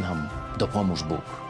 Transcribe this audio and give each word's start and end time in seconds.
Nam 0.00 0.28
dopomóż 0.58 1.02
Bóg. 1.02 1.49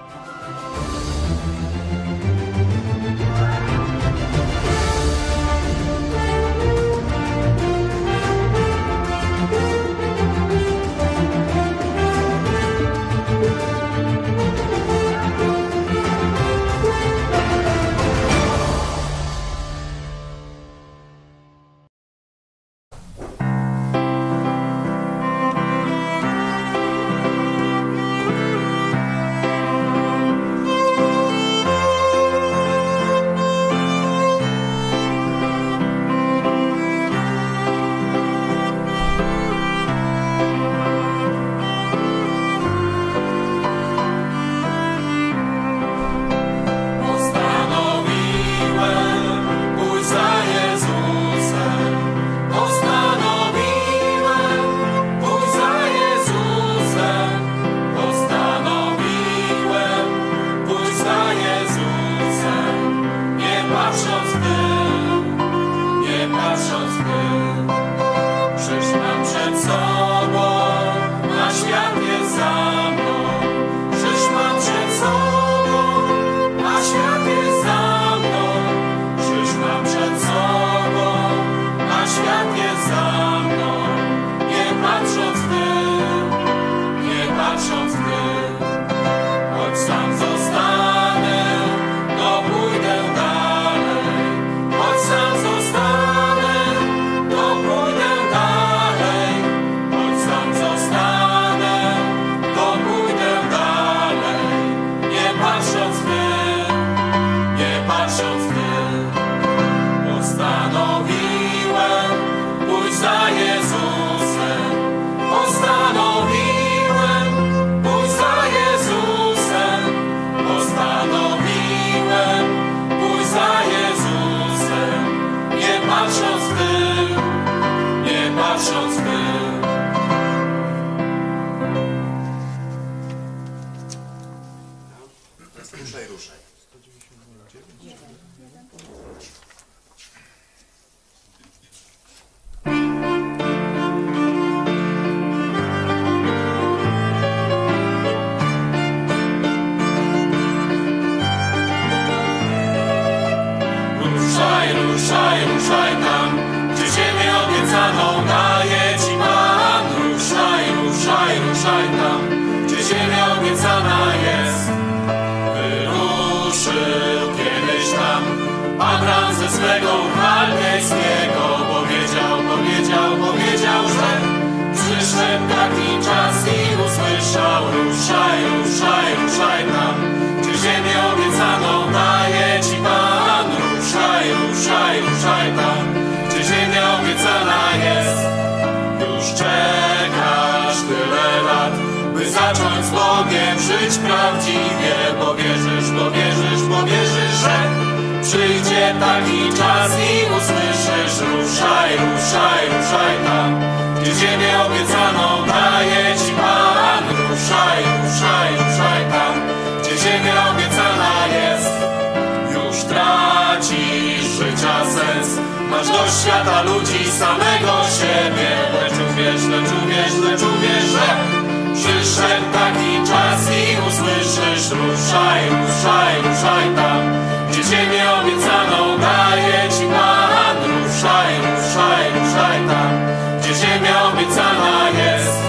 Ruszaj, 224.71 225.43
ruszaj, 225.51 226.15
ruszaj 226.23 226.67
tam, 226.77 227.03
gdzie 227.51 227.63
ziemię 227.65 228.05
obiecaną 228.21 228.99
daje 228.99 229.61
ci 229.75 229.85
Pan. 229.93 230.57
Ruszaj, 230.71 231.35
ruszaj, 231.45 232.05
ruszaj 232.15 232.59
tam, 232.69 232.93
gdzie 233.41 233.55
ziemia 233.55 234.05
obiecana 234.09 234.91
jest. 235.01 235.41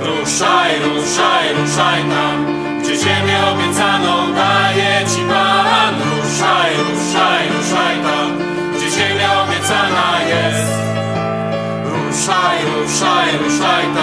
Ruszaj, 0.00 0.70
ruszaj, 0.84 1.46
ruszaj 1.58 2.00
tam, 2.12 2.36
gdzie 2.82 2.96
ziemię 2.96 3.38
obiecaną 3.52 4.34
daje 4.34 5.06
ci 5.10 5.22
Pan. 5.30 5.94
Ruszaj, 6.10 6.72
ruszaj, 6.88 7.48
ruszaj 7.52 7.96
tam, 8.06 8.28
gdzie 8.76 8.90
ziemia 8.90 9.42
obiecana 9.42 10.08
jest. 10.32 10.72
Ruszaj, 11.92 12.58
ruszaj, 12.72 13.38
ruszaj 13.38 13.84
tam, 13.94 13.95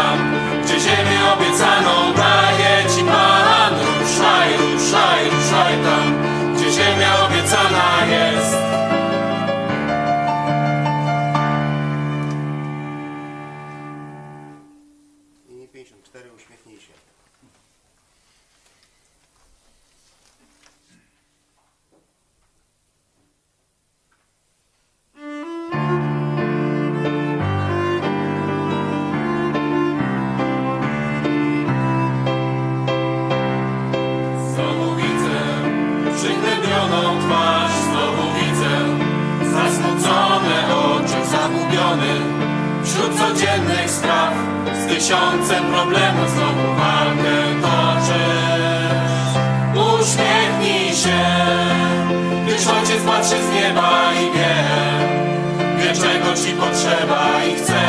ci 56.94 57.00
potrzeba 57.00 57.44
i 57.44 57.56
chce, 57.56 57.82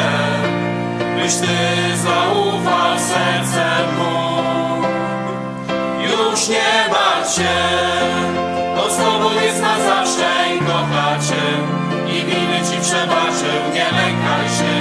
byś 1.17 1.35
ty 1.35 1.97
zaufał 1.97 2.99
sercem 2.99 3.97
mu. 3.99 4.43
Już 6.03 6.49
nie 6.49 6.89
martw 6.91 7.35
się, 7.37 7.55
bo 8.77 8.91
znowu 8.91 9.35
jest 9.35 9.63
na 9.63 9.77
zawsze 9.79 10.57
i 10.57 10.59
kocha 10.59 11.19
cię 11.19 11.45
i 12.13 12.25
winy 12.25 12.61
ci 12.71 12.81
przebaczył, 12.81 13.61
nie 13.75 13.85
lękaj 13.85 14.49
się. 14.59 14.75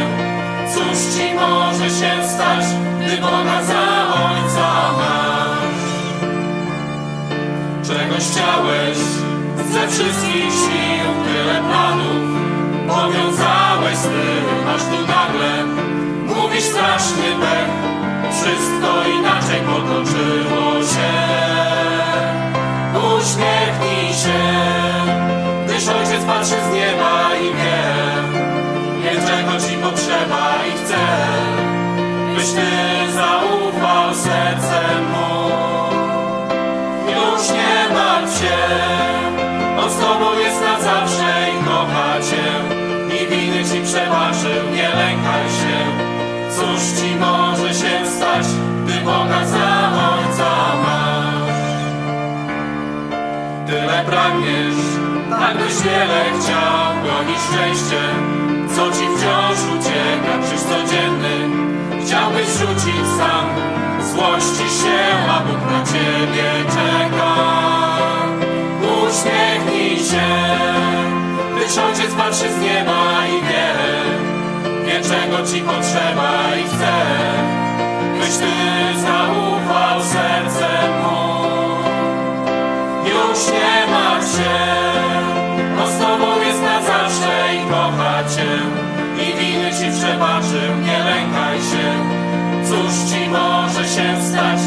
Cóż 0.74 1.16
ci 1.16 1.34
może 1.34 1.90
się 1.90 2.28
stać, 2.28 2.66
gdy 3.02 3.18
Boga 3.18 3.64
za 3.64 4.14
ojca 4.14 4.92
masz? 4.98 5.84
Czegoś 7.88 8.24
chciałeś 8.31 8.98
ze 9.72 9.88
wszystkich 9.88 10.54
sił, 10.54 11.10
tyle 11.25 11.62
planów 11.70 12.32
powiązałeś 12.95 13.98
z 13.98 14.04
tym, 14.04 14.45
aż 14.75 14.81
tu 14.81 15.00
nagle 15.07 15.66
mówisz 16.25 16.63
straszny 16.63 17.30
pech. 17.42 17.72
Wszystko 18.31 18.90
inaczej 19.19 19.62
potoczyło 19.62 20.74
się. 20.94 21.13
Uśmiechnij 23.18 24.13
się, 24.24 24.42
gdyż 25.66 25.88
ojciec 25.88 26.24
patrzy 26.28 26.56
z 26.69 26.74
nieba 26.74 27.36
i 27.42 27.45
wie, 27.57 27.84
wie 29.04 29.28
czego 29.28 29.51
ci 29.68 29.75
potrzeba 29.78 30.56
i 30.69 30.72
chce, 30.72 31.04
byś 32.36 32.46
ty 32.46 32.69
zaufał 33.13 34.16
sercem 34.16 35.04
mu. 35.12 35.50
Już 37.07 37.50
nie 37.50 37.96
martw 37.96 38.39
się, 38.39 38.57
on 39.84 39.89
z 39.92 39.98
tobą 39.98 40.39
jest 40.39 40.62
ci 43.63 43.80
nie 44.75 44.89
lękaj 44.89 45.45
się. 45.60 45.77
Cóż 46.56 46.81
ci 47.01 47.15
może 47.15 47.74
się 47.74 48.06
stać, 48.06 48.45
gdy 48.83 48.94
Boga 48.94 49.45
za 49.45 49.92
ojca 50.12 50.51
masz? 50.83 51.63
Tyle 53.68 54.04
pragniesz, 54.06 54.83
tak 55.30 55.57
byś 55.57 55.81
wiele 55.81 56.24
chciał, 56.39 56.94
gonić 57.04 57.39
szczęście, 57.50 58.01
co 58.75 58.92
ci 58.92 59.06
wciąż 59.18 59.57
ucieka, 59.75 60.33
krzyż 60.44 60.62
codzienny. 60.62 61.36
Chciałbyś 62.06 62.48
rzucić 62.48 63.06
sam, 63.18 63.45
złości 64.12 64.68
się, 64.80 65.00
a 65.30 65.39
Bóg 65.39 65.71
na 65.71 65.83
ciebie 65.86 66.50
czeka. 66.75 67.33
Uśmiechnij 68.82 69.98
się, 69.98 70.27
gdyż 71.63 71.77
ojciec 71.77 72.13
patrzy 72.13 72.51
z 72.53 72.60
nieba 72.62 73.27
i 73.27 73.41
wie, 73.41 73.67
wie 74.86 75.01
czego 75.10 75.38
ci 75.48 75.62
potrzeba 75.62 76.32
i 76.60 76.63
chce, 76.63 76.93
byś 78.20 78.38
ty 78.38 78.53
zaufał 79.01 80.01
sercem 80.01 80.91
mu. 81.01 81.24
Już 83.10 83.48
nie 83.48 83.91
martw 83.91 84.36
się, 84.36 84.60
on 85.84 85.91
z 85.91 86.00
tobą 86.00 86.41
jest 86.46 86.62
na 86.62 86.82
zawsze 86.82 87.55
i 87.55 87.70
kocha 87.70 88.24
cię 88.36 88.51
i 89.24 89.38
winy 89.38 89.72
ci 89.72 90.00
przebaczył, 90.00 90.72
nie 90.86 90.98
lękaj 91.03 91.58
się. 91.58 91.88
Cóż 92.67 93.12
ci 93.12 93.29
może 93.29 93.84
się 93.84 94.22
stać, 94.22 94.60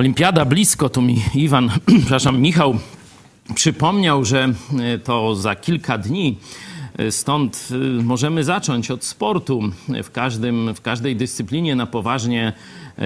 Olimpiada 0.00 0.44
blisko, 0.44 0.88
tu 0.88 1.02
mi 1.02 1.22
Iwan, 1.34 1.70
przepraszam, 1.98 2.40
Michał 2.40 2.78
przypomniał, 3.54 4.24
że 4.24 4.48
e, 4.78 4.98
to 4.98 5.34
za 5.36 5.56
kilka 5.56 5.98
dni. 5.98 6.38
E, 6.98 7.12
Stąd 7.12 7.68
e, 7.72 8.02
możemy 8.02 8.44
zacząć 8.44 8.90
od 8.90 9.04
sportu. 9.04 9.60
W, 10.04 10.10
każdym, 10.10 10.74
w 10.74 10.80
każdej 10.80 11.16
dyscyplinie 11.16 11.76
na 11.76 11.86
poważnie 11.86 12.52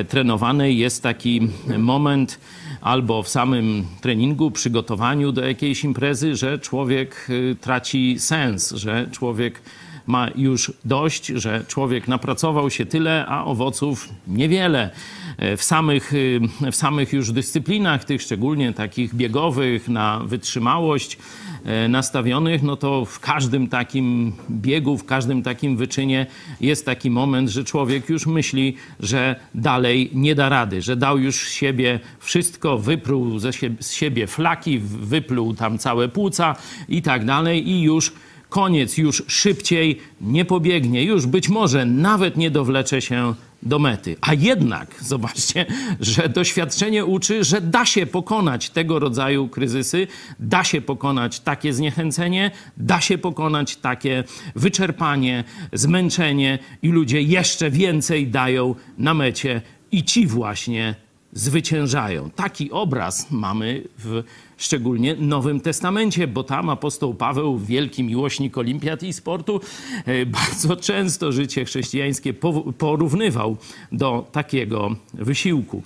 trenowanej 0.09 0.79
jest 0.79 1.03
taki 1.03 1.49
moment 1.79 2.41
albo 2.81 3.23
w 3.23 3.29
samym 3.29 3.87
treningu, 4.01 4.51
przygotowaniu 4.51 5.33
do 5.33 5.47
jakiejś 5.47 5.85
imprezy, 5.85 6.37
że 6.37 6.59
człowiek 6.59 7.29
traci 7.61 8.17
sens, 8.19 8.73
że 8.73 9.09
człowiek 9.11 9.63
ma 10.07 10.29
już 10.37 10.73
dość, 10.85 11.27
że 11.27 11.65
człowiek 11.69 12.09
napracował 12.09 12.71
się 12.71 12.87
tyle, 12.87 13.27
a 13.27 13.45
owoców 13.45 14.09
niewiele. 14.27 14.91
E, 15.39 15.57
W 15.57 15.63
samych, 15.63 16.13
y, 16.13 16.41
w 16.73 16.77
samych 16.77 17.13
już 17.13 17.33
dyscyplinach, 17.33 18.05
tych 18.05 18.23
szczególnie 18.23 18.73
takich 18.73 19.15
biegowych, 19.15 19.89
na 19.89 20.21
wytrzymałość 20.25 21.19
e, 21.65 21.89
nastawionych, 21.89 22.63
no 22.63 22.77
to 22.77 23.05
w 23.05 23.21
każdym 23.21 23.69
takim 23.69 24.33
biegu, 24.51 24.99
w 24.99 25.05
każdym 25.05 25.43
takim 25.43 25.77
wyczynie 25.77 26.27
jest 26.61 26.87
taki 26.87 27.11
moment, 27.11 27.49
że 27.49 27.65
człowiek 27.65 28.09
już 28.09 28.27
myśli, 28.27 28.77
że 29.01 29.37
dalej 29.55 30.11
nie 30.15 30.35
da 30.35 30.49
rady, 30.49 30.83
że 30.83 30.97
dał 30.97 31.19
już 31.19 31.49
siebie 31.49 32.01
wszystko, 32.19 32.79
wypruł 32.79 33.39
ze 33.39 33.53
siebie, 33.53 33.77
z 33.81 33.93
siebie 33.93 34.27
flaki, 34.27 34.79
wypluł 34.79 35.55
tam 35.55 35.79
całe 35.79 36.09
płuca 36.09 36.57
i 36.89 37.03
tak 37.03 37.25
dalej 37.25 37.69
i 37.69 37.83
już 37.83 38.13
koniec, 38.55 38.99
już 38.99 39.23
szybciej 39.27 39.99
nie 40.21 40.45
pobiegnie, 40.45 41.05
już 41.05 41.27
być 41.27 41.49
może 41.49 41.87
nawet 41.87 42.37
nie 42.37 42.51
dowlecze 42.51 43.03
się 43.03 43.35
do 43.63 43.79
mety. 43.79 44.17
A 44.21 44.35
jednak, 44.35 44.95
zobaczcie, 45.13 45.67
że 46.01 46.29
doświadczenie 46.29 47.05
uczy, 47.05 47.45
że 47.45 47.61
da 47.61 47.85
się 47.87 48.07
pokonać 48.07 48.71
tego 48.71 48.99
rodzaju 48.99 49.49
kryzysy, 49.49 50.07
da 50.41 50.65
się 50.65 50.81
pokonać 50.81 51.41
takie 51.41 51.73
zniechęcenie, 51.73 52.51
da 52.77 53.01
się 53.01 53.19
pokonać 53.19 53.77
takie 53.77 54.25
wyczerpanie, 54.55 55.45
zmęczenie 55.73 56.59
i 56.83 56.89
ludzie 56.89 57.23
jeszcze 57.23 57.71
więcej 57.71 58.29
dają 58.29 58.75
na 58.99 59.15
mecie 59.15 59.63
i 59.93 60.05
ci 60.05 60.27
właśnie 60.27 61.04
zwyciężają. 61.35 62.31
Taki 62.31 62.71
obraz 62.71 63.31
mamy 63.31 63.83
w 63.99 64.23
szczególnie 64.57 65.15
Nowym 65.15 65.61
Testamencie, 65.61 66.29
bo 66.29 66.45
tam 66.45 66.69
apostoł 66.69 67.15
Paweł, 67.15 67.59
wielki 67.59 68.05
miłośnik 68.05 68.59
olimpiad 68.59 69.03
i 69.03 69.13
sportu, 69.13 69.61
e, 70.05 70.27
bardzo 70.27 70.77
często 70.77 71.33
życie 71.33 71.65
chrześcijańskie 71.65 72.35
porównywał 72.79 73.57
do 73.93 74.27
takiego 74.33 74.97
wysiłku. 75.15 75.83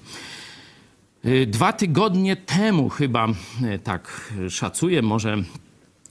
E, 1.25 1.47
dwa 1.47 1.73
tygodnie 1.73 2.37
temu 2.37 2.89
chyba, 2.89 3.29
e, 3.65 3.79
tak 3.79 4.33
szacuję, 4.51 5.03
może 5.03 5.37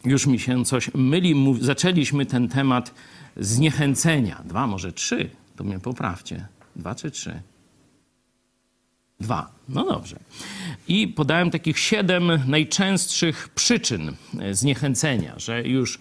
już 0.05 0.27
mi 0.27 0.39
się 0.39 0.65
coś 0.65 0.91
myli, 0.93 1.35
zaczęliśmy 1.61 2.25
ten 2.25 2.47
temat 2.47 2.93
zniechęcenia. 3.37 4.41
Dwa, 4.45 4.67
może 4.67 4.93
trzy, 4.93 5.29
to 5.55 5.63
mnie 5.63 5.79
poprawcie. 5.79 6.47
Dwa 6.75 6.95
czy 6.95 7.11
trzy? 7.11 7.41
Dwa. 9.19 9.51
No 9.69 9.85
dobrze. 9.85 10.19
I 10.87 11.07
podałem 11.07 11.51
takich 11.51 11.79
siedem 11.79 12.31
najczęstszych 12.47 13.49
przyczyn 13.49 14.11
e, 14.39 14.53
zniechęcenia, 14.53 15.33
że 15.37 15.63
już 15.63 15.99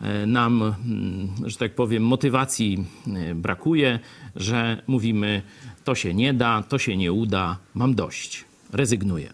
e, 0.00 0.26
nam, 0.26 0.62
mm, 0.62 1.28
że 1.44 1.56
tak 1.56 1.74
powiem, 1.74 2.02
motywacji 2.02 2.84
e, 3.06 3.34
brakuje, 3.34 3.98
że 4.36 4.82
mówimy, 4.86 5.42
to 5.84 5.94
się 5.94 6.14
nie 6.14 6.34
da, 6.34 6.62
to 6.68 6.78
się 6.78 6.96
nie 6.96 7.12
uda, 7.12 7.58
mam 7.74 7.94
dość, 7.94 8.44
rezygnuję. 8.72 9.32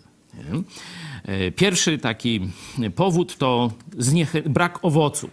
Pierwszy 1.56 1.98
taki 1.98 2.40
powód 2.94 3.36
to 3.36 3.72
brak 4.46 4.84
owocu. 4.84 5.30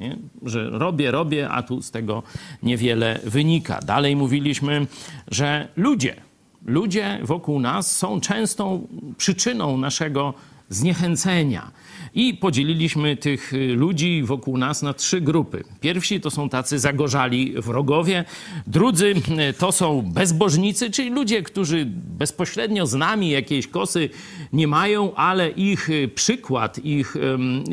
Nie? 0.00 0.18
Że 0.42 0.70
robię, 0.70 1.10
robię, 1.10 1.48
a 1.48 1.62
tu 1.62 1.82
z 1.82 1.90
tego 1.90 2.22
niewiele 2.62 3.20
wynika. 3.24 3.80
Dalej 3.80 4.16
mówiliśmy, 4.16 4.86
że 5.30 5.68
ludzie 5.76 6.16
ludzie 6.64 7.18
wokół 7.22 7.60
nas 7.60 7.96
są 7.96 8.20
częstą 8.20 8.88
przyczyną 9.16 9.76
naszego 9.76 10.34
zniechęcenia. 10.68 11.70
I 12.14 12.34
podzieliliśmy 12.34 13.16
tych 13.16 13.52
y, 13.52 13.74
ludzi 13.74 14.22
wokół 14.22 14.58
nas 14.58 14.82
na 14.82 14.94
trzy 14.94 15.20
grupy. 15.20 15.64
Pierwsi 15.80 16.20
to 16.20 16.30
są 16.30 16.48
tacy 16.48 16.78
zagorzali 16.78 17.54
wrogowie, 17.56 18.24
drudzy 18.66 19.14
y, 19.50 19.52
to 19.52 19.72
są 19.72 20.02
bezbożnicy, 20.02 20.90
czyli 20.90 21.10
ludzie, 21.10 21.42
którzy 21.42 21.86
bezpośrednio 22.18 22.86
z 22.86 22.94
nami 22.94 23.30
jakiejś 23.30 23.66
kosy 23.66 24.10
nie 24.52 24.68
mają, 24.68 25.14
ale 25.14 25.50
ich 25.50 25.90
y, 25.90 26.08
przykład, 26.08 26.78
ich 26.84 27.16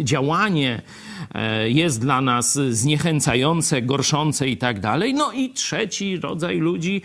działanie 0.03 0.81
e, 1.33 1.69
jest 1.69 2.01
dla 2.01 2.21
nas 2.21 2.59
zniechęcające, 2.69 3.81
gorszące 3.81 4.49
i 4.49 4.57
tak 4.57 4.79
dalej. 4.79 5.13
No 5.13 5.31
i 5.31 5.49
trzeci 5.49 6.17
rodzaj 6.17 6.57
ludzi 6.57 7.01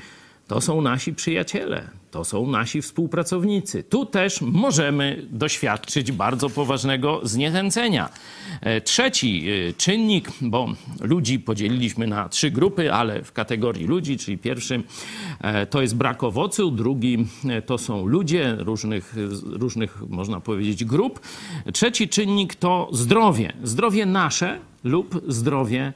to 0.54 0.60
są 0.60 0.80
nasi 0.80 1.14
przyjaciele, 1.14 1.88
to 2.10 2.24
są 2.24 2.46
nasi 2.46 2.82
współpracownicy. 2.82 3.82
Tu 3.82 4.06
też 4.06 4.40
możemy 4.40 5.26
doświadczyć 5.30 6.12
bardzo 6.12 6.50
poważnego 6.50 7.20
zniechęcenia. 7.22 8.08
E, 8.60 8.80
trzeci 8.80 9.46
e, 9.48 9.72
czynnik, 9.72 10.28
bo 10.40 10.68
ludzi 11.00 11.38
podzieliliśmy 11.38 12.06
na 12.06 12.28
trzy 12.28 12.50
grupy, 12.50 12.92
ale 12.92 13.22
w 13.22 13.32
kategorii 13.32 13.86
ludzi, 13.86 14.18
czyli 14.18 14.38
pierwszy 14.38 14.82
e, 15.40 15.66
to 15.66 15.82
jest 15.82 15.96
brak 15.96 16.24
owocu, 16.24 16.70
drugi 16.70 17.26
to 17.66 17.78
są 17.78 18.06
ludzie 18.06 18.56
różnych, 18.58 19.14
różnych 19.44 20.02
można 20.08 20.40
powiedzieć, 20.40 20.84
grup. 20.84 21.20
Trzeci 21.72 22.08
czynnik 22.08 22.54
to 22.54 22.88
zdrowie. 22.92 23.52
Zdrowie 23.62 24.06
nasze 24.06 24.58
lub 24.84 25.22
zdrowie 25.28 25.92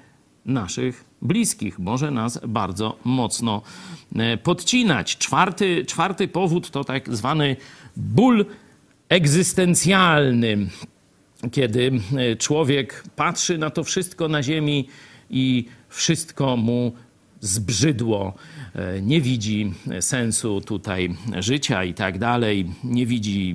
naszych 0.49 1.05
bliskich. 1.23 1.79
Może 1.79 2.11
nas 2.11 2.41
bardzo 2.49 2.99
mocno 3.05 3.63
e, 4.17 4.37
podcinać. 4.37 5.17
Czwarty, 5.17 5.85
czwarty 5.87 6.29
powód 6.29 6.71
to 6.71 6.85
tak 6.85 7.17
zwany 7.17 7.57
ból 7.97 8.47
egzystencjalny, 9.09 10.69
kiedy 11.53 11.93
e, 12.17 12.37
człowiek 12.37 13.05
patrzy 13.17 13.59
na 13.59 13.71
to 13.71 13.85
wszystko 13.85 14.29
na 14.29 14.43
ziemi 14.43 14.89
i 15.31 15.65
wszystko 15.89 16.57
mu 16.57 16.93
zbrzydło, 17.41 18.35
nie 19.03 19.21
widzi 19.21 19.73
sensu 20.01 20.61
tutaj 20.61 21.17
życia 21.39 21.85
i 21.85 21.95
tak 21.95 22.19
dalej, 22.19 22.67
nie 22.85 23.07
widzi 23.07 23.55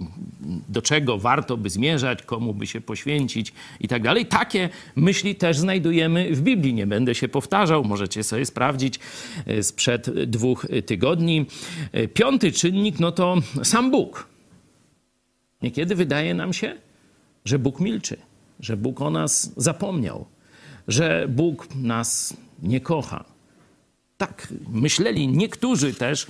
do 0.70 0.82
czego 0.82 1.18
warto 1.18 1.58
by 1.58 1.70
zmierzać, 1.70 2.24
komu 2.24 2.54
by 2.54 2.68
się 2.68 2.82
poświęcić 2.82 3.54
i 3.80 3.88
tak 3.88 4.04
dalej. 4.04 4.26
Takie 4.26 4.70
myśli 4.96 5.36
też 5.36 5.58
znajdujemy 5.58 6.36
w 6.36 6.42
Biblii. 6.42 6.74
Nie 6.74 6.88
będę 6.88 7.16
się 7.16 7.28
powtarzał, 7.28 7.84
możecie 7.84 8.24
sobie 8.24 8.46
sprawdzić 8.46 9.00
e, 9.46 9.64
sprzed 9.64 10.10
dwóch 10.30 10.68
tygodni. 10.86 11.46
E, 11.92 12.08
piąty 12.08 12.52
czynnik 12.52 13.00
no 13.00 13.12
to 13.12 13.36
sam 13.64 13.92
Bóg. 13.92 14.28
Niekiedy 15.62 15.96
wydaje 15.96 16.34
nam 16.34 16.54
się, 16.54 16.78
że 17.46 17.60
Bóg 17.60 17.80
milczy, 17.80 18.18
że 18.60 18.78
Bóg 18.78 19.02
o 19.02 19.10
nas 19.10 19.54
zapomniał, 19.58 20.26
że 20.88 21.28
Bóg 21.30 21.68
nas 21.76 22.38
nie 22.64 22.82
kocha 22.82 23.33
tak 24.28 24.54
myśleli 24.70 25.28
niektórzy 25.28 25.94
też 25.94 26.28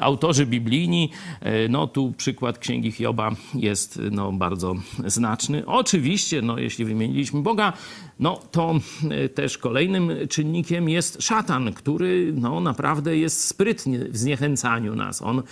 autorzy 0.00 0.46
biblijni. 0.46 1.10
E, 1.40 1.68
no 1.68 1.86
tu 1.86 2.12
przykład 2.16 2.58
Księgi 2.58 2.92
Hioba 2.92 3.30
jest 3.54 4.00
no, 4.10 4.32
bardzo 4.32 4.74
znaczny. 5.06 5.66
Oczywiście, 5.66 6.42
no, 6.42 6.58
jeśli 6.58 6.84
wymieniliśmy 6.84 7.42
Boga, 7.42 7.72
no 8.20 8.40
to 8.50 8.74
e, 9.10 9.28
też 9.28 9.58
kolejnym 9.58 10.10
czynnikiem 10.28 10.88
jest 10.88 11.22
szatan, 11.22 11.72
który 11.72 12.32
no, 12.36 12.60
naprawdę 12.60 13.16
jest 13.16 13.44
sprytny 13.44 14.08
w 14.10 14.16
zniechęcaniu 14.16 14.94
nas. 14.94 15.22
On 15.22 15.42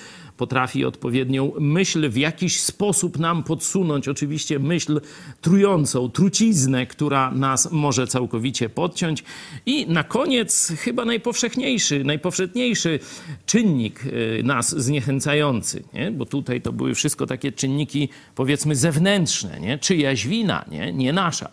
potrafi 0.43 0.85
odpowiednią 0.85 1.53
myśl 1.61 2.11
w 2.11 2.17
jakiś 2.17 2.61
sposób 2.61 3.19
nam 3.19 3.43
podsunąć. 3.43 4.09
Oczywiście 4.09 4.59
myśl 4.59 5.01
trującą, 5.41 6.11
truciznę, 6.11 6.87
która 6.87 7.31
nas 7.31 7.73
może 7.73 8.07
całkowicie 8.07 8.69
podciąć. 8.69 9.25
I 9.67 9.87
na 9.87 10.05
koniec 10.05 10.73
chyba 10.79 11.05
najpowszechniejszy, 11.05 12.05
najpowszechniejszy 12.05 12.99
czynnik 13.47 14.07
y, 14.07 14.43
nas 14.45 14.81
zniechęcający, 14.81 15.83
nie? 15.95 16.11
bo 16.11 16.27
tutaj 16.27 16.61
to 16.61 16.73
były 16.73 16.95
wszystko 16.95 17.27
takie 17.27 17.53
czynniki 17.53 18.09
powiedzmy 18.35 18.77
zewnętrzne, 18.77 19.61
nie? 19.61 19.79
czyjaś 19.79 20.27
wina, 20.27 20.65
nie, 20.71 20.93
nie 20.93 21.13
nasza. 21.13 21.49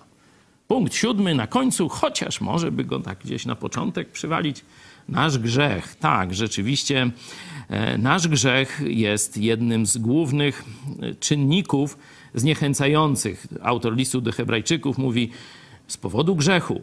Punkt 0.67 0.95
siódmy 0.95 1.35
na 1.35 1.47
końcu, 1.47 1.89
chociaż 1.89 2.41
może 2.41 2.71
by 2.71 2.83
go 2.83 2.99
tak 2.99 3.19
gdzieś 3.23 3.45
na 3.45 3.55
początek 3.55 4.11
przywalić, 4.11 4.65
nasz 5.09 5.37
grzech. 5.37 5.95
Tak, 5.95 6.33
rzeczywiście 6.33 7.11
nasz 7.97 8.27
grzech 8.27 8.81
jest 8.85 9.37
jednym 9.37 9.85
z 9.85 9.97
głównych 9.97 10.65
e, 11.01 11.15
czynników 11.15 11.97
zniechęcających. 12.33 13.47
Autor 13.61 13.95
listu 13.95 14.21
do 14.21 14.31
Hebrajczyków 14.31 14.97
mówi: 14.97 15.31
Z 15.87 15.97
powodu 15.97 16.35
grzechu, 16.35 16.81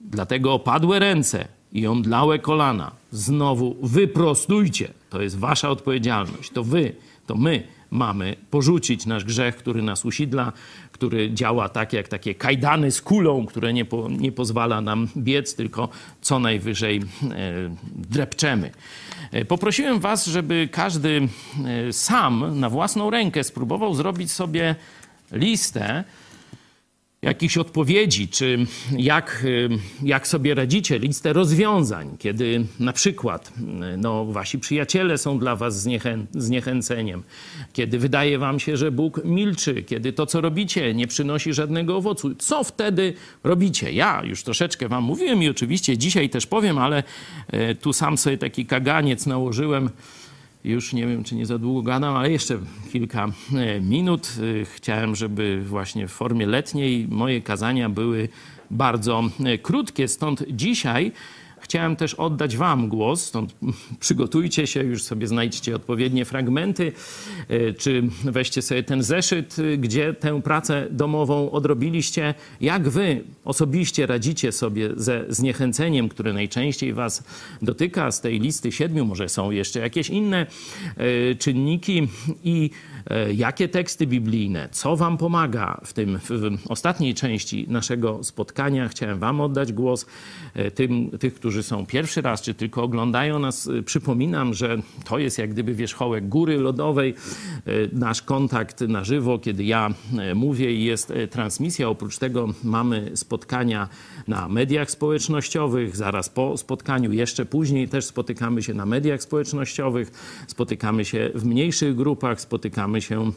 dlatego 0.00 0.52
opadłe 0.52 0.98
ręce 0.98 1.48
i 1.72 1.86
omdlałe 1.86 2.38
kolana. 2.38 2.92
Znowu 3.10 3.76
wyprostujcie. 3.82 4.88
To 5.10 5.22
jest 5.22 5.38
wasza 5.38 5.70
odpowiedzialność. 5.70 6.50
To 6.50 6.64
wy, 6.64 6.92
to 7.26 7.36
my 7.36 7.62
mamy 7.94 8.36
porzucić 8.50 9.06
nasz 9.06 9.24
grzech, 9.24 9.56
który 9.56 9.82
nas 9.82 10.04
usidla, 10.04 10.52
który 10.92 11.32
działa 11.32 11.68
tak 11.68 11.92
jak 11.92 12.08
takie 12.08 12.34
kajdany 12.34 12.90
z 12.90 13.02
kulą, 13.02 13.46
które 13.46 13.72
nie, 13.72 13.84
po, 13.84 14.08
nie 14.08 14.32
pozwala 14.32 14.80
nam 14.80 15.08
biec, 15.16 15.54
tylko 15.54 15.88
co 16.20 16.38
najwyżej 16.38 16.96
e, 16.96 17.02
drepczemy. 17.94 18.70
E, 19.32 19.44
poprosiłem 19.44 20.00
Was, 20.00 20.26
żeby 20.26 20.68
każdy 20.72 21.28
e, 21.88 21.92
sam 21.92 22.60
na 22.60 22.70
własną 22.70 23.10
rękę 23.10 23.44
spróbował 23.44 23.94
zrobić 23.94 24.30
sobie 24.30 24.74
listę 25.32 26.04
jakichś 27.24 27.56
odpowiedzi, 27.58 28.28
czy 28.28 28.66
jak, 28.98 29.42
y, 29.44 29.68
jak 30.02 30.28
sobie 30.28 30.54
radzicie, 30.54 30.98
listę 30.98 31.32
rozwiązań, 31.32 32.16
kiedy 32.18 32.64
na 32.80 32.92
przykład 32.92 33.52
y, 33.58 33.96
no, 33.96 34.24
wasi 34.24 34.58
przyjaciele 34.58 35.18
są 35.18 35.38
dla 35.38 35.56
was 35.56 35.80
zniechę, 35.82 36.18
zniechęceniem, 36.34 37.22
kiedy 37.72 37.98
wydaje 37.98 38.38
wam 38.38 38.60
się, 38.60 38.76
że 38.76 38.90
Bóg 38.90 39.24
milczy, 39.24 39.82
kiedy 39.82 40.12
to, 40.12 40.26
co 40.26 40.40
robicie, 40.40 40.94
nie 40.94 41.06
przynosi 41.06 41.54
żadnego 41.54 41.96
owocu. 41.96 42.34
Co 42.34 42.64
wtedy 42.64 43.14
robicie? 43.44 43.92
Ja 43.92 44.22
już 44.24 44.42
troszeczkę 44.42 44.88
wam 44.88 45.04
mówiłem 45.04 45.42
i 45.42 45.48
oczywiście 45.48 45.98
dzisiaj 45.98 46.30
też 46.30 46.46
powiem, 46.46 46.78
ale 46.78 47.02
y, 47.54 47.74
tu 47.74 47.92
sam 47.92 48.18
sobie 48.18 48.38
taki 48.38 48.66
kaganiec 48.66 49.26
nałożyłem 49.26 49.90
już 50.64 50.92
nie 50.92 51.06
wiem, 51.06 51.24
czy 51.24 51.34
nie 51.34 51.46
za 51.46 51.58
długo 51.58 51.82
gadam, 51.82 52.16
ale 52.16 52.30
jeszcze 52.30 52.58
kilka 52.92 53.28
e, 53.54 53.80
minut. 53.80 54.32
E, 54.60 54.64
chciałem, 54.64 55.16
żeby 55.16 55.62
właśnie 55.64 56.08
w 56.08 56.12
formie 56.12 56.46
letniej 56.46 57.06
moje 57.10 57.42
kazania 57.42 57.88
były 57.88 58.28
bardzo 58.70 59.22
e, 59.44 59.58
krótkie, 59.58 60.08
stąd 60.08 60.44
dzisiaj 60.48 61.12
chciałem 61.64 61.96
też 61.96 62.14
oddać 62.14 62.56
Wam 62.56 62.88
głos, 62.88 63.24
stąd 63.24 63.54
przygotujcie 64.00 64.66
się, 64.66 64.84
już 64.84 65.02
sobie 65.02 65.26
znajdźcie 65.26 65.76
odpowiednie 65.76 66.24
fragmenty, 66.24 66.92
e, 67.48 67.72
czy 67.72 68.02
weźcie 68.24 68.62
sobie 68.62 68.82
ten 68.82 69.02
zeszyt, 69.02 69.56
e, 69.58 69.76
gdzie 69.78 70.14
tę 70.14 70.42
pracę 70.42 70.86
domową 70.90 71.50
odrobiliście. 71.50 72.34
Jak 72.60 72.88
Wy 72.88 73.24
osobiście 73.44 74.06
radzicie 74.06 74.52
sobie 74.52 74.90
ze 74.96 75.24
zniechęceniem, 75.28 76.08
które 76.08 76.32
najczęściej 76.32 76.92
Was 76.92 77.24
dotyka 77.62 78.10
z 78.10 78.20
tej 78.20 78.40
listy 78.40 78.72
siedmiu, 78.72 79.04
może 79.04 79.28
są 79.28 79.50
jeszcze 79.50 79.80
jakieś 79.80 80.10
inne 80.10 80.46
e, 80.96 81.34
czynniki 81.34 82.08
i 82.44 82.70
jakie 83.36 83.68
teksty 83.68 84.06
biblijne, 84.06 84.68
co 84.72 84.96
Wam 84.96 85.18
pomaga 85.18 85.80
w 85.84 85.92
tym 85.92 86.18
w 86.18 86.58
ostatniej 86.68 87.14
części 87.14 87.66
naszego 87.68 88.24
spotkania. 88.24 88.88
Chciałem 88.88 89.18
Wam 89.18 89.40
oddać 89.40 89.72
głos. 89.72 90.06
Tym, 90.74 91.10
tych, 91.18 91.34
którzy 91.34 91.53
są 91.62 91.86
pierwszy 91.86 92.22
raz, 92.22 92.42
czy 92.42 92.54
tylko 92.54 92.82
oglądają 92.82 93.38
nas, 93.38 93.70
przypominam, 93.84 94.54
że 94.54 94.78
to 95.04 95.18
jest 95.18 95.38
jak 95.38 95.50
gdyby 95.50 95.74
wierzchołek 95.74 96.28
góry 96.28 96.58
lodowej. 96.58 97.14
Nasz 97.92 98.22
kontakt 98.22 98.80
na 98.80 99.04
żywo, 99.04 99.38
kiedy 99.38 99.64
ja 99.64 99.94
mówię 100.34 100.74
i 100.74 100.84
jest 100.84 101.12
transmisja. 101.30 101.88
Oprócz 101.88 102.18
tego 102.18 102.48
mamy 102.64 103.10
spotkania 103.14 103.88
na 104.28 104.48
mediach 104.48 104.90
społecznościowych. 104.90 105.96
Zaraz 105.96 106.28
po 106.28 106.56
spotkaniu, 106.56 107.12
jeszcze 107.12 107.46
później 107.46 107.88
też 107.88 108.04
spotykamy 108.04 108.62
się 108.62 108.74
na 108.74 108.86
mediach 108.86 109.22
społecznościowych. 109.22 110.10
Spotykamy 110.46 111.04
się 111.04 111.30
w 111.34 111.44
mniejszych 111.44 111.96
grupach, 111.96 112.40
spotykamy 112.40 113.02
się 113.02 113.32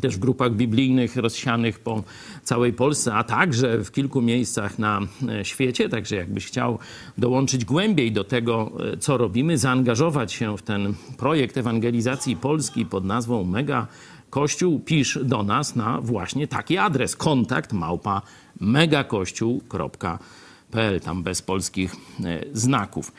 też 0.00 0.16
w 0.16 0.18
grupach 0.18 0.52
biblijnych 0.52 1.16
rozsianych 1.16 1.78
po 1.78 2.02
całej 2.42 2.72
Polsce, 2.72 3.14
a 3.14 3.24
także 3.24 3.84
w 3.84 3.92
kilku 3.92 4.22
miejscach 4.22 4.78
na 4.78 5.00
e, 5.28 5.44
świecie. 5.44 5.88
Także 5.88 6.16
jakbyś 6.16 6.46
chciał 6.46 6.78
dołączyć 7.18 7.64
głębiej 7.64 8.12
do 8.12 8.24
tego, 8.24 8.72
e, 8.92 8.96
co 8.96 9.16
robimy, 9.16 9.58
zaangażować 9.58 10.32
się 10.32 10.58
w 10.58 10.62
ten 10.62 10.94
projekt 11.18 11.56
ewangelizacji 11.56 12.36
Polski 12.36 12.86
pod 12.86 13.04
nazwą 13.04 13.44
Mega 13.44 13.86
Kościół, 14.30 14.80
pisz 14.80 15.18
do 15.24 15.42
nas 15.42 15.76
na 15.76 16.00
właśnie 16.00 16.48
taki 16.48 16.78
adres 16.78 17.16
kontakt 17.16 17.72
małpa 17.72 18.22
megakościół.pl, 18.60 21.00
tam 21.00 21.22
bez 21.22 21.42
polskich 21.42 21.96
e, 22.24 22.44
znaków. 22.52 23.12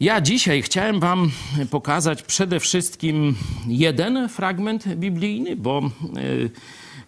Ja 0.00 0.20
dzisiaj 0.20 0.62
chciałem 0.62 1.00
Wam 1.00 1.30
pokazać 1.70 2.22
przede 2.22 2.60
wszystkim 2.60 3.34
jeden 3.66 4.28
fragment 4.28 4.88
biblijny, 4.88 5.56
bo 5.56 5.78
e, 5.78 5.90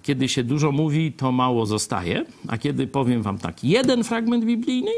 kiedy 0.02 0.28
się 0.28 0.44
dużo 0.44 0.72
mówi, 0.72 1.12
to 1.12 1.32
mało 1.32 1.66
zostaje. 1.66 2.24
A 2.48 2.58
kiedy 2.58 2.86
powiem 2.86 3.22
Wam 3.22 3.38
tak, 3.38 3.64
jeden 3.64 4.04
fragment 4.04 4.44
biblijny, 4.44 4.90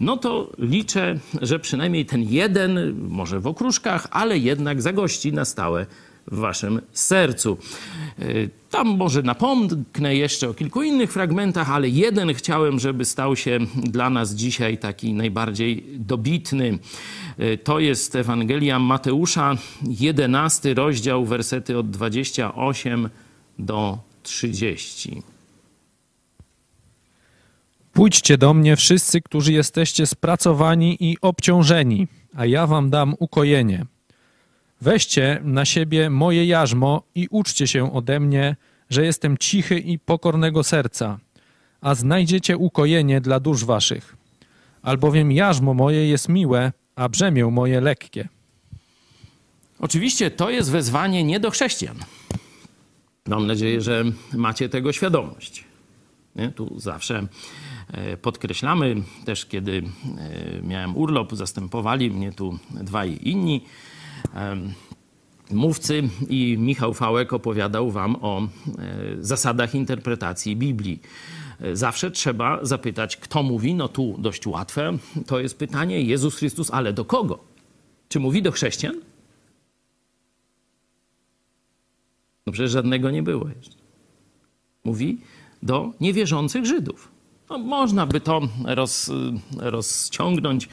no 0.00 0.16
to 0.16 0.52
liczę, 0.58 1.18
że 1.42 1.58
przynajmniej 1.58 2.06
ten 2.06 2.22
jeden, 2.22 3.00
może 3.08 3.40
w 3.40 3.46
okruszkach, 3.46 4.06
ale 4.10 4.38
jednak 4.38 4.82
zagości 4.82 5.32
na 5.32 5.44
stałe 5.44 5.86
w 6.26 6.38
waszym 6.38 6.80
sercu. 6.92 7.56
E, 8.18 8.24
tam 8.70 8.88
może 8.88 9.22
napomknę 9.22 10.16
jeszcze 10.16 10.48
o 10.48 10.54
kilku 10.54 10.82
innych 10.82 11.12
fragmentach, 11.12 11.70
ale 11.70 11.88
jeden 11.88 12.34
chciałem, 12.34 12.78
żeby 12.80 13.04
stał 13.04 13.36
się 13.36 13.58
dla 13.76 14.10
nas 14.10 14.34
dzisiaj 14.34 14.78
taki 14.78 15.12
najbardziej 15.12 15.84
dobitny. 15.98 16.78
E, 17.38 17.56
to 17.56 17.78
jest 17.80 18.16
Ewangelia 18.16 18.78
Mateusza, 18.78 19.56
11 19.82 20.74
rozdział, 20.74 21.24
wersety 21.24 21.78
od 21.78 21.90
28 21.90 23.08
do 23.58 23.98
30. 24.22 25.22
Pójdźcie 27.92 28.38
do 28.38 28.54
mnie 28.54 28.76
wszyscy, 28.76 29.20
którzy 29.20 29.52
jesteście 29.52 30.06
spracowani 30.06 30.96
i 31.00 31.16
obciążeni, 31.20 32.08
a 32.34 32.46
ja 32.46 32.66
wam 32.66 32.90
dam 32.90 33.14
ukojenie. 33.18 33.86
Weźcie 34.80 35.40
na 35.44 35.64
siebie 35.64 36.10
moje 36.10 36.46
jarzmo 36.46 37.02
i 37.14 37.28
uczcie 37.30 37.66
się 37.66 37.92
ode 37.92 38.20
mnie, 38.20 38.56
że 38.90 39.04
jestem 39.04 39.38
cichy 39.38 39.78
i 39.78 39.98
pokornego 39.98 40.62
serca, 40.62 41.18
a 41.80 41.94
znajdziecie 41.94 42.56
ukojenie 42.56 43.20
dla 43.20 43.40
dusz 43.40 43.64
waszych. 43.64 44.16
Albowiem 44.82 45.32
jarzmo 45.32 45.74
moje 45.74 46.08
jest 46.08 46.28
miłe, 46.28 46.72
a 46.96 47.08
brzemię 47.08 47.46
moje 47.46 47.80
lekkie. 47.80 48.28
Oczywiście 49.78 50.30
to 50.30 50.50
jest 50.50 50.70
wezwanie 50.70 51.24
nie 51.24 51.40
do 51.40 51.50
chrześcijan. 51.50 51.96
Mam 53.26 53.46
nadzieję, 53.46 53.80
że 53.80 54.04
macie 54.32 54.68
tego 54.68 54.92
świadomość. 54.92 55.64
Nie? 56.36 56.48
Tu 56.50 56.80
zawsze 56.80 57.26
e, 57.92 58.16
podkreślamy, 58.16 58.96
też 59.24 59.46
kiedy 59.46 59.82
e, 60.18 60.62
miałem 60.62 60.96
urlop, 60.96 61.34
zastępowali 61.34 62.10
mnie 62.10 62.32
tu 62.32 62.58
dwaj 62.70 63.18
inni 63.22 63.64
mówcy 65.50 66.02
i 66.28 66.56
Michał 66.58 66.94
Fałek 66.94 67.32
opowiadał 67.32 67.90
wam 67.90 68.16
o 68.20 68.42
e, 68.42 68.46
zasadach 69.20 69.74
interpretacji 69.74 70.56
Biblii. 70.56 71.00
E, 71.64 71.76
zawsze 71.76 72.10
trzeba 72.10 72.64
zapytać, 72.64 73.16
kto 73.16 73.42
mówi. 73.42 73.74
No 73.74 73.88
tu 73.88 74.16
dość 74.18 74.46
łatwe. 74.46 74.98
To 75.26 75.40
jest 75.40 75.58
pytanie 75.58 76.02
Jezus 76.02 76.36
Chrystus, 76.36 76.70
ale 76.70 76.92
do 76.92 77.04
kogo? 77.04 77.38
Czy 78.08 78.20
mówi 78.20 78.42
do 78.42 78.52
chrześcijan? 78.52 79.00
No 82.46 82.52
przecież 82.52 82.70
żadnego 82.70 83.10
nie 83.10 83.22
było 83.22 83.48
jeszcze. 83.48 83.76
Mówi 84.84 85.18
do 85.62 85.92
niewierzących 86.00 86.66
Żydów. 86.66 87.08
No, 87.50 87.58
można 87.58 88.06
by 88.06 88.20
to 88.20 88.40
roz, 88.64 89.10
rozciągnąć 89.56 90.68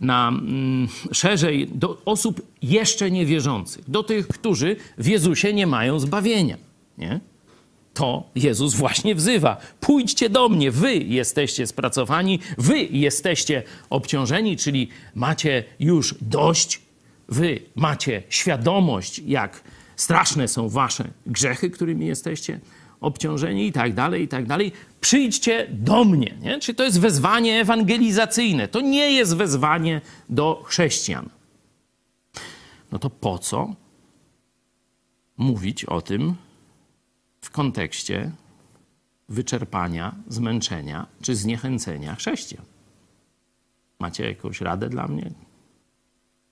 na 0.00 0.28
mm, 0.28 0.88
szerzej 1.12 1.68
do 1.68 2.02
osób 2.04 2.42
jeszcze 2.62 3.10
niewierzących, 3.10 3.90
do 3.90 4.02
tych, 4.02 4.28
którzy 4.28 4.76
w 4.98 5.06
Jezusie 5.06 5.52
nie 5.52 5.66
mają 5.66 6.00
zbawienia. 6.00 6.56
Nie? 6.98 7.20
To 7.98 8.30
Jezus 8.34 8.74
właśnie 8.74 9.14
wzywa. 9.14 9.56
Pójdźcie 9.80 10.30
do 10.30 10.48
mnie, 10.48 10.70
wy 10.70 10.94
jesteście 10.96 11.66
spracowani, 11.66 12.38
wy 12.58 12.78
jesteście 12.78 13.62
obciążeni, 13.90 14.56
czyli 14.56 14.88
macie 15.14 15.64
już 15.80 16.14
dość, 16.20 16.80
wy 17.28 17.60
macie 17.74 18.22
świadomość, 18.28 19.18
jak 19.18 19.62
straszne 19.96 20.48
są 20.48 20.68
wasze 20.68 21.08
grzechy, 21.26 21.70
którymi 21.70 22.06
jesteście 22.06 22.60
obciążeni 23.00 23.66
i 23.66 23.72
tak 23.72 23.94
dalej, 23.94 24.22
i 24.22 24.28
tak 24.28 24.46
dalej. 24.46 24.72
Przyjdźcie 25.00 25.66
do 25.70 26.04
mnie. 26.04 26.34
Nie? 26.40 26.74
To 26.74 26.84
jest 26.84 27.00
wezwanie 27.00 27.60
ewangelizacyjne? 27.60 28.68
To 28.68 28.80
nie 28.80 29.12
jest 29.12 29.36
wezwanie 29.36 30.00
do 30.28 30.62
chrześcijan. 30.66 31.28
No 32.92 32.98
to 32.98 33.10
po 33.10 33.38
co 33.38 33.74
mówić 35.36 35.84
o 35.84 36.02
tym 36.02 36.34
w 37.48 37.50
kontekście 37.50 38.32
wyczerpania, 39.28 40.14
zmęczenia 40.28 41.06
czy 41.22 41.36
zniechęcenia 41.36 42.14
chrześcijan? 42.14 42.64
Macie 43.98 44.28
jakąś 44.28 44.60
radę 44.60 44.88
dla 44.88 45.08
mnie? 45.08 45.32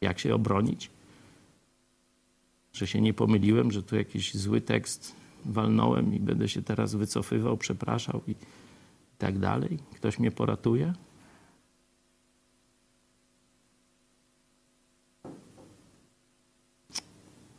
Jak 0.00 0.18
się 0.18 0.34
obronić? 0.34 0.90
Że 2.72 2.86
się 2.86 3.00
nie 3.00 3.14
pomyliłem, 3.14 3.72
że 3.72 3.82
tu 3.82 3.96
jakiś 3.96 4.34
zły 4.34 4.60
tekst 4.60 5.16
walnąłem 5.44 6.14
i 6.14 6.20
będę 6.20 6.48
się 6.48 6.62
teraz 6.62 6.94
wycofywał, 6.94 7.56
przepraszał 7.56 8.22
i 8.28 8.34
tak 9.18 9.38
dalej. 9.38 9.78
Ktoś 9.94 10.18
mnie 10.18 10.30
poratuje? 10.30 10.94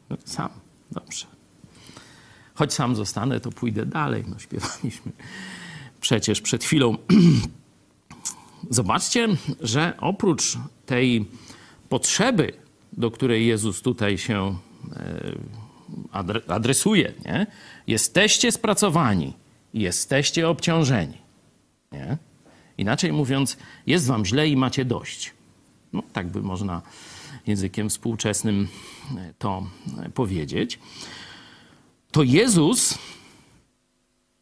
No, 0.10 0.18
sam, 0.26 0.50
dobrze. 0.92 1.37
Choć 2.58 2.74
sam 2.74 2.96
zostanę, 2.96 3.40
to 3.40 3.52
pójdę 3.52 3.86
dalej. 3.86 4.24
No, 4.28 4.40
śpiewaliśmy 4.40 5.12
przecież 6.02 6.42
przed 6.42 6.64
chwilą. 6.64 6.98
Zobaczcie, 8.70 9.28
że 9.62 9.94
oprócz 10.00 10.58
tej 10.86 11.26
potrzeby, 11.90 12.54
do 12.94 13.12
której 13.12 13.48
Jezus 13.48 13.82
tutaj 13.82 14.18
się 14.18 14.58
e, 16.14 16.32
adresuje, 16.48 17.14
nie? 17.26 17.48
Jesteście 17.88 18.52
spracowani, 18.52 19.34
jesteście 19.74 20.50
obciążeni. 20.50 21.18
Nie? 21.92 22.18
Inaczej 22.78 23.14
mówiąc, 23.14 23.58
jest 23.88 24.08
wam 24.08 24.26
źle 24.26 24.48
i 24.48 24.58
macie 24.58 24.86
dość. 24.86 25.34
No, 25.94 26.04
tak 26.14 26.28
by 26.28 26.42
można 26.42 26.82
językiem 27.48 27.90
współczesnym 27.90 28.68
e, 29.18 29.34
to 29.40 29.68
e, 30.06 30.10
powiedzieć. 30.10 30.80
To 32.18 32.24
Jezus 32.24 32.98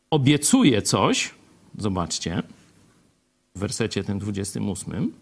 obiecuje 0.09 0.81
coś, 0.81 1.31
zobaczcie, 1.77 2.43
w 3.55 3.59
wersecie 3.59 4.03
tym 4.03 4.19
28, 4.19 5.13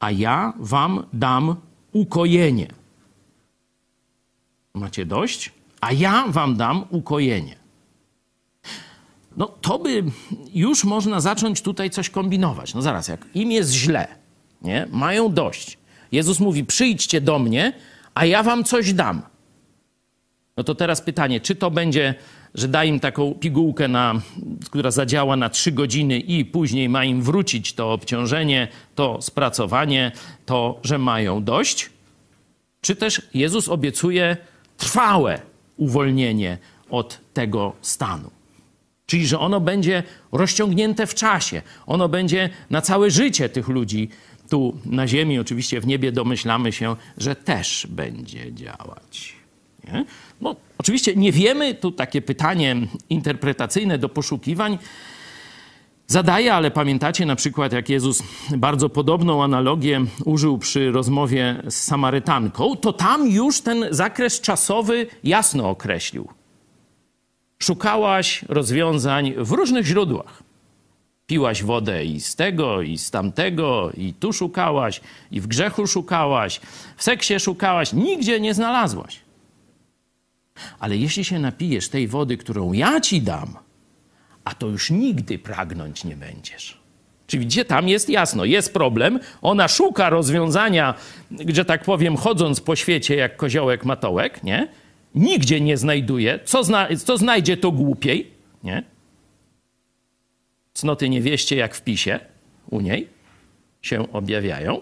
a 0.00 0.10
ja 0.10 0.52
wam 0.58 1.04
dam 1.12 1.56
ukojenie. 1.92 2.68
Macie 4.74 5.06
dość? 5.06 5.52
a 5.80 5.92
ja 5.92 6.24
wam 6.28 6.56
dam 6.56 6.84
ukojenie. 6.90 7.56
no 9.36 9.46
to 9.46 9.78
by 9.78 10.04
już 10.54 10.84
można 10.84 11.20
zacząć 11.20 11.62
tutaj 11.62 11.90
coś 11.90 12.10
kombinować. 12.10 12.74
No 12.74 12.82
zaraz, 12.82 13.08
jak 13.08 13.26
im 13.34 13.52
jest 13.52 13.70
źle, 13.72 14.08
nie? 14.62 14.88
mają 14.92 15.32
dość. 15.32 15.78
Jezus 16.12 16.40
mówi: 16.40 16.64
przyjdźcie 16.64 17.20
do 17.20 17.38
mnie, 17.38 17.72
a 18.14 18.24
ja 18.24 18.42
wam 18.42 18.64
coś 18.64 18.92
dam. 18.92 19.22
No 20.58 20.64
to 20.64 20.74
teraz 20.74 21.00
pytanie, 21.00 21.40
czy 21.40 21.54
to 21.54 21.70
będzie, 21.70 22.14
że 22.54 22.68
da 22.68 22.84
im 22.84 23.00
taką 23.00 23.34
pigułkę, 23.34 23.88
na, 23.88 24.20
która 24.70 24.90
zadziała 24.90 25.36
na 25.36 25.48
trzy 25.48 25.72
godziny 25.72 26.18
i 26.18 26.44
później 26.44 26.88
ma 26.88 27.04
im 27.04 27.22
wrócić 27.22 27.72
to 27.72 27.92
obciążenie, 27.92 28.68
to 28.94 29.22
spracowanie, 29.22 30.12
to, 30.46 30.80
że 30.84 30.98
mają 30.98 31.44
dość? 31.44 31.90
Czy 32.80 32.96
też 32.96 33.22
Jezus 33.34 33.68
obiecuje 33.68 34.36
trwałe 34.76 35.40
uwolnienie 35.76 36.58
od 36.90 37.20
tego 37.34 37.72
stanu? 37.82 38.30
Czyli, 39.06 39.26
że 39.26 39.38
ono 39.38 39.60
będzie 39.60 40.02
rozciągnięte 40.32 41.06
w 41.06 41.14
czasie, 41.14 41.62
ono 41.86 42.08
będzie 42.08 42.50
na 42.70 42.80
całe 42.80 43.10
życie 43.10 43.48
tych 43.48 43.68
ludzi 43.68 44.08
tu 44.50 44.78
na 44.84 45.06
ziemi, 45.06 45.38
oczywiście 45.38 45.80
w 45.80 45.86
niebie 45.86 46.12
domyślamy 46.12 46.72
się, 46.72 46.96
że 47.16 47.36
też 47.36 47.86
będzie 47.90 48.54
działać. 48.54 49.38
Nie? 49.92 50.04
No, 50.40 50.56
oczywiście 50.78 51.16
nie 51.16 51.32
wiemy, 51.32 51.74
tu 51.74 51.92
takie 51.92 52.22
pytanie 52.22 52.76
interpretacyjne 53.10 53.98
do 53.98 54.08
poszukiwań 54.08 54.78
zadaje, 56.06 56.54
ale 56.54 56.70
pamiętacie 56.70 57.26
na 57.26 57.36
przykład, 57.36 57.72
jak 57.72 57.88
Jezus 57.88 58.22
bardzo 58.56 58.88
podobną 58.88 59.44
analogię 59.44 60.04
użył 60.24 60.58
przy 60.58 60.90
rozmowie 60.90 61.62
z 61.68 61.74
Samarytanką, 61.74 62.76
to 62.76 62.92
tam 62.92 63.28
już 63.28 63.60
ten 63.60 63.86
zakres 63.90 64.40
czasowy 64.40 65.06
jasno 65.24 65.70
określił. 65.70 66.28
Szukałaś 67.58 68.44
rozwiązań 68.48 69.34
w 69.36 69.52
różnych 69.52 69.86
źródłach. 69.86 70.42
Piłaś 71.26 71.62
wodę 71.62 72.04
i 72.04 72.20
z 72.20 72.36
tego, 72.36 72.82
i 72.82 72.98
z 72.98 73.10
tamtego, 73.10 73.90
i 73.96 74.14
tu 74.14 74.32
szukałaś, 74.32 75.00
i 75.30 75.40
w 75.40 75.46
grzechu 75.46 75.86
szukałaś, 75.86 76.60
w 76.96 77.02
seksie 77.02 77.40
szukałaś, 77.40 77.92
nigdzie 77.92 78.40
nie 78.40 78.54
znalazłaś. 78.54 79.27
Ale 80.78 80.96
jeśli 80.96 81.24
się 81.24 81.38
napijesz 81.38 81.88
tej 81.88 82.08
wody, 82.08 82.36
którą 82.36 82.72
ja 82.72 83.00
ci 83.00 83.22
dam, 83.22 83.56
a 84.44 84.54
to 84.54 84.66
już 84.66 84.90
nigdy 84.90 85.38
pragnąć 85.38 86.04
nie 86.04 86.16
będziesz. 86.16 86.78
Czyli 87.26 87.46
gdzie 87.46 87.64
tam 87.64 87.88
jest 87.88 88.08
jasno, 88.08 88.44
jest 88.44 88.72
problem, 88.72 89.20
ona 89.42 89.68
szuka 89.68 90.10
rozwiązania, 90.10 90.94
że 91.48 91.64
tak 91.64 91.84
powiem, 91.84 92.16
chodząc 92.16 92.60
po 92.60 92.76
świecie 92.76 93.16
jak 93.16 93.36
koziołek 93.36 93.84
matołek, 93.84 94.42
nie? 94.42 94.68
Nigdzie 95.14 95.60
nie 95.60 95.76
znajduje. 95.76 96.40
Co, 96.44 96.64
zna, 96.64 96.88
co 97.04 97.18
znajdzie, 97.18 97.56
to 97.56 97.72
głupiej, 97.72 98.30
nie? 98.64 98.82
Cnoty 100.74 101.08
niewieście 101.08 101.56
jak 101.56 101.74
w 101.74 101.82
pisie 101.82 102.20
u 102.70 102.80
niej 102.80 103.08
się 103.82 104.12
objawiają. 104.12 104.80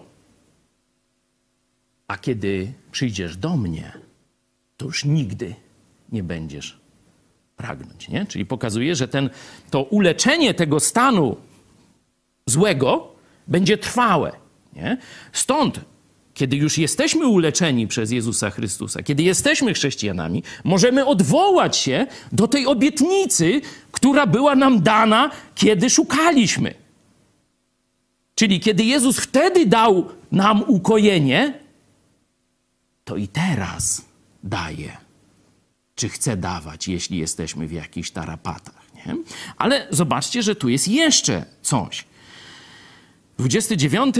A 2.07 2.17
kiedy 2.17 2.73
przyjdziesz 2.91 3.37
do 3.37 3.57
mnie, 3.57 3.91
to 4.77 4.85
już 4.85 5.05
nigdy 5.05 5.55
nie 6.11 6.23
będziesz 6.23 6.79
pragnąć. 7.57 8.09
Nie? 8.09 8.25
Czyli 8.25 8.45
pokazuje, 8.45 8.95
że 8.95 9.07
ten, 9.07 9.29
to 9.69 9.83
uleczenie 9.83 10.53
tego 10.53 10.79
stanu 10.79 11.37
złego 12.45 13.15
będzie 13.47 13.77
trwałe. 13.77 14.31
Nie? 14.73 14.97
Stąd, 15.33 15.79
kiedy 16.33 16.55
już 16.55 16.77
jesteśmy 16.77 17.27
uleczeni 17.27 17.87
przez 17.87 18.11
Jezusa 18.11 18.49
Chrystusa, 18.49 19.03
kiedy 19.03 19.23
jesteśmy 19.23 19.73
chrześcijanami, 19.73 20.43
możemy 20.63 21.05
odwołać 21.05 21.77
się 21.77 22.07
do 22.31 22.47
tej 22.47 22.65
obietnicy, 22.65 23.61
która 23.91 24.27
była 24.27 24.55
nam 24.55 24.81
dana, 24.81 25.31
kiedy 25.55 25.89
szukaliśmy. 25.89 26.73
Czyli 28.35 28.59
kiedy 28.59 28.83
Jezus 28.83 29.19
wtedy 29.19 29.65
dał 29.65 30.09
nam 30.31 30.63
ukojenie, 30.67 31.59
to 33.05 33.15
i 33.15 33.27
teraz 33.27 34.05
daje 34.43 35.06
czy 35.97 36.09
chce 36.09 36.37
dawać, 36.37 36.87
jeśli 36.87 37.17
jesteśmy 37.17 37.67
w 37.67 37.71
jakichś 37.71 38.09
tarapatach. 38.11 38.81
Nie? 38.95 39.15
Ale 39.57 39.87
zobaczcie, 39.89 40.43
że 40.43 40.55
tu 40.55 40.69
jest 40.69 40.87
jeszcze 40.87 41.45
coś. 41.61 42.05
29 43.37 44.15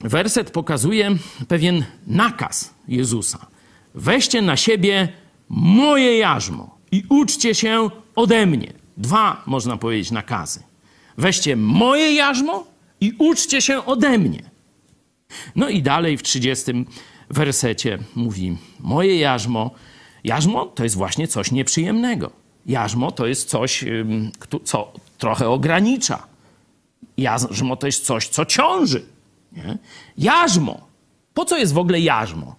werset 0.00 0.50
pokazuje 0.50 1.10
pewien 1.48 1.84
nakaz 2.06 2.74
Jezusa. 2.88 3.46
Weźcie 3.94 4.42
na 4.42 4.56
siebie 4.56 5.08
moje 5.48 6.18
jarzmo 6.18 6.78
i 6.92 7.04
uczcie 7.08 7.54
się 7.54 7.90
ode 8.16 8.46
mnie. 8.46 8.72
Dwa, 8.96 9.42
można 9.46 9.76
powiedzieć, 9.76 10.10
nakazy. 10.10 10.62
Weźcie 11.18 11.56
moje 11.56 12.14
jarzmo 12.14 12.66
i 13.00 13.12
uczcie 13.18 13.62
się 13.62 13.84
ode 13.86 14.18
mnie. 14.18 14.42
No 15.56 15.68
i 15.68 15.82
dalej 15.82 16.18
w 16.18 16.22
30 16.22 16.72
wersecie 17.30 17.98
mówi: 18.14 18.56
Moje 18.80 19.18
jarzmo 19.18 19.70
Jarzmo 20.24 20.66
to 20.66 20.84
jest 20.84 20.96
właśnie 20.96 21.28
coś 21.28 21.52
nieprzyjemnego. 21.52 22.30
Jarzmo 22.66 23.10
to 23.10 23.26
jest 23.26 23.48
coś, 23.48 23.84
co 24.64 24.92
trochę 25.18 25.48
ogranicza. 25.48 26.26
Jarzmo 27.16 27.76
to 27.76 27.86
jest 27.86 28.04
coś, 28.04 28.28
co 28.28 28.44
ciąży. 28.44 29.06
Nie? 29.52 29.78
Jarzmo. 30.18 30.80
Po 31.34 31.44
co 31.44 31.58
jest 31.58 31.72
w 31.72 31.78
ogóle 31.78 32.00
jarzmo? 32.00 32.56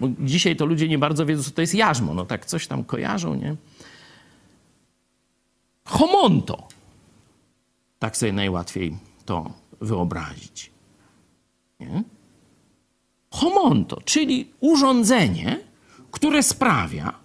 Bo 0.00 0.08
dzisiaj 0.20 0.56
to 0.56 0.66
ludzie 0.66 0.88
nie 0.88 0.98
bardzo 0.98 1.26
wiedzą, 1.26 1.42
co 1.42 1.50
to 1.50 1.60
jest 1.60 1.74
jarzmo. 1.74 2.14
No 2.14 2.26
tak 2.26 2.46
coś 2.46 2.66
tam 2.66 2.84
kojarzą, 2.84 3.34
nie? 3.34 3.56
Homonto. 5.84 6.68
Tak 7.98 8.16
sobie 8.16 8.32
najłatwiej 8.32 8.96
to 9.24 9.50
wyobrazić. 9.80 10.70
Nie? 11.80 12.02
Homonto, 13.32 14.00
czyli 14.04 14.48
urządzenie, 14.60 15.60
które 16.10 16.42
sprawia, 16.42 17.22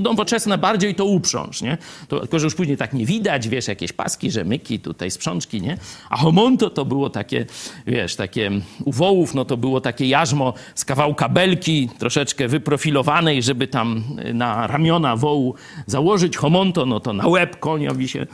nowoczesne 0.00 0.58
bardziej 0.58 0.94
to 0.94 1.04
uprząż, 1.04 1.62
nie? 1.62 1.78
To, 2.08 2.20
tylko, 2.20 2.38
że 2.38 2.46
już 2.46 2.54
później 2.54 2.76
tak 2.76 2.92
nie 2.92 3.06
widać, 3.06 3.48
wiesz, 3.48 3.68
jakieś 3.68 3.92
paski, 3.92 4.30
rzemyki, 4.30 4.80
tutaj 4.80 5.10
sprzączki, 5.10 5.62
nie? 5.62 5.78
A 6.10 6.16
homonto 6.16 6.70
to 6.70 6.84
było 6.84 7.10
takie, 7.10 7.46
wiesz, 7.86 8.16
takie 8.16 8.50
u 8.84 8.92
wołów, 8.92 9.34
no 9.34 9.44
to 9.44 9.56
było 9.56 9.80
takie 9.80 10.06
jarzmo 10.06 10.54
z 10.74 10.84
kawałka 10.84 11.28
belki, 11.28 11.88
troszeczkę 11.98 12.48
wyprofilowanej, 12.48 13.42
żeby 13.42 13.66
tam 13.66 14.04
na 14.34 14.66
ramiona 14.66 15.16
wołu 15.16 15.54
założyć. 15.86 16.36
Homonto, 16.36 16.86
no 16.86 17.00
to 17.00 17.12
na 17.12 17.26
łeb 17.26 17.60
koniowi 17.60 18.08
się 18.08 18.26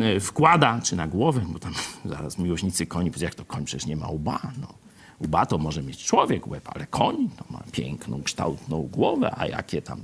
e, 0.00 0.20
wkłada, 0.20 0.80
czy 0.84 0.96
na 0.96 1.06
głowę, 1.06 1.40
bo 1.48 1.58
tam 1.58 1.72
zaraz 2.04 2.38
miłośnicy 2.38 2.86
koni, 2.86 3.10
jak 3.20 3.34
to 3.34 3.44
koń 3.44 3.64
przecież 3.64 3.86
nie 3.86 3.96
ma 3.96 4.08
łba, 4.08 4.40
no. 4.60 4.85
Łba 5.20 5.46
to 5.46 5.58
może 5.58 5.82
mieć 5.82 6.04
człowiek 6.04 6.46
łeb, 6.46 6.68
ale 6.74 6.86
koń 6.86 7.28
to 7.36 7.44
ma 7.50 7.62
piękną, 7.72 8.22
kształtną 8.22 8.82
głowę, 8.82 9.34
a 9.36 9.46
jakie 9.46 9.82
tam 9.82 10.00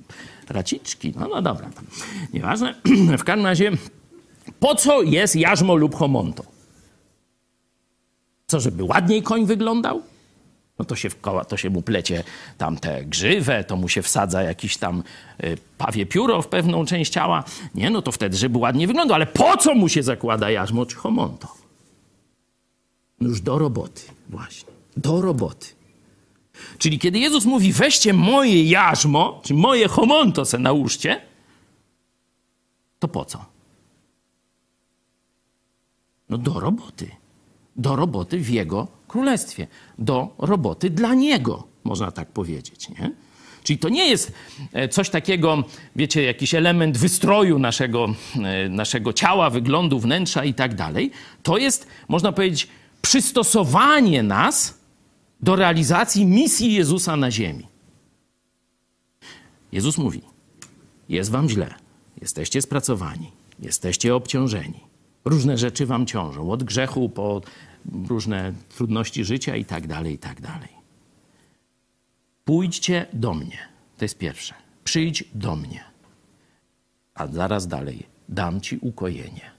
raciczki. 0.49 1.13
No, 1.17 1.29
no 1.29 1.43
dobra, 1.43 1.71
nieważne. 2.33 2.75
W 3.19 3.25
każdym 3.25 3.47
razie, 3.47 3.73
po 4.61 4.75
co 4.75 5.03
jest 5.03 5.37
jarzmo 5.37 5.75
lub 5.75 5.95
homonto? 5.95 6.45
Co, 8.47 8.61
żeby 8.61 8.85
ładniej 8.85 9.23
koń 9.23 9.47
wyglądał? 9.47 10.03
No 10.79 10.85
to 10.85 10.97
się, 10.97 11.09
to 11.49 11.57
się 11.57 11.71
mu 11.71 11.83
plecie 11.83 12.25
tam 12.59 12.77
te 12.77 13.05
grzywę, 13.05 13.65
to 13.65 13.77
mu 13.77 13.89
się 13.89 14.03
wsadza 14.03 14.43
jakiś 14.43 14.77
tam 14.77 15.03
y, 15.45 15.59
pawie 15.79 16.07
pióro 16.07 16.43
w 16.43 16.49
pewną 16.49 16.85
część 16.85 17.13
ciała. 17.13 17.45
Nie, 17.75 17.91
no 17.91 18.03
to 18.03 18.13
wtedy, 18.13 18.37
żeby 18.37 18.59
ładnie 18.59 18.87
wyglądał. 18.87 19.15
Ale 19.15 19.27
po 19.27 19.57
co 19.57 19.75
mu 19.75 19.89
się 19.89 20.03
zakłada 20.03 20.51
jarzmo 20.51 20.87
czy 20.87 20.97
homonto? 20.97 21.49
No 23.21 23.29
już 23.29 23.41
do 23.41 23.59
roboty, 23.59 24.03
właśnie 24.29 24.72
do 24.97 25.21
roboty. 25.21 25.67
Czyli 26.79 26.99
kiedy 26.99 27.19
Jezus 27.19 27.45
mówi, 27.45 27.73
weźcie 27.73 28.13
moje 28.13 28.65
jarzmo, 28.65 29.41
czy 29.45 29.55
moje 29.55 29.89
homonto 29.89 30.45
se 30.45 30.59
nałóżcie, 30.59 31.21
to 32.99 33.09
po 33.09 33.25
co? 33.25 33.45
No 36.29 36.39
do 36.39 36.61
roboty. 36.61 37.11
Do 37.77 37.97
roboty 37.97 38.39
w 38.39 38.51
Jego 38.51 38.87
królestwie. 39.09 39.67
Do 39.99 40.35
roboty 40.39 40.91
dla 40.91 41.15
Niego, 41.15 41.67
można 41.85 42.11
tak 42.11 42.29
powiedzieć, 42.29 42.89
nie? 42.89 43.13
Czyli 43.63 43.79
to 43.79 43.89
nie 43.89 44.09
jest 44.09 44.33
e, 44.73 44.89
coś 44.89 45.11
takiego, 45.11 45.65
wiecie, 45.97 46.23
jakiś 46.23 46.55
element 46.55 46.99
wystroju 46.99 47.59
naszego, 47.59 48.07
e, 48.45 48.69
naszego 48.69 49.13
ciała, 49.13 49.51
wyglądu, 49.51 49.99
wnętrza 49.99 50.45
i 50.45 50.55
tak 50.55 50.75
dalej. 50.75 51.11
To 51.43 51.59
jest, 51.59 51.87
można 52.09 52.33
powiedzieć, 52.33 52.69
przystosowanie 53.03 54.23
nas 54.23 54.82
do 55.43 55.57
realizacji 55.57 56.27
misji 56.27 56.73
Jezusa 56.73 57.17
na 57.17 57.31
ziemi. 57.31 57.67
Jezus 59.73 59.99
mówi: 59.99 60.23
Jest 61.09 61.31
wam 61.31 61.49
źle, 61.49 61.75
jesteście 62.21 62.63
spracowani, 62.63 63.31
jesteście 63.59 64.15
obciążeni. 64.15 64.81
Różne 65.25 65.59
rzeczy 65.59 65.87
wam 65.87 66.07
ciążą, 66.07 66.51
od 66.51 66.65
grzechu 66.65 67.09
po 67.09 67.41
różne 68.09 68.53
trudności 68.77 69.25
życia 69.25 69.57
i 69.57 69.65
tak 69.65 69.87
dalej, 69.87 70.15
i 70.15 70.19
tak 70.19 70.41
dalej. 70.41 70.69
Pójdźcie 72.45 73.07
do 73.13 73.35
mnie. 73.35 73.59
To 73.99 74.05
jest 74.05 74.19
pierwsze. 74.19 74.55
Przyjdź 74.85 75.25
do 75.35 75.57
mnie. 75.57 75.85
A 77.15 77.27
zaraz 77.27 77.67
dalej, 77.67 78.07
dam 78.29 78.61
ci 78.61 78.79
ukojenie. 78.79 79.51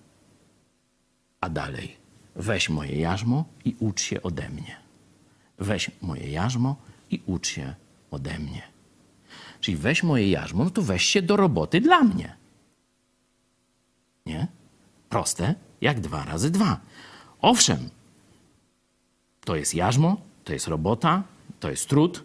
A 1.42 1.50
dalej, 1.50 1.96
weź 2.36 2.70
moje 2.70 2.96
jarzmo 3.00 3.46
i 3.66 3.76
ucz 3.80 4.02
się 4.02 4.22
ode 4.22 4.50
mnie. 4.50 4.83
Weź 5.64 5.92
moje 6.02 6.30
jarzmo 6.30 6.76
i 7.12 7.22
ucz 7.26 7.48
się 7.48 7.74
ode 8.12 8.40
mnie. 8.40 8.62
Czyli 9.60 9.78
weź 9.78 10.04
moje 10.04 10.30
jarzmo, 10.30 10.64
no 10.64 10.70
to 10.70 10.82
weź 10.82 11.04
się 11.04 11.22
do 11.22 11.36
roboty 11.36 11.82
dla 11.82 12.04
mnie. 12.04 12.36
Nie? 14.26 14.48
Proste 15.10 15.56
jak 15.82 16.00
dwa 16.00 16.26
razy 16.26 16.52
dwa. 16.52 16.80
Owszem, 17.42 17.90
to 19.46 19.56
jest 19.56 19.76
jarzmo, 19.76 20.22
to 20.44 20.54
jest 20.54 20.68
robota, 20.68 21.24
to 21.60 21.70
jest 21.70 21.90
trud, 21.90 22.24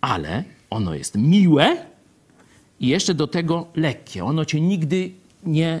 ale 0.00 0.44
ono 0.70 0.94
jest 0.94 1.14
miłe 1.14 1.86
i 2.80 2.86
jeszcze 2.86 3.14
do 3.14 3.26
tego 3.26 3.66
lekkie. 3.74 4.24
Ono 4.24 4.44
cię 4.44 4.60
nigdy 4.60 5.12
nie 5.44 5.80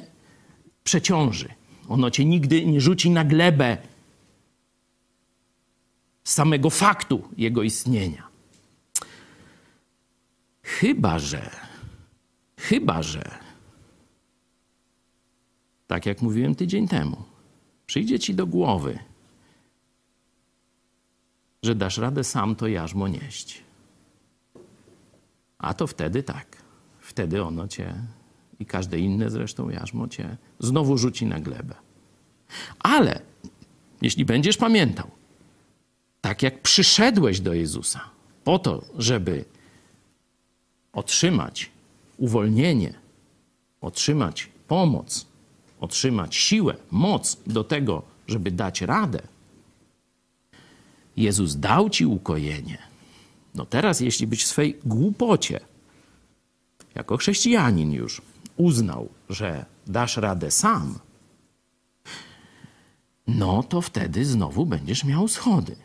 przeciąży. 0.84 1.48
Ono 1.88 2.10
cię 2.10 2.24
nigdy 2.24 2.66
nie 2.66 2.80
rzuci 2.80 3.10
na 3.10 3.24
glebę 3.24 3.76
samego 6.24 6.70
faktu 6.70 7.28
jego 7.36 7.62
istnienia. 7.62 8.28
Chyba, 10.62 11.18
że, 11.18 11.50
chyba, 12.58 13.02
że, 13.02 13.38
tak 15.86 16.06
jak 16.06 16.22
mówiłem 16.22 16.54
tydzień 16.54 16.88
temu, 16.88 17.16
przyjdzie 17.86 18.18
ci 18.18 18.34
do 18.34 18.46
głowy, 18.46 18.98
że 21.62 21.74
dasz 21.74 21.98
radę 21.98 22.24
sam 22.24 22.56
to 22.56 22.66
jarzmo 22.66 23.08
nieść. 23.08 23.62
A 25.58 25.74
to 25.74 25.86
wtedy 25.86 26.22
tak. 26.22 26.62
Wtedy 27.00 27.42
ono 27.42 27.68
cię 27.68 27.94
i 28.58 28.66
każde 28.66 28.98
inne 28.98 29.30
zresztą 29.30 29.68
jarzmo 29.68 30.08
cię 30.08 30.36
znowu 30.58 30.98
rzuci 30.98 31.26
na 31.26 31.40
glebę. 31.40 31.74
Ale 32.78 33.20
jeśli 34.02 34.24
będziesz 34.24 34.56
pamiętał, 34.56 35.10
tak 36.22 36.42
jak 36.42 36.62
przyszedłeś 36.62 37.40
do 37.40 37.54
Jezusa 37.54 38.00
po 38.44 38.58
to, 38.58 38.84
żeby 38.98 39.44
otrzymać 40.92 41.70
uwolnienie, 42.16 42.94
otrzymać 43.80 44.48
pomoc, 44.68 45.26
otrzymać 45.80 46.36
siłę, 46.36 46.76
moc 46.90 47.36
do 47.46 47.64
tego, 47.64 48.02
żeby 48.28 48.50
dać 48.50 48.80
radę, 48.80 49.22
Jezus 51.16 51.56
dał 51.56 51.90
ci 51.90 52.06
ukojenie. 52.06 52.78
No 53.54 53.66
teraz, 53.66 54.00
jeśli 54.00 54.26
byś 54.26 54.44
w 54.44 54.46
swej 54.46 54.78
głupocie, 54.84 55.60
jako 56.94 57.16
chrześcijanin 57.16 57.92
już, 57.92 58.22
uznał, 58.56 59.08
że 59.28 59.64
dasz 59.86 60.16
radę 60.16 60.50
sam, 60.50 60.98
no 63.26 63.62
to 63.62 63.80
wtedy 63.80 64.24
znowu 64.24 64.66
będziesz 64.66 65.04
miał 65.04 65.28
schody. 65.28 65.76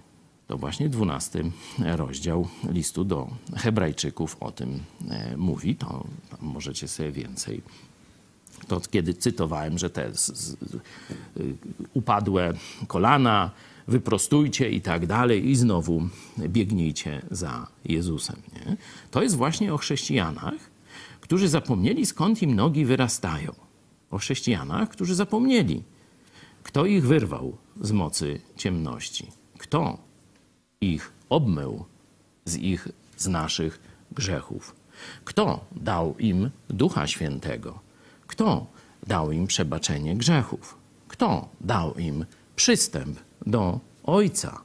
To 0.48 0.58
właśnie 0.58 0.90
dwunasty 0.90 1.52
rozdział 1.80 2.48
listu 2.70 3.04
do 3.04 3.28
Hebrajczyków 3.56 4.38
o 4.40 4.52
tym 4.52 4.80
e, 5.10 5.38
mówi. 5.38 5.76
To 5.76 6.04
możecie 6.42 6.88
sobie 6.88 7.12
więcej. 7.12 7.62
To 8.68 8.82
kiedy 8.92 9.14
cytowałem, 9.14 9.78
że 9.78 9.90
te 9.90 10.08
y, 10.08 10.14
upadłe 11.94 12.54
kolana, 12.88 13.52
wyprostujcie 13.88 14.70
i 14.70 14.82
tak 14.82 15.06
dalej, 15.06 15.50
i 15.50 15.56
znowu 15.56 16.10
biegnijcie 16.38 17.22
za 17.32 17.68
Jezusem. 17.86 18.42
Nie? 18.56 18.78
To 19.12 19.24
jest 19.24 19.36
właśnie 19.36 19.74
o 19.74 19.78
chrześcijanach, 19.78 20.54
którzy 21.22 21.48
zapomnieli 21.50 22.06
skąd 22.06 22.42
im 22.42 22.56
nogi 22.56 22.86
wyrastają. 22.86 23.52
O 24.12 24.18
chrześcijanach, 24.18 24.90
którzy 24.90 25.16
zapomnieli, 25.16 25.84
kto 26.64 26.86
ich 26.86 27.08
wyrwał 27.08 27.58
z 27.82 27.92
mocy 27.92 28.42
ciemności, 28.56 29.28
kto 29.58 30.07
ich 30.82 31.12
obmył 31.30 31.86
z 32.46 32.56
ich, 32.56 32.88
z 33.18 33.28
naszych 33.28 33.80
grzechów. 34.12 34.76
Kto 35.26 35.66
dał 35.72 36.16
im 36.18 36.50
Ducha 36.70 37.08
Świętego? 37.08 37.80
Kto 38.28 38.68
dał 39.08 39.32
im 39.32 39.48
przebaczenie 39.48 40.16
grzechów? 40.16 40.78
Kto 41.08 41.50
dał 41.62 41.94
im 41.94 42.26
przystęp 42.56 43.20
do 43.46 43.80
Ojca? 44.04 44.62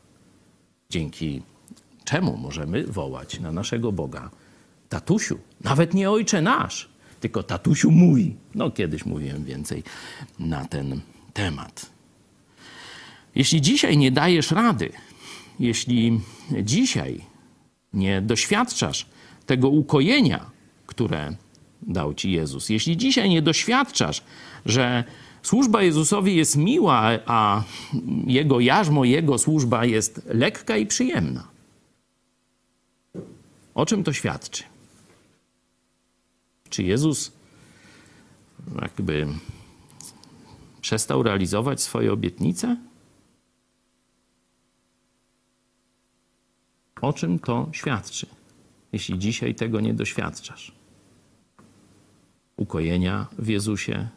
Dzięki 0.90 1.42
czemu 2.04 2.36
możemy 2.36 2.86
wołać 2.86 3.40
na 3.40 3.52
naszego 3.52 3.92
Boga 3.92 4.30
tatusiu? 4.88 5.38
Nawet 5.60 5.94
nie 5.94 6.10
ojcze 6.10 6.42
nasz, 6.42 6.88
tylko 7.20 7.42
tatusiu 7.42 7.90
mój. 7.90 8.36
No, 8.54 8.70
kiedyś 8.70 9.06
mówiłem 9.06 9.44
więcej 9.44 9.82
na 10.38 10.64
ten 10.64 11.00
temat. 11.32 11.90
Jeśli 13.34 13.60
dzisiaj 13.60 13.98
nie 13.98 14.10
dajesz 14.10 14.50
rady, 14.50 14.92
jeśli 15.60 16.20
dzisiaj 16.62 17.20
nie 17.92 18.20
doświadczasz 18.20 19.06
tego 19.46 19.68
ukojenia, 19.68 20.50
które 20.86 21.36
dał 21.82 22.14
ci 22.14 22.32
Jezus, 22.32 22.68
jeśli 22.68 22.96
dzisiaj 22.96 23.30
nie 23.30 23.42
doświadczasz, 23.42 24.22
że 24.66 25.04
służba 25.42 25.82
Jezusowi 25.82 26.36
jest 26.36 26.56
miła, 26.56 27.02
a 27.26 27.62
jego 28.26 28.60
jarzmo, 28.60 29.04
jego 29.04 29.38
służba 29.38 29.84
jest 29.84 30.22
lekka 30.26 30.76
i 30.76 30.86
przyjemna, 30.86 31.48
o 33.74 33.86
czym 33.86 34.04
to 34.04 34.12
świadczy? 34.12 34.62
Czy 36.68 36.82
Jezus 36.82 37.32
jakby 38.82 39.26
przestał 40.80 41.22
realizować 41.22 41.82
swoje 41.82 42.12
obietnice? 42.12 42.76
O 47.02 47.12
czym 47.12 47.38
to 47.38 47.68
świadczy, 47.72 48.26
jeśli 48.92 49.18
dzisiaj 49.18 49.54
tego 49.54 49.80
nie 49.80 49.94
doświadczasz? 49.94 50.72
Ukojenia 52.56 53.26
w 53.38 53.48
Jezusie, 53.48 54.08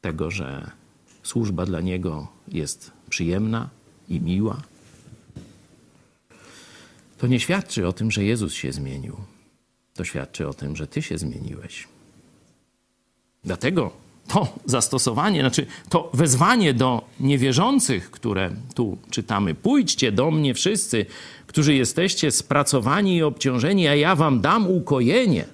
tego, 0.00 0.30
że 0.30 0.70
służba 1.22 1.66
dla 1.66 1.80
Niego 1.80 2.28
jest 2.48 2.92
przyjemna 3.10 3.68
i 4.08 4.20
miła. 4.20 4.62
To 7.18 7.26
nie 7.26 7.40
świadczy 7.40 7.86
o 7.86 7.92
tym, 7.92 8.10
że 8.10 8.24
Jezus 8.24 8.54
się 8.54 8.72
zmienił. 8.72 9.16
To 9.94 10.04
świadczy 10.04 10.48
o 10.48 10.54
tym, 10.54 10.76
że 10.76 10.86
Ty 10.86 11.02
się 11.02 11.18
zmieniłeś. 11.18 11.88
Dlatego 13.44 14.05
to 14.28 14.48
zastosowanie, 14.64 15.40
znaczy 15.40 15.66
to 15.88 16.10
wezwanie 16.14 16.74
do 16.74 17.04
niewierzących, 17.20 18.10
które 18.10 18.50
tu 18.74 18.98
czytamy: 19.10 19.54
Pójdźcie 19.54 20.12
do 20.12 20.30
mnie 20.30 20.54
wszyscy, 20.54 21.06
którzy 21.46 21.74
jesteście 21.74 22.30
spracowani 22.30 23.16
i 23.16 23.22
obciążeni, 23.22 23.88
a 23.88 23.94
ja 23.94 24.16
wam 24.16 24.40
dam 24.40 24.70
ukojenie. 24.70 25.44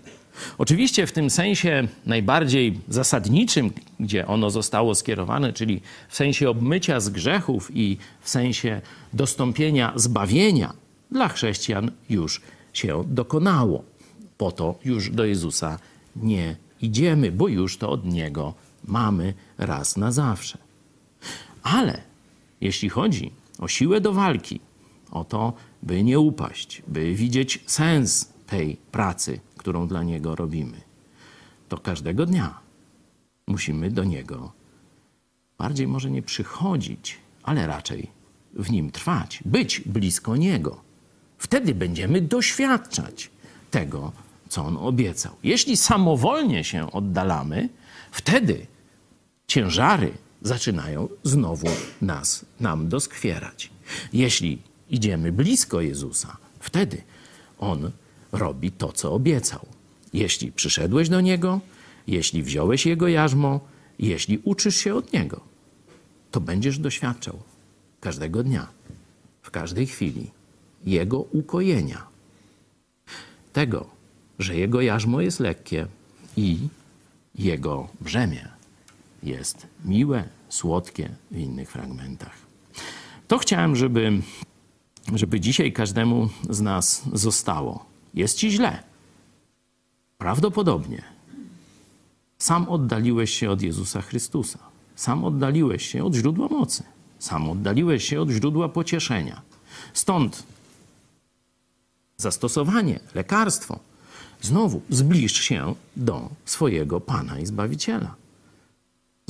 Oczywiście 0.58 1.06
w 1.06 1.12
tym 1.12 1.30
sensie 1.30 1.88
najbardziej 2.06 2.78
zasadniczym, 2.88 3.70
gdzie 4.00 4.26
ono 4.26 4.50
zostało 4.50 4.94
skierowane, 4.94 5.52
czyli 5.52 5.80
w 6.08 6.16
sensie 6.16 6.50
obmycia 6.50 7.00
z 7.00 7.08
grzechów 7.08 7.70
i 7.74 7.98
w 8.20 8.28
sensie 8.28 8.80
dostąpienia 9.12 9.92
zbawienia, 9.96 10.72
dla 11.10 11.28
chrześcijan 11.28 11.90
już 12.10 12.40
się 12.72 13.04
dokonało. 13.06 13.84
Po 14.38 14.52
to 14.52 14.74
już 14.84 15.10
do 15.10 15.24
Jezusa 15.24 15.78
nie 16.16 16.56
idziemy, 16.82 17.32
bo 17.32 17.48
już 17.48 17.76
to 17.76 17.90
od 17.90 18.04
Niego 18.04 18.54
mamy 18.84 19.34
raz 19.58 19.96
na 19.96 20.12
zawsze. 20.12 20.58
Ale 21.62 22.02
jeśli 22.60 22.88
chodzi 22.88 23.32
o 23.58 23.68
siłę 23.68 24.00
do 24.00 24.12
walki, 24.12 24.60
o 25.10 25.24
to, 25.24 25.52
by 25.82 26.04
nie 26.04 26.20
upaść, 26.20 26.82
by 26.88 27.14
widzieć 27.14 27.64
sens 27.66 28.32
tej 28.46 28.76
pracy, 28.76 29.40
którą 29.56 29.88
dla 29.88 30.02
Niego 30.02 30.36
robimy, 30.36 30.80
to 31.68 31.78
każdego 31.78 32.26
dnia 32.26 32.60
musimy 33.46 33.90
do 33.90 34.04
Niego 34.04 34.62
bardziej 35.62 35.88
może 35.88 36.10
nie 36.10 36.22
przychodzić, 36.22 37.18
ale 37.42 37.66
raczej 37.66 38.10
w 38.54 38.70
Nim 38.70 38.90
trwać, 38.90 39.42
być 39.44 39.80
blisko 39.80 40.36
Niego. 40.36 40.80
Wtedy 41.38 41.74
będziemy 41.74 42.20
doświadczać 42.20 43.30
tego, 43.70 44.12
co 44.48 44.64
On 44.64 44.76
obiecał. 44.76 45.32
Jeśli 45.42 45.76
samowolnie 45.76 46.64
się 46.64 46.92
oddalamy, 46.92 47.68
wtedy 48.12 48.66
ciężary 49.46 50.12
zaczynają 50.42 51.08
znowu 51.24 51.68
nas, 52.02 52.44
nam 52.60 52.88
doskwierać. 52.88 53.70
Jeśli 54.12 54.58
idziemy 54.90 55.32
blisko 55.32 55.80
Jezusa, 55.80 56.36
wtedy 56.60 57.02
On 57.58 57.90
robi 58.32 58.70
to, 58.72 58.92
co 58.92 59.12
obiecał. 59.12 59.66
Jeśli 60.12 60.52
przyszedłeś 60.52 61.08
do 61.08 61.20
Niego, 61.20 61.60
jeśli 62.06 62.42
wziąłeś 62.42 62.86
Jego 62.86 63.08
jarzmo, 63.08 63.60
jeśli 63.98 64.40
uczysz 64.44 64.76
się 64.76 64.94
od 64.94 65.12
Niego, 65.12 65.40
to 66.30 66.40
będziesz 66.40 66.78
doświadczał 66.78 67.38
każdego 68.00 68.42
dnia, 68.42 68.68
w 69.42 69.50
każdej 69.50 69.86
chwili 69.86 70.30
Jego 70.86 71.18
ukojenia. 71.18 72.06
Tego, 73.52 73.86
że 74.38 74.56
Jego 74.56 74.80
jarzmo 74.80 75.20
jest 75.20 75.40
lekkie 75.40 75.86
i 76.36 76.58
Jego 77.34 77.88
brzemię 78.00 78.48
jest 79.22 79.66
miłe, 79.84 80.24
słodkie 80.48 81.08
w 81.30 81.38
innych 81.38 81.70
fragmentach. 81.70 82.36
To 83.28 83.38
chciałem, 83.38 83.76
żeby, 83.76 84.22
żeby 85.14 85.40
dzisiaj 85.40 85.72
każdemu 85.72 86.28
z 86.50 86.60
nas 86.60 87.02
zostało. 87.12 87.84
Jest 88.14 88.36
ci 88.36 88.50
źle. 88.50 88.82
Prawdopodobnie. 90.18 91.02
Sam 92.38 92.68
oddaliłeś 92.68 93.30
się 93.30 93.50
od 93.50 93.62
Jezusa 93.62 94.02
Chrystusa. 94.02 94.58
Sam 94.96 95.24
oddaliłeś 95.24 95.86
się 95.86 96.04
od 96.04 96.14
źródła 96.14 96.48
mocy. 96.48 96.82
Sam 97.18 97.50
oddaliłeś 97.50 98.04
się 98.04 98.20
od 98.20 98.30
źródła 98.30 98.68
pocieszenia. 98.68 99.42
Stąd 99.94 100.42
zastosowanie, 102.16 103.00
lekarstwo. 103.14 103.78
Znowu 104.42 104.82
zbliż 104.90 105.32
się 105.32 105.74
do 105.96 106.30
swojego 106.44 107.00
Pana 107.00 107.38
i 107.38 107.46
Zbawiciela. 107.46 108.14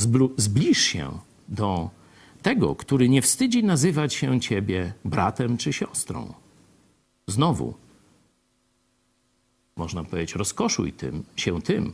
Zblu- 0.01 0.31
zbliż 0.37 0.79
się 0.79 1.19
do 1.49 1.91
tego, 2.43 2.75
który 2.75 3.09
nie 3.09 3.23
wstydzi 3.23 3.65
nazywać 3.65 4.15
się 4.15 4.41
ciebie 4.41 4.93
bratem 5.05 5.57
czy 5.57 5.73
siostrą. 5.73 6.35
Znowu, 7.27 7.75
można 9.77 10.05
powiedzieć, 10.05 10.35
rozkoszuj 10.35 10.93
tym, 10.93 11.25
się 11.37 11.63
tym, 11.63 11.93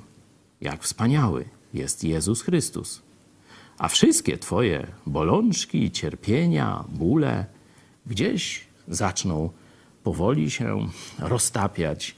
jak 0.61 0.83
wspaniały 0.83 1.45
jest 1.75 2.05
Jezus 2.05 2.43
Chrystus. 2.43 3.03
A 3.79 3.89
wszystkie 3.89 4.39
Twoje 4.39 4.87
bolączki, 5.07 5.91
cierpienia, 5.91 6.85
bóle 6.89 7.47
gdzieś 8.07 8.65
zaczną 8.89 9.51
powoli 10.03 10.51
się 10.51 10.89
roztapiać, 11.19 12.15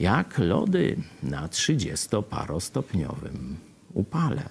jak 0.00 0.38
lody 0.38 0.96
na 1.22 1.48
trzydziestoparostopniowym 1.48 3.56
upale. 3.92 4.48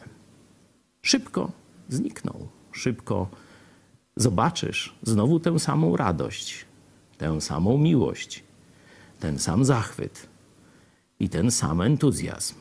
Szybko 1.01 1.51
znikną, 1.89 2.47
szybko 2.71 3.29
zobaczysz 4.15 4.95
znowu 5.03 5.39
tę 5.39 5.59
samą 5.59 5.97
radość, 5.97 6.65
tę 7.17 7.41
samą 7.41 7.77
miłość, 7.77 8.43
ten 9.19 9.39
sam 9.39 9.65
zachwyt 9.65 10.27
i 11.19 11.29
ten 11.29 11.51
sam 11.51 11.81
entuzjazm, 11.81 12.55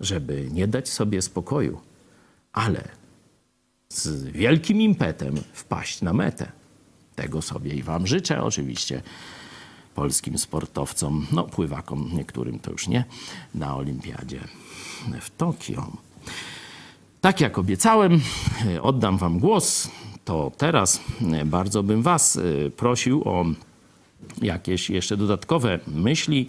żeby 0.00 0.48
nie 0.52 0.68
dać 0.68 0.88
sobie 0.88 1.22
spokoju, 1.22 1.80
ale 2.52 2.88
z 3.88 4.24
wielkim 4.24 4.80
impetem 4.80 5.34
wpaść 5.52 6.02
na 6.02 6.12
metę. 6.12 6.52
Tego 7.14 7.42
sobie 7.42 7.74
i 7.74 7.82
Wam 7.82 8.06
życzę, 8.06 8.42
oczywiście 8.42 9.02
polskim 9.94 10.38
sportowcom, 10.38 11.26
no 11.32 11.44
pływakom 11.44 12.10
niektórym 12.12 12.58
to 12.58 12.70
już 12.70 12.88
nie, 12.88 13.04
na 13.54 13.76
Olimpiadzie 13.76 14.40
w 15.20 15.30
Tokio. 15.36 15.92
Tak 17.20 17.40
jak 17.40 17.58
obiecałem, 17.58 18.20
e, 18.66 18.82
oddam 18.82 19.18
Wam 19.18 19.38
głos. 19.38 19.90
To 20.24 20.52
teraz 20.56 21.00
e, 21.32 21.44
bardzo 21.44 21.82
bym 21.82 22.02
Was 22.02 22.36
e, 22.36 22.70
prosił 22.70 23.22
o 23.24 23.44
jakieś 24.42 24.90
jeszcze 24.90 25.16
dodatkowe 25.16 25.78
myśli 25.86 26.46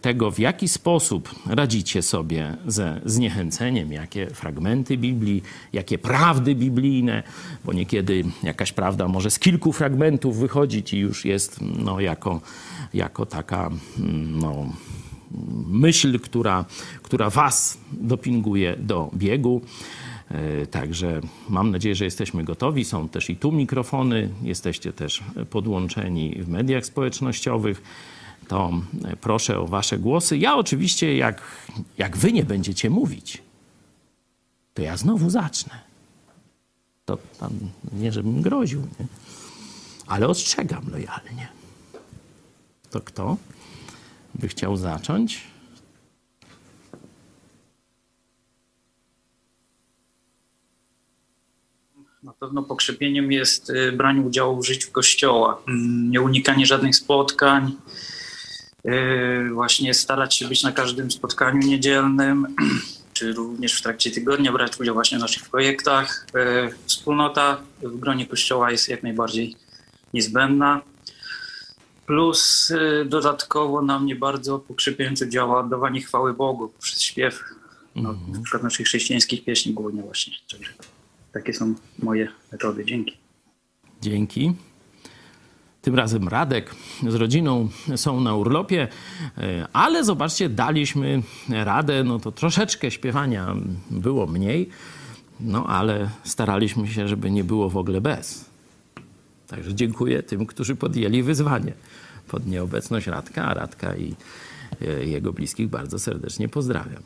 tego, 0.00 0.30
w 0.30 0.38
jaki 0.38 0.68
sposób 0.68 1.34
radzicie 1.46 2.02
sobie 2.02 2.56
ze 2.66 3.00
zniechęceniem, 3.04 3.92
jakie 3.92 4.26
fragmenty 4.26 4.96
Biblii, 4.96 5.42
jakie 5.72 5.98
prawdy 5.98 6.54
biblijne, 6.54 7.22
bo 7.64 7.72
niekiedy 7.72 8.24
jakaś 8.42 8.72
prawda 8.72 9.08
może 9.08 9.30
z 9.30 9.38
kilku 9.38 9.72
fragmentów 9.72 10.38
wychodzić 10.38 10.94
i 10.94 10.98
już 10.98 11.24
jest 11.24 11.60
no, 11.60 12.00
jako, 12.00 12.40
jako 12.94 13.26
taka 13.26 13.70
mm, 13.98 14.38
no, 14.38 14.72
myśl, 15.66 16.20
która, 16.20 16.64
która 17.02 17.30
was 17.30 17.78
dopinguje 17.92 18.76
do 18.76 19.10
biegu. 19.14 19.60
E, 20.30 20.66
Także 20.66 21.20
mam 21.48 21.70
nadzieję, 21.70 21.94
że 21.94 22.04
jesteśmy 22.04 22.44
gotowi. 22.44 22.84
Są 22.84 23.08
też 23.08 23.30
i 23.30 23.36
tu 23.36 23.52
mikrofony, 23.52 24.28
jesteście 24.42 24.92
też 24.92 25.22
podłączeni 25.50 26.36
w 26.42 26.48
mediach 26.48 26.86
społecznościowych. 26.86 27.82
To 28.48 28.72
e, 29.04 29.16
proszę 29.16 29.58
o 29.58 29.66
Wasze 29.66 29.98
głosy. 29.98 30.38
Ja 30.38 30.56
oczywiście, 30.56 31.16
jak, 31.16 31.42
jak 31.98 32.16
Wy 32.16 32.32
nie 32.32 32.44
będziecie 32.44 32.90
mówić, 32.90 33.42
to 34.74 34.82
ja 34.82 34.96
znowu 34.96 35.30
zacznę. 35.30 35.80
To 37.04 37.18
tam 37.40 37.52
nie, 37.92 38.12
żebym 38.12 38.42
groził, 38.42 38.80
nie? 38.80 39.06
ale 40.06 40.28
ostrzegam 40.28 40.90
lojalnie. 40.90 41.48
To 42.90 43.00
kto 43.00 43.36
by 44.34 44.48
chciał 44.48 44.76
zacząć? 44.76 45.40
Na 52.22 52.32
pewno 52.32 52.62
pokrzepieniem 52.62 53.32
jest 53.32 53.70
y, 53.70 53.92
branie 53.92 54.20
udziału 54.20 54.62
w 54.62 54.66
życiu 54.66 54.90
kościoła, 54.92 55.62
Mm, 55.68 56.10
nie 56.10 56.20
unikanie 56.20 56.66
żadnych 56.66 56.96
spotkań, 56.96 57.76
właśnie 59.52 59.94
starać 59.94 60.34
się 60.34 60.48
być 60.48 60.62
na 60.62 60.72
każdym 60.72 61.10
spotkaniu 61.10 61.58
niedzielnym, 61.58 62.46
czy 63.12 63.32
również 63.32 63.78
w 63.78 63.82
trakcie 63.82 64.10
tygodnia 64.10 64.52
brać 64.52 64.80
udział 64.80 64.94
właśnie 64.94 65.18
w 65.18 65.20
naszych 65.20 65.48
projektach. 65.50 66.26
Y, 66.36 66.74
Wspólnota 66.86 67.60
w 67.82 67.98
gronie 67.98 68.26
kościoła 68.26 68.70
jest 68.70 68.88
jak 68.88 69.02
najbardziej 69.02 69.56
niezbędna. 70.14 70.80
Plus 72.06 72.70
y, 72.70 73.04
dodatkowo 73.08 73.82
na 73.82 73.98
mnie 73.98 74.16
bardzo 74.16 74.58
pokrzepiająco 74.58 75.26
działa 75.26 75.60
oddawanie 75.60 76.00
chwały 76.00 76.34
Bogu 76.34 76.72
przez 76.78 77.02
śpiew, 77.02 77.44
no, 77.96 78.12
na 78.12 78.40
przykład 78.42 78.62
naszych 78.62 78.86
chrześcijańskich 78.86 79.44
pieśni 79.44 79.72
głównie 79.72 80.02
właśnie. 80.02 80.32
Także 80.50 80.72
takie 81.32 81.52
są 81.52 81.74
moje 81.98 82.28
metody. 82.52 82.84
Dzięki. 82.84 83.16
Dzięki. 84.02 84.52
Tym 85.86 85.94
razem 85.94 86.28
Radek 86.28 86.74
z 87.08 87.14
rodziną 87.14 87.68
są 87.96 88.20
na 88.20 88.34
urlopie, 88.34 88.88
e, 89.38 89.66
ale 89.72 90.04
zobaczcie, 90.04 90.48
daliśmy 90.48 91.22
radę. 91.48 92.04
No 92.04 92.18
to 92.18 92.32
troszeczkę 92.32 92.90
śpiewania 92.90 93.56
było 93.90 94.26
mniej, 94.26 94.68
no 95.40 95.66
ale 95.66 96.10
staraliśmy 96.24 96.88
się, 96.88 97.08
żeby 97.08 97.30
nie 97.30 97.44
było 97.44 97.70
w 97.70 97.76
ogóle 97.76 98.00
bez. 98.00 98.44
Także 99.46 99.74
dziękuję 99.74 100.22
tym, 100.22 100.46
którzy 100.46 100.76
podjęli 100.76 101.22
wyzwanie 101.22 101.72
pod 102.28 102.46
nieobecność 102.46 103.06
Radka, 103.06 103.44
a 103.44 103.54
Radka 103.54 103.96
i 103.96 104.14
e, 104.82 105.04
jego 105.04 105.32
bliskich 105.32 105.68
bardzo 105.68 105.98
serdecznie 105.98 106.48
pozdrawiam. 106.48 107.02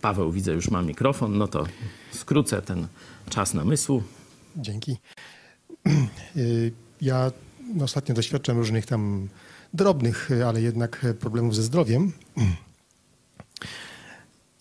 Paweł, 0.00 0.32
widzę, 0.32 0.52
już 0.52 0.70
ma 0.70 0.82
mikrofon, 0.82 1.38
no 1.38 1.48
to 1.48 1.66
skrócę 2.10 2.62
ten 2.62 2.86
czas 3.30 3.54
namysłu. 3.54 4.02
Dzięki. 4.56 4.96
Y, 6.36 6.72
Ja 7.00 7.30
ostatnio 7.80 8.14
doświadczam 8.14 8.58
różnych 8.58 8.86
tam 8.86 9.28
drobnych, 9.74 10.30
ale 10.46 10.62
jednak 10.62 11.06
problemów 11.20 11.56
ze 11.56 11.62
zdrowiem. 11.62 12.12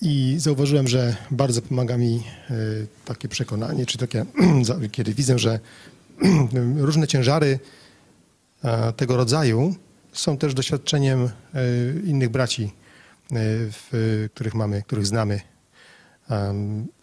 I 0.01 0.35
zauważyłem, 0.37 0.87
że 0.87 1.15
bardzo 1.31 1.61
pomaga 1.61 1.97
mi 1.97 2.23
y, 2.51 2.87
takie 3.05 3.27
przekonanie, 3.27 3.85
czy 3.85 3.97
takie, 3.97 4.25
kiedy 4.91 5.13
widzę, 5.13 5.39
że 5.39 5.59
różne 6.89 7.07
ciężary 7.07 7.59
tego 8.97 9.17
rodzaju 9.17 9.75
są 10.17 10.37
też 10.37 10.53
doświadczeniem 10.53 11.23
e, 11.23 11.29
innych 12.03 12.29
braci, 12.29 12.71
których 14.33 14.55
mamy, 14.55 14.83
których 14.83 15.07
znamy. 15.07 15.41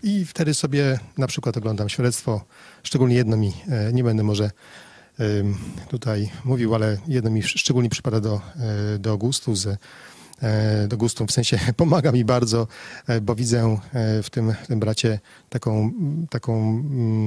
I 0.03 0.25
wtedy 0.25 0.55
sobie 0.55 0.99
na 1.19 1.27
przykład 1.27 1.57
oglądam 1.57 1.89
świadectwo, 1.89 2.45
szczególnie 2.83 3.17
jedno 3.17 3.37
mi, 3.37 3.53
e, 3.69 3.93
nie 3.93 4.05
będę 4.05 4.23
może 4.23 4.51
tutaj 5.89 6.31
mówił, 6.45 6.75
ale 6.75 6.99
jedno 7.09 7.31
mi 7.31 7.41
sz- 7.41 7.61
szczególnie 7.61 7.91
przypada 7.91 8.21
do, 8.21 8.41
e, 8.95 8.99
do 8.99 9.19
gustu, 9.19 9.55
z, 9.55 9.79
e, 10.43 10.89
do 10.89 10.97
gustu, 10.97 11.27
w 11.27 11.33
sensie 11.33 11.59
pomaga 11.77 12.13
mi 12.13 12.25
bardzo, 12.25 12.67
bo 13.23 13.35
widzę 13.35 13.79
w 14.23 14.31
tym, 14.31 14.55
w 14.65 14.67
tym 14.67 14.81
bracie 14.81 15.21
taką, 15.49 15.93
taką 16.31 16.83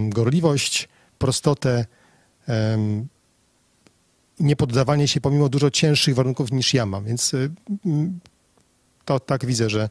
gorliwość, 0.09 0.89
prostotę, 1.17 1.85
niepoddawanie 4.39 5.07
się 5.07 5.21
pomimo 5.21 5.49
dużo 5.49 5.71
cięższych 5.71 6.15
warunków 6.15 6.51
niż 6.51 6.73
ja 6.73 6.85
mam, 6.85 7.05
więc 7.05 7.35
to 9.05 9.19
tak 9.19 9.45
widzę, 9.45 9.69
że 9.69 9.89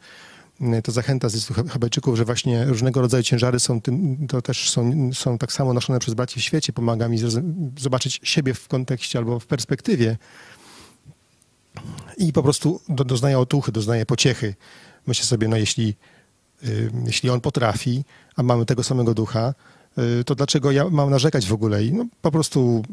to 0.85 0.93
zachęta 0.93 1.29
z 1.29 1.49
Hebejczyków, 1.69 2.17
że 2.17 2.25
właśnie 2.25 2.65
różnego 2.65 3.01
rodzaju 3.01 3.23
ciężary 3.23 3.61
są 3.61 3.81
tym, 3.81 4.27
to 4.29 4.43
też 4.43 4.71
są, 4.71 5.11
są 5.15 5.39
tak 5.39 5.53
samo 5.53 5.73
noszone 5.73 5.99
przez 5.99 6.15
braci 6.15 6.41
w 6.41 6.43
świecie. 6.43 6.73
Pomaga 6.73 7.09
mi 7.09 7.19
zobaczyć 7.79 8.21
siebie 8.23 8.55
w 8.55 8.69
kontekście 8.69 9.19
albo 9.19 9.41
w 9.41 9.47
perspektywie 9.47 10.17
i 12.17 12.33
po 12.33 12.43
prostu 12.43 12.81
do, 12.89 13.05
doznaję 13.05 13.39
otuchy, 13.39 13.73
doznaję 13.73 14.07
pociechy. 14.07 14.55
Myślę 15.07 15.25
sobie, 15.25 15.49
no 15.49 15.57
jeśli, 15.57 15.95
y, 16.65 16.91
jeśli 17.07 17.31
on 17.31 17.41
potrafi, 17.41 18.05
a 18.37 18.43
mamy 18.43 18.67
tego 18.67 18.83
samego 18.83 19.15
ducha, 19.15 19.55
y, 20.21 20.25
to 20.25 20.35
dlaczego 20.35 20.71
ja 20.71 20.91
mam 20.91 21.11
narzekać 21.11 21.47
w 21.47 21.53
ogóle? 21.53 21.85
I 21.85 21.93
no, 21.93 22.07
po 22.23 22.31
prostu 22.31 22.85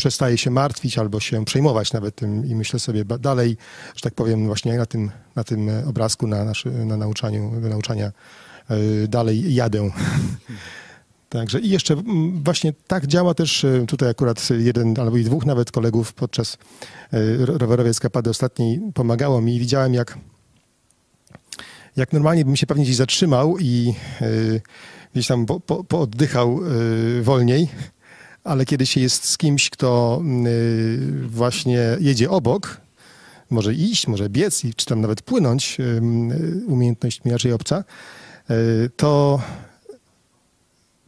przestaję 0.00 0.38
się 0.38 0.50
martwić 0.50 0.98
albo 0.98 1.20
się 1.20 1.44
przejmować 1.44 1.92
nawet 1.92 2.14
tym 2.14 2.46
i 2.46 2.54
myślę 2.54 2.78
sobie 2.78 3.04
dalej, 3.04 3.56
że 3.94 4.00
tak 4.00 4.14
powiem, 4.14 4.46
właśnie 4.46 4.78
na 4.78 4.86
tym, 4.86 5.10
na 5.36 5.44
tym 5.44 5.68
e, 5.68 5.86
obrazku, 5.86 6.26
na, 6.26 6.44
naszy, 6.44 6.70
na 6.70 6.96
nauczaniu, 6.96 7.60
nauczania 7.60 8.12
e, 8.70 9.08
dalej 9.08 9.54
jadę. 9.54 9.90
Także 11.28 11.60
i 11.60 11.70
jeszcze 11.70 11.96
właśnie 12.42 12.72
tak 12.86 13.06
działa 13.06 13.34
też 13.34 13.64
e, 13.64 13.86
tutaj 13.86 14.08
akurat 14.08 14.48
jeden 14.58 15.00
albo 15.00 15.16
i 15.16 15.24
dwóch 15.24 15.46
nawet 15.46 15.70
kolegów 15.70 16.12
podczas 16.12 16.58
ro- 17.38 17.58
rowerowej 17.58 17.90
eskapady 17.90 18.30
ostatniej 18.30 18.80
pomagało 18.94 19.40
mi 19.40 19.56
i 19.56 19.60
widziałem 19.60 19.94
jak 19.94 20.18
jak 21.96 22.12
normalnie 22.12 22.44
bym 22.44 22.56
się 22.56 22.66
pewnie 22.66 22.84
gdzieś 22.84 22.96
zatrzymał 22.96 23.58
i 23.58 23.94
gdzieś 25.12 25.26
tam 25.26 25.46
po, 25.46 25.60
po, 25.60 25.84
pooddychał 25.84 26.60
wolniej, 27.22 27.68
ale 28.44 28.64
kiedy 28.64 28.86
się 28.86 29.00
jest 29.00 29.24
z 29.28 29.38
kimś, 29.38 29.70
kto 29.70 30.22
y, 30.46 30.98
właśnie 31.26 31.96
jedzie 32.00 32.30
obok, 32.30 32.80
może 33.50 33.74
iść, 33.74 34.06
może 34.06 34.28
biec, 34.28 34.62
czy 34.76 34.86
tam 34.86 35.00
nawet 35.00 35.22
płynąć, 35.22 35.76
y, 35.80 36.00
umiejętność 36.66 37.24
mi 37.24 37.32
raczej 37.32 37.52
obca, 37.52 37.84
y, 38.50 38.90
to 38.96 39.40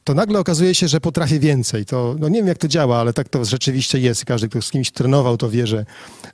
to 0.04 0.14
nagle 0.14 0.38
okazuje 0.38 0.74
się, 0.74 0.88
że 0.88 1.00
potrafię 1.00 1.38
więcej. 1.38 1.86
To, 1.86 2.16
no 2.18 2.28
nie 2.28 2.38
wiem, 2.38 2.46
jak 2.46 2.58
to 2.58 2.68
działa, 2.68 2.98
ale 3.00 3.12
tak 3.12 3.28
to 3.28 3.44
rzeczywiście 3.44 3.98
jest. 3.98 4.24
Każdy, 4.24 4.48
kto 4.48 4.62
z 4.62 4.70
kimś 4.70 4.90
trenował, 4.90 5.36
to 5.36 5.50
wie, 5.50 5.66
że 5.66 5.84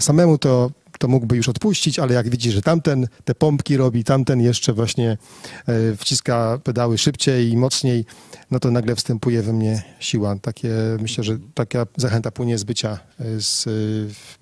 samemu 0.01 0.38
to, 0.38 0.70
to 0.99 1.09
mógłby 1.09 1.36
już 1.36 1.49
odpuścić, 1.49 1.99
ale 1.99 2.14
jak 2.14 2.28
widzi, 2.28 2.51
że 2.51 2.62
tamten 2.62 3.09
te 3.24 3.34
pompki 3.34 3.76
robi, 3.76 4.05
tamten 4.05 4.40
jeszcze 4.40 4.72
właśnie 4.72 5.18
e, 5.66 5.96
wciska 5.96 6.59
pedały 6.64 6.99
szybciej 6.99 7.51
i 7.51 7.57
mocniej, 7.57 8.05
no 8.51 8.61
to 8.61 8.70
nagle 8.70 8.96
wstępuje 8.96 9.42
we 9.42 9.53
mnie 9.53 9.82
siła. 10.01 10.36
Takie, 10.36 10.70
myślę, 11.01 11.24
że 11.24 11.38
taka 11.55 11.86
zachęta 11.96 12.30
płynie 12.30 12.59
z 12.59 12.64
bycia 12.64 12.99
e, 13.20 13.40
z 13.40 13.66
e, 13.66 13.70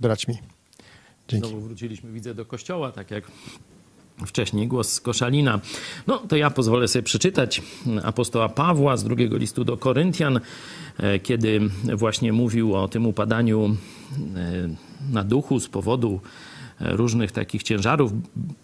braćmi. 0.01 0.39
Dzięki. 1.29 1.49
Znowu 1.49 1.63
wróciliśmy, 1.67 2.13
widzę, 2.13 2.35
do 2.35 2.45
kościoła, 2.45 2.93
tak 2.93 3.11
jak 3.11 3.25
wcześniej, 4.27 4.69
głos 4.69 4.93
z 4.93 5.01
Koszalina. 5.01 5.61
No 6.07 6.19
to 6.19 6.37
ja 6.37 6.51
pozwolę 6.51 6.89
sobie 6.89 7.03
przeczytać 7.03 7.63
apostoła 8.03 8.49
Pawła 8.49 8.97
z 8.97 9.05
drugiego 9.05 9.37
listu 9.37 9.65
do 9.65 9.77
Koryntian, 9.77 10.41
kiedy 11.23 11.61
właśnie 11.97 12.33
mówił 12.33 12.75
o 12.75 12.89
tym 12.89 13.07
upadaniu 13.07 13.77
na 15.11 15.25
duchu 15.25 15.61
z 15.61 15.69
powodu 15.69 16.21
różnych 16.81 17.33
takich 17.33 17.63
ciężarów, 17.63 18.13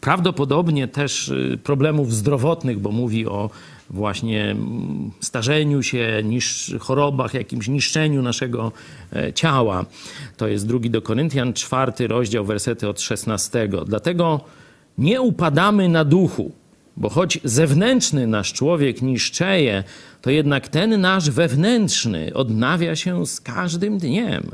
prawdopodobnie 0.01 0.89
też 0.89 1.29
e, 1.29 1.57
problemów 1.57 2.15
zdrowotnych, 2.15 2.79
bo 2.79 2.91
mówi 2.91 3.27
o 3.27 3.51
właśnie 3.91 4.51
mm, 4.51 5.11
starzeniu 5.21 5.83
się, 5.83 6.23
niż, 6.25 6.75
chorobach, 6.81 7.35
jakimś 7.35 7.69
niszczeniu 7.69 8.23
naszego 8.23 8.73
e, 9.13 9.33
ciała. 9.33 9.85
To 10.37 10.49
jest 10.49 10.67
drugi 10.67 10.91
do 10.91 11.03
Koryntian, 11.03 11.53
czwarty 11.53 12.07
rozdział, 12.07 12.45
wersety 12.45 12.89
od 12.89 13.01
16. 13.01 13.69
Dlatego 13.87 14.41
nie 14.99 15.21
upadamy 15.21 15.89
na 15.89 16.05
duchu, 16.05 16.53
bo 16.97 17.09
choć 17.09 17.39
zewnętrzny 17.45 18.27
nasz 18.27 18.53
człowiek 18.53 19.03
niszczeje, 19.03 19.85
to 20.23 20.31
jednak 20.31 20.69
ten 20.69 21.01
nasz 21.01 21.31
wewnętrzny 21.31 22.35
odnawia 22.35 22.97
się 22.97 23.27
z 23.27 23.41
każdym 23.41 23.99
dniem. 23.99 24.51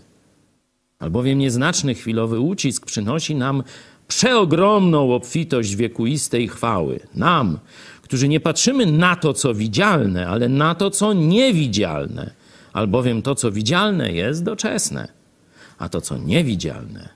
Albowiem 0.99 1.39
nieznaczny 1.39 1.95
chwilowy 1.95 2.41
ucisk 2.41 2.87
przynosi 2.87 3.35
nam 3.35 3.63
przeogromną 4.09 5.15
obfitość 5.15 5.77
wiekuistej 5.77 6.49
chwały. 6.49 7.01
Nam, 7.15 7.59
którzy 8.03 8.29
nie 8.29 8.41
patrzymy 8.41 8.87
na 8.87 9.17
to, 9.17 9.35
co 9.35 9.55
widzialne, 9.55 10.29
ale 10.29 10.49
na 10.49 10.75
to, 10.75 10.91
co 10.91 11.13
niewidzialne. 11.13 12.31
Albowiem 12.73 13.23
to, 13.23 13.35
co 13.35 13.53
widzialne, 13.53 14.13
jest 14.13 14.45
doczesne, 14.45 15.09
a 15.79 15.89
to, 15.89 16.01
co 16.01 16.19
niewidzialne, 16.19 17.09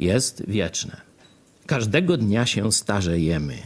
jest 0.00 0.42
wieczne. 0.48 1.00
Każdego 1.66 2.16
dnia 2.16 2.46
się 2.46 2.72
starzejemy. 2.72 3.56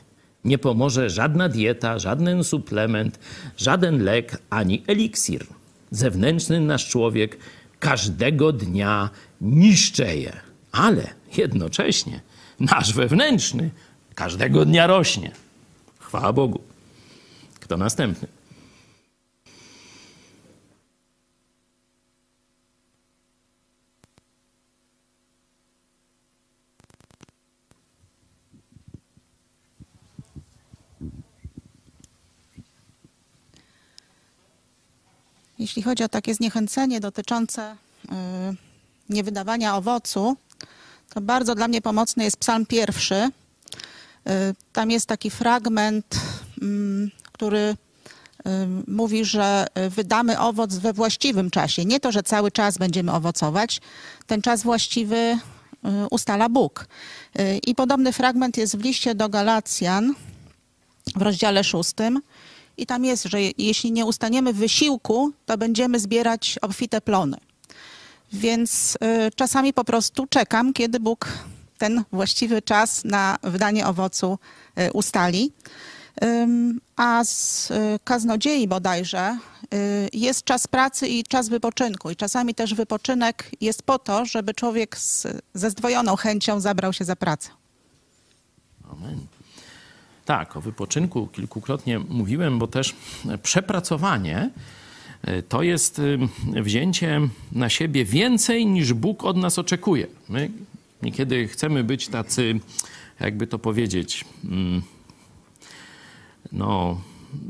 Nie 0.44 0.58
pomoże 0.58 1.10
żadna 1.10 1.48
dieta, 1.48 1.98
żaden 1.98 2.44
suplement, 2.44 3.18
żaden 3.56 4.04
lek 4.04 4.38
ani 4.50 4.82
eliksir. 4.86 5.46
Zewnętrzny 5.90 6.60
nasz 6.60 6.88
człowiek 6.88 7.38
każdego 7.82 8.52
dnia 8.52 9.10
niszczeje, 9.40 10.32
ale 10.72 11.14
jednocześnie 11.36 12.20
nasz 12.60 12.92
wewnętrzny 12.92 13.70
każdego 14.14 14.64
dnia 14.64 14.86
rośnie. 14.86 15.30
Chwała 15.98 16.32
Bogu. 16.32 16.60
Kto 17.60 17.76
następny? 17.76 18.28
Jeśli 35.62 35.82
chodzi 35.82 36.04
o 36.04 36.08
takie 36.08 36.34
zniechęcenie 36.34 37.00
dotyczące 37.00 37.72
y, 37.72 38.08
niewydawania 39.08 39.76
owocu, 39.76 40.36
to 41.14 41.20
bardzo 41.20 41.54
dla 41.54 41.68
mnie 41.68 41.82
pomocny 41.82 42.24
jest 42.24 42.36
Psalm 42.36 42.66
pierwszy. 42.66 43.14
Y, 43.14 43.30
Tam 44.72 44.90
jest 44.90 45.06
taki 45.06 45.30
fragment, 45.30 46.06
mm, 46.62 47.10
który 47.32 47.58
y, 47.58 47.74
mówi, 48.86 49.24
że 49.24 49.66
wydamy 49.90 50.38
owoc 50.38 50.74
we 50.74 50.92
właściwym 50.92 51.50
czasie. 51.50 51.84
Nie 51.84 52.00
to, 52.00 52.12
że 52.12 52.22
cały 52.22 52.50
czas 52.50 52.78
będziemy 52.78 53.12
owocować. 53.12 53.80
Ten 54.26 54.42
czas 54.42 54.62
właściwy 54.62 55.38
ustala 56.10 56.48
Bóg. 56.48 56.86
I 57.66 57.74
podobny 57.74 58.12
fragment 58.12 58.56
jest 58.56 58.76
w 58.76 58.84
liście 58.84 59.14
do 59.14 59.28
Galacjan 59.28 60.14
w 61.16 61.22
rozdziale 61.22 61.64
szóstym. 61.64 62.22
I 62.76 62.86
tam 62.86 63.04
jest, 63.04 63.24
że 63.24 63.42
je- 63.42 63.52
jeśli 63.58 63.92
nie 63.92 64.04
ustaniemy 64.06 64.52
w 64.52 64.56
wysiłku, 64.56 65.32
to 65.46 65.58
będziemy 65.58 66.00
zbierać 66.00 66.58
obfite 66.62 67.00
plony. 67.00 67.36
Więc 68.32 68.94
y, 68.94 69.30
czasami 69.36 69.72
po 69.72 69.84
prostu 69.84 70.26
czekam, 70.26 70.72
kiedy 70.72 71.00
Bóg 71.00 71.28
ten 71.78 72.04
właściwy 72.12 72.62
czas 72.62 73.04
na 73.04 73.38
wydanie 73.42 73.86
owocu 73.86 74.38
y, 74.78 74.92
ustali. 74.92 75.52
A 76.96 77.24
z 77.24 77.70
y, 77.70 77.74
kaznodziei 78.04 78.68
bodajże 78.68 79.38
jest 80.12 80.44
czas 80.44 80.66
pracy 80.66 81.08
i 81.08 81.24
czas 81.24 81.48
wypoczynku. 81.48 82.10
I 82.10 82.16
czasami 82.16 82.54
też 82.54 82.74
wypoczynek 82.74 83.50
jest 83.60 83.82
po 83.82 83.98
to, 83.98 84.24
żeby 84.26 84.54
człowiek 84.54 84.98
z, 84.98 85.26
ze 85.54 85.70
zdwojoną 85.70 86.16
chęcią 86.16 86.60
zabrał 86.60 86.92
się 86.92 87.04
za 87.04 87.16
pracę. 87.16 87.50
Amen. 88.92 89.26
Tak, 90.24 90.56
o 90.56 90.60
wypoczynku 90.60 91.26
kilkukrotnie 91.26 91.98
mówiłem, 91.98 92.58
bo 92.58 92.66
też 92.66 92.94
przepracowanie 93.42 94.50
e, 95.22 95.42
to 95.42 95.62
jest 95.62 96.00
e, 96.54 96.62
wzięcie 96.62 97.20
na 97.52 97.68
siebie 97.68 98.04
więcej 98.04 98.66
niż 98.66 98.92
Bóg 98.92 99.24
od 99.24 99.36
nas 99.36 99.58
oczekuje. 99.58 100.06
My 100.28 100.50
niekiedy 101.02 101.48
chcemy 101.48 101.84
być 101.84 102.08
tacy, 102.08 102.60
jakby 103.20 103.46
to 103.46 103.58
powiedzieć, 103.58 104.24
mm, 104.44 104.82
no, 106.52 107.00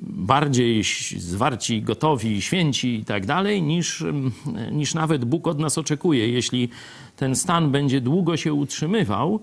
bardziej 0.03 0.83
zwarci, 1.17 1.83
gotowi, 1.83 2.43
święci 2.43 2.95
i 2.95 3.05
tak 3.05 3.27
dalej, 3.27 3.63
niż, 3.63 4.03
mm, 4.03 4.33
niż 4.73 4.95
nawet 4.95 5.25
Bóg 5.25 5.47
od 5.47 5.59
nas 5.59 5.79
oczekuje. 5.79 6.29
Jeśli 6.29 6.69
ten 7.17 7.37
stan 7.37 7.71
będzie 7.71 8.01
długo 8.01 8.37
się 8.37 8.55
utrzymywał, 8.55 9.41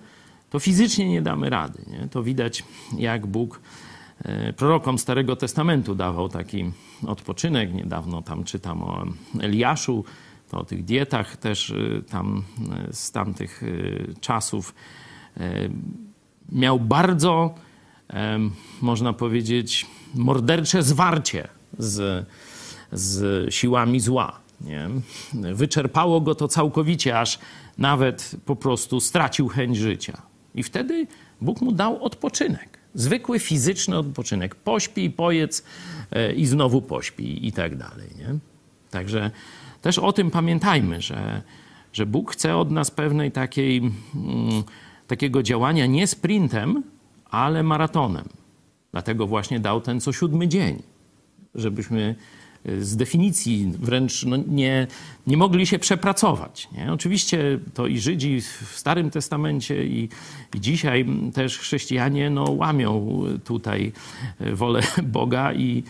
to 0.50 0.60
fizycznie 0.60 1.10
nie 1.10 1.22
damy 1.22 1.50
rady. 1.50 1.84
Nie? 1.88 2.08
To 2.08 2.24
widać, 2.24 2.64
jak 2.98 3.28
Bóg 3.28 3.62
e, 4.24 4.54
prorokom 4.54 5.00
Starego 5.00 5.36
Testamentu 5.36 5.96
dawał 5.96 6.30
taki 6.30 6.72
odpoczynek. 7.08 7.74
Niedawno 7.74 8.22
tam 8.22 8.44
czytam 8.44 8.84
o 8.84 9.06
Eliaszu, 9.40 10.06
to 10.50 10.58
o 10.58 10.66
tych 10.66 10.86
dietach 10.86 11.38
też 11.38 11.72
e, 11.72 12.02
tam 12.02 12.44
e, 12.90 12.94
z 12.94 13.12
tamtych 13.12 13.64
czasów. 14.22 14.76
Miał 16.52 16.80
bardzo, 16.80 17.56
można 18.82 19.14
powiedzieć, 19.14 19.86
mordercze 20.16 20.84
zwarcie 20.84 21.48
z, 21.78 22.28
z 22.92 23.54
siłami 23.54 24.00
zła. 24.00 24.40
Nie? 24.62 24.90
Wyczerpało 25.34 26.22
go 26.22 26.36
to 26.36 26.48
całkowicie, 26.48 27.20
aż 27.20 27.40
nawet 27.78 28.36
po 28.46 28.56
prostu 28.56 29.00
stracił 29.00 29.48
chęć 29.48 29.78
życia. 29.78 30.29
I 30.56 30.64
wtedy 30.64 31.08
Bóg 31.42 31.62
mu 31.62 31.72
dał 31.72 32.04
odpoczynek. 32.04 32.80
Zwykły 32.94 33.40
fizyczny 33.40 33.98
odpoczynek. 33.98 34.56
Pośpi, 34.56 35.10
pojedz 35.10 35.64
e, 36.12 36.34
i 36.34 36.46
znowu 36.46 36.82
pośpi 36.82 37.48
i 37.48 37.52
tak 37.52 37.76
dalej. 37.76 38.08
Nie? 38.18 38.36
Także 38.92 39.32
też 39.82 40.00
o 40.00 40.14
tym 40.14 40.32
pamiętajmy, 40.32 41.02
że, 41.02 41.42
że 41.94 42.06
Bóg 42.06 42.32
chce 42.32 42.58
od 42.58 42.72
nas 42.72 42.92
pewnej 42.92 43.32
takiej, 43.32 43.78
mm, 43.78 43.94
takiego 45.08 45.44
działania 45.44 45.86
nie 45.86 46.08
sprintem, 46.08 46.84
ale 47.30 47.64
maratonem. 47.64 48.26
Dlatego 48.92 49.28
właśnie 49.28 49.60
dał 49.60 49.82
ten 49.82 50.02
co 50.02 50.14
siódmy 50.14 50.48
dzień, 50.48 50.82
żebyśmy 51.56 52.16
z 52.82 52.96
definicji 52.96 53.72
wręcz 53.80 54.26
no, 54.26 54.38
nie, 54.48 54.88
nie 55.28 55.38
mogli 55.38 55.66
się 55.66 55.80
przepracować. 55.80 56.68
Nie? 56.72 56.94
Oczywiście 56.94 57.60
to 57.74 57.88
i 57.88 58.00
Żydzi 58.00 58.42
w 58.42 58.74
Starym 58.76 59.10
Testamencie 59.10 59.86
i, 59.86 60.10
i 60.56 60.62
dzisiaj 60.62 61.06
też 61.34 61.58
chrześcijanie 61.58 62.30
no, 62.30 62.52
łamią 62.52 63.24
tutaj 63.44 63.92
wolę 64.54 64.82
Boga 65.04 65.54
i, 65.54 65.84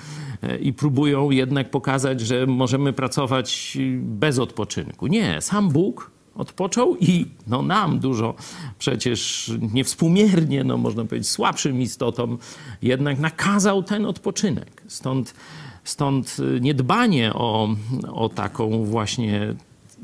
i 0.62 0.74
próbują 0.74 1.32
jednak 1.32 1.72
pokazać, 1.72 2.22
że 2.22 2.46
możemy 2.46 2.94
pracować 2.94 3.78
bez 4.00 4.40
odpoczynku. 4.40 5.08
Nie, 5.08 5.42
sam 5.42 5.70
Bóg 5.70 6.12
odpoczął 6.36 6.98
i 6.98 7.26
no, 7.48 7.62
nam 7.62 8.00
dużo 8.00 8.36
przecież 8.80 9.52
niewspółmiernie, 9.74 10.64
no, 10.64 10.78
można 10.78 11.06
powiedzieć, 11.06 11.30
słabszym 11.30 11.82
istotom 11.82 12.38
jednak 12.82 13.20
nakazał 13.20 13.84
ten 13.84 14.06
odpoczynek. 14.06 14.84
Stąd, 14.88 15.34
stąd 15.90 16.38
niedbanie 16.62 17.34
o, 17.34 17.76
o 18.12 18.30
taką 18.30 18.84
właśnie 18.86 19.56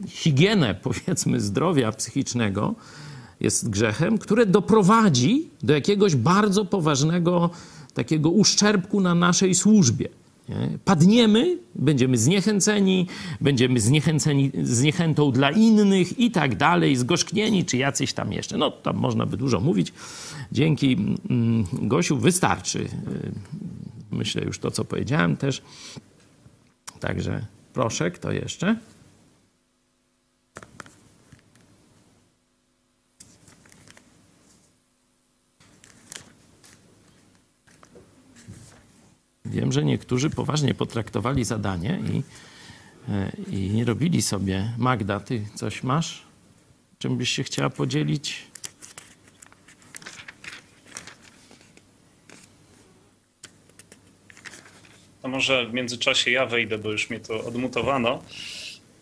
higienę, 0.08 0.76
powiedzmy, 0.84 1.42
zdrowia 1.42 1.92
psychicznego 1.92 2.76
jest 3.40 3.70
grzechem, 3.70 4.18
które 4.18 4.46
doprowadzi 4.46 5.50
do 5.64 5.74
jakiegoś 5.74 6.16
bardzo 6.16 6.66
poważnego 6.66 7.50
takiego 7.94 8.30
uszczerbku 8.30 9.02
na 9.02 9.16
naszej 9.16 9.56
służbie. 9.56 10.10
Nie? 10.50 10.78
Padniemy, 10.86 11.58
będziemy 11.76 12.18
zniechęceni, 12.18 13.08
będziemy 13.42 13.80
zniechęceni 13.80 14.52
zniechętą 14.64 15.32
dla 15.32 15.52
innych 15.52 16.20
i 16.20 16.32
tak 16.32 16.58
dalej, 16.58 16.96
zgorzknieni, 16.96 17.66
czy 17.66 17.78
jacyś 17.78 18.14
tam 18.14 18.34
jeszcze. 18.34 18.58
No, 18.58 18.72
tam 18.72 18.98
można 18.98 19.26
by 19.26 19.38
dużo 19.38 19.60
mówić. 19.60 19.94
Dzięki 20.52 20.98
mm, 21.30 21.66
Gosiu 21.74 22.18
wystarczy. 22.18 22.88
Myślę 24.12 24.44
już 24.44 24.60
to, 24.60 24.72
co 24.72 24.86
powiedziałem 24.86 25.38
też. 25.38 25.62
Także 27.00 27.46
proszę, 27.74 28.12
kto 28.12 28.32
jeszcze? 28.32 28.76
Wiem, 39.46 39.72
że 39.72 39.84
niektórzy 39.84 40.30
poważnie 40.30 40.74
potraktowali 40.74 41.44
zadanie 41.44 42.00
i, 42.14 42.24
e, 43.12 43.32
i 43.52 43.84
robili 43.86 44.22
sobie. 44.22 44.74
Magda, 44.78 45.20
ty 45.20 45.46
coś 45.56 45.84
masz? 45.84 46.24
Czym 46.98 47.18
byś 47.18 47.30
się 47.30 47.44
chciała 47.44 47.70
podzielić? 47.70 48.48
To 55.26 55.30
może 55.30 55.66
w 55.66 55.74
międzyczasie 55.74 56.32
ja 56.32 56.46
wejdę, 56.46 56.78
bo 56.78 56.92
już 56.92 57.10
mnie 57.10 57.20
to 57.20 57.44
odmutowano. 57.44 58.24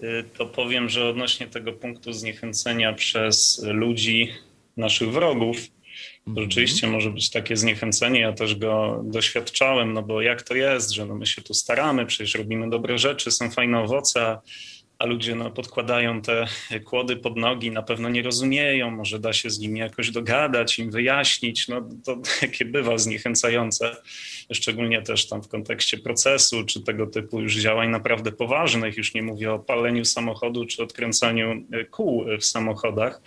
Y, 0.04 0.24
to 0.38 0.46
powiem, 0.46 0.90
że 0.90 1.10
odnośnie 1.10 1.48
tego 1.48 1.74
punktu 1.74 2.14
zniechęcenia 2.14 2.94
przez 2.94 3.66
ludzi, 3.66 4.32
naszych 4.78 5.12
wrogów, 5.12 5.58
to 6.36 6.42
rzeczywiście 6.42 6.88
może 6.88 7.10
być 7.10 7.30
takie 7.30 7.58
zniechęcenie. 7.58 8.20
Ja 8.20 8.34
też 8.34 8.56
go 8.56 9.02
doświadczałem, 9.06 9.94
no 9.94 10.04
bo 10.04 10.22
jak 10.22 10.42
to 10.42 10.56
jest, 10.56 10.92
że 10.92 11.06
no 11.06 11.16
my 11.16 11.26
się 11.26 11.42
tu 11.42 11.54
staramy, 11.54 12.06
przecież 12.06 12.36
robimy 12.36 12.70
dobre 12.70 12.98
rzeczy, 12.98 13.32
są 13.32 13.52
fajne 13.52 13.80
owoce, 13.80 14.38
a 15.00 15.06
ludzie 15.06 15.36
no, 15.36 15.52
podkładają 15.52 16.22
te 16.22 16.48
kłody 16.86 17.16
pod 17.16 17.38
nogi, 17.38 17.72
na 17.72 17.82
pewno 17.82 18.10
nie 18.10 18.22
rozumieją, 18.22 18.92
może 18.92 19.20
da 19.20 19.34
się 19.34 19.50
z 19.50 19.60
nimi 19.60 19.80
jakoś 19.80 20.12
dogadać, 20.12 20.80
im 20.80 20.92
wyjaśnić. 20.92 21.68
No 21.68 21.90
to 22.06 22.18
jakie 22.42 22.66
bywa 22.66 22.98
zniechęcające, 22.98 23.96
szczególnie 24.54 25.02
też 25.02 25.28
tam 25.28 25.44
w 25.44 25.48
kontekście 25.48 25.98
procesu, 25.98 26.66
czy 26.66 26.82
tego 26.82 27.08
typu 27.08 27.42
już 27.42 27.56
działań 27.56 27.90
naprawdę 27.90 28.32
poważnych. 28.32 28.98
Już 28.98 29.14
nie 29.14 29.24
mówię 29.24 29.54
o 29.54 29.60
paleniu 29.60 30.06
samochodu, 30.06 30.66
czy 30.66 30.84
odkręcaniu 30.84 31.66
kół 31.92 32.26
w 32.40 32.46
samochodach, 32.46 33.22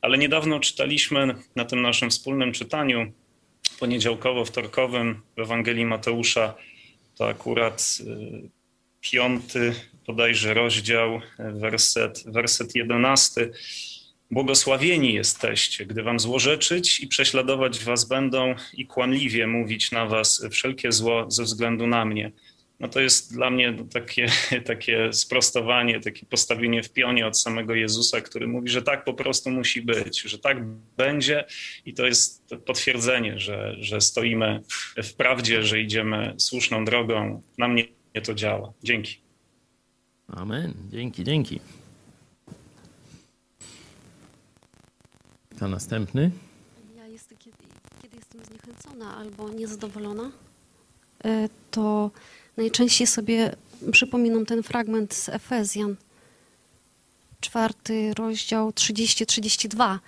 ale 0.00 0.18
niedawno 0.18 0.60
czytaliśmy 0.60 1.34
na 1.56 1.64
tym 1.64 1.82
naszym 1.82 2.10
wspólnym 2.10 2.52
czytaniu 2.52 3.12
poniedziałkowo-wtorkowym 3.80 5.14
w 5.36 5.40
Ewangelii 5.40 5.84
Mateusza, 5.84 6.54
to 7.16 7.28
akurat 7.28 7.98
piąty 9.00 9.74
bodajże 10.08 10.54
rozdział, 10.54 11.20
werset, 11.38 12.24
werset 12.26 12.74
jedenasty. 12.74 13.50
Błogosławieni 14.30 15.14
jesteście, 15.14 15.86
gdy 15.86 16.02
wam 16.02 16.20
złorzeczyć 16.20 17.00
i 17.00 17.08
prześladować 17.08 17.84
was 17.84 18.08
będą 18.08 18.54
i 18.74 18.86
kłamliwie 18.86 19.46
mówić 19.46 19.92
na 19.92 20.06
was 20.06 20.46
wszelkie 20.50 20.92
zło 20.92 21.30
ze 21.30 21.42
względu 21.42 21.86
na 21.86 22.04
mnie. 22.04 22.32
No 22.80 22.88
to 22.88 23.00
jest 23.00 23.34
dla 23.34 23.50
mnie 23.50 23.76
takie, 23.92 24.26
takie 24.72 25.12
sprostowanie, 25.12 26.00
takie 26.00 26.26
postawienie 26.26 26.82
w 26.82 26.92
pionie 26.92 27.26
od 27.26 27.40
samego 27.40 27.74
Jezusa, 27.74 28.20
który 28.20 28.48
mówi, 28.48 28.68
że 28.68 28.82
tak 28.82 29.04
po 29.04 29.14
prostu 29.14 29.50
musi 29.50 29.82
być, 29.82 30.20
że 30.20 30.38
tak 30.38 30.64
będzie 30.96 31.44
i 31.86 31.94
to 31.94 32.06
jest 32.06 32.54
potwierdzenie, 32.66 33.38
że, 33.38 33.74
że 33.80 34.00
stoimy 34.00 34.60
w 35.04 35.14
prawdzie, 35.14 35.62
że 35.62 35.80
idziemy 35.80 36.34
słuszną 36.38 36.84
drogą. 36.84 37.42
Na 37.58 37.68
mnie 37.68 37.84
to 38.24 38.34
działa. 38.34 38.72
Dzięki. 38.82 39.27
Amen. 40.28 40.74
Dzięki, 40.90 41.24
dzięki. 41.24 41.60
Kto 45.56 45.68
następny? 45.68 46.30
Ja 46.96 47.06
jest, 47.06 47.34
kiedy, 47.38 47.56
kiedy 48.02 48.16
jestem 48.16 48.44
zniechęcona 48.44 49.16
albo 49.16 49.48
niezadowolona, 49.48 50.30
e, 51.24 51.48
to 51.70 52.10
najczęściej 52.56 53.06
sobie 53.06 53.56
przypominam 53.92 54.46
ten 54.46 54.62
fragment 54.62 55.14
z 55.14 55.28
Efezjan, 55.28 55.96
czwarty 57.40 58.14
rozdział 58.14 58.70
30-32 58.70 59.98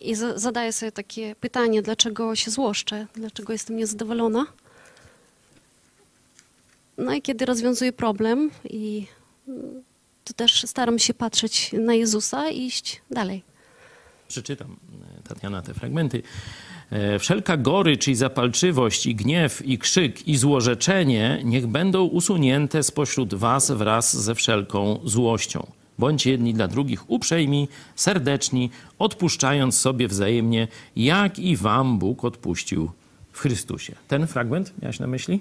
i 0.00 0.14
zadaję 0.36 0.72
sobie 0.72 0.92
takie 0.92 1.34
pytanie, 1.34 1.82
dlaczego 1.82 2.36
się 2.36 2.50
złoszczę, 2.50 3.06
dlaczego 3.14 3.52
jestem 3.52 3.76
niezadowolona. 3.76 4.46
No 6.98 7.14
i 7.14 7.22
kiedy 7.22 7.44
rozwiązuję 7.44 7.92
problem 7.92 8.50
i 8.64 9.06
to 10.24 10.32
też 10.36 10.64
staram 10.66 10.98
się 10.98 11.14
patrzeć 11.14 11.70
na 11.72 11.94
Jezusa 11.94 12.50
i 12.50 12.66
iść 12.66 13.00
dalej. 13.10 13.42
Przeczytam, 14.28 14.76
e, 15.18 15.28
Tatiana, 15.28 15.62
te 15.62 15.74
fragmenty. 15.74 16.22
E, 16.90 17.18
wszelka 17.18 17.56
gorycz 17.56 18.08
i 18.08 18.14
zapalczywość, 18.14 19.06
i 19.06 19.14
gniew, 19.14 19.66
i 19.66 19.78
krzyk, 19.78 20.28
i 20.28 20.36
złorzeczenie 20.36 21.40
niech 21.44 21.66
będą 21.66 22.04
usunięte 22.04 22.82
spośród 22.82 23.34
was 23.34 23.70
wraz 23.70 24.16
ze 24.16 24.34
wszelką 24.34 25.00
złością. 25.04 25.66
Bądźcie 25.98 26.30
jedni 26.30 26.54
dla 26.54 26.68
drugich 26.68 27.10
uprzejmi, 27.10 27.68
serdeczni, 27.96 28.70
odpuszczając 28.98 29.78
sobie 29.78 30.08
wzajemnie, 30.08 30.68
jak 30.96 31.38
i 31.38 31.56
wam 31.56 31.98
Bóg 31.98 32.24
odpuścił 32.24 32.90
w 33.32 33.38
Chrystusie. 33.38 33.94
Ten 34.08 34.26
fragment 34.26 34.72
miałeś 34.82 34.98
na 34.98 35.06
myśli? 35.06 35.40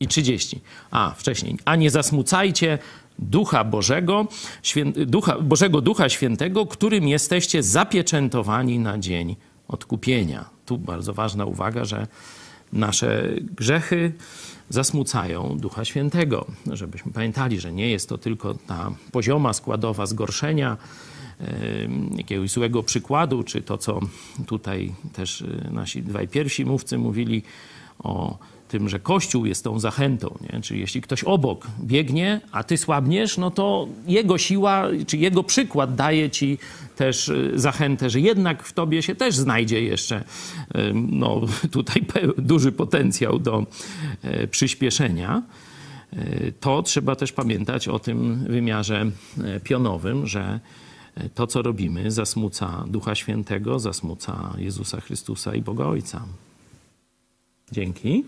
I 0.00 0.08
30. 0.08 0.60
A, 0.90 1.14
wcześniej. 1.16 1.58
A 1.64 1.76
nie 1.76 1.90
zasmucajcie 1.90 2.78
Ducha 3.18 3.64
Bożego, 3.64 4.26
Ducha, 5.06 5.38
Bożego 5.38 5.80
Ducha 5.80 6.08
Świętego, 6.08 6.66
którym 6.66 7.08
jesteście 7.08 7.62
zapieczętowani 7.62 8.78
na 8.78 8.98
dzień 8.98 9.36
odkupienia. 9.68 10.50
Tu 10.66 10.78
bardzo 10.78 11.14
ważna 11.14 11.44
uwaga, 11.44 11.84
że 11.84 12.06
nasze 12.72 13.28
grzechy 13.56 14.12
zasmucają 14.68 15.56
Ducha 15.58 15.84
Świętego. 15.84 16.46
Żebyśmy 16.72 17.12
pamiętali, 17.12 17.60
że 17.60 17.72
nie 17.72 17.90
jest 17.90 18.08
to 18.08 18.18
tylko 18.18 18.54
ta 18.54 18.90
pozioma 19.12 19.52
składowa 19.52 20.06
zgorszenia, 20.06 20.76
jakiegoś 22.16 22.50
złego 22.50 22.82
przykładu, 22.82 23.42
czy 23.42 23.62
to, 23.62 23.78
co 23.78 24.00
tutaj 24.46 24.94
też 25.12 25.40
y, 25.40 25.68
nasi 25.70 26.02
dwaj 26.02 26.28
pierwsi 26.28 26.64
mówcy 26.64 26.98
mówili 26.98 27.42
o 27.98 28.38
tym, 28.74 28.88
że 28.88 28.98
Kościół 28.98 29.46
jest 29.46 29.64
tą 29.64 29.78
zachętą. 29.78 30.38
Nie? 30.40 30.60
Czyli 30.60 30.80
jeśli 30.80 31.00
ktoś 31.00 31.24
obok 31.24 31.66
biegnie, 31.80 32.40
a 32.52 32.64
ty 32.64 32.76
słabniesz, 32.76 33.38
no 33.38 33.50
to 33.50 33.88
jego 34.06 34.38
siła, 34.38 34.86
czy 35.06 35.16
jego 35.16 35.42
przykład 35.42 35.94
daje 35.94 36.30
ci 36.30 36.58
też 36.96 37.28
y, 37.28 37.52
zachętę, 37.54 38.10
że 38.10 38.20
jednak 38.20 38.62
w 38.62 38.72
tobie 38.72 39.02
się 39.02 39.14
też 39.14 39.34
znajdzie 39.36 39.82
jeszcze 39.82 40.24
no, 40.94 41.40
tutaj 41.70 42.06
duży 42.38 42.72
potencjał 42.72 43.38
do 43.38 43.66
e, 44.22 44.46
przyspieszenia. 44.46 45.42
E, 46.12 46.52
to 46.52 46.82
trzeba 46.82 47.16
też 47.16 47.32
pamiętać 47.32 47.88
o 47.88 47.98
tym 47.98 48.44
wymiarze 48.44 49.10
e, 49.44 49.60
pionowym, 49.60 50.26
że 50.26 50.60
to, 51.34 51.46
co 51.46 51.62
robimy, 51.62 52.10
zasmuca 52.10 52.84
Ducha 52.86 53.14
Świętego, 53.14 53.78
zasmuca 53.78 54.54
Jezusa 54.58 55.00
Chrystusa 55.00 55.54
i 55.54 55.62
Boga 55.62 55.84
Ojca. 55.84 56.26
Dzięki. 57.72 58.24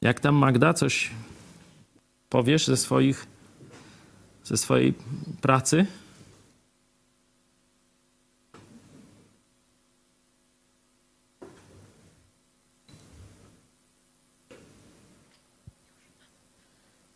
Jak 0.00 0.20
tam 0.20 0.34
Magda 0.34 0.74
coś 0.74 1.10
powiesz 2.28 2.66
ze 2.66 2.76
swoich 2.76 3.26
ze 4.44 4.56
swojej 4.56 4.94
pracy? 5.40 5.86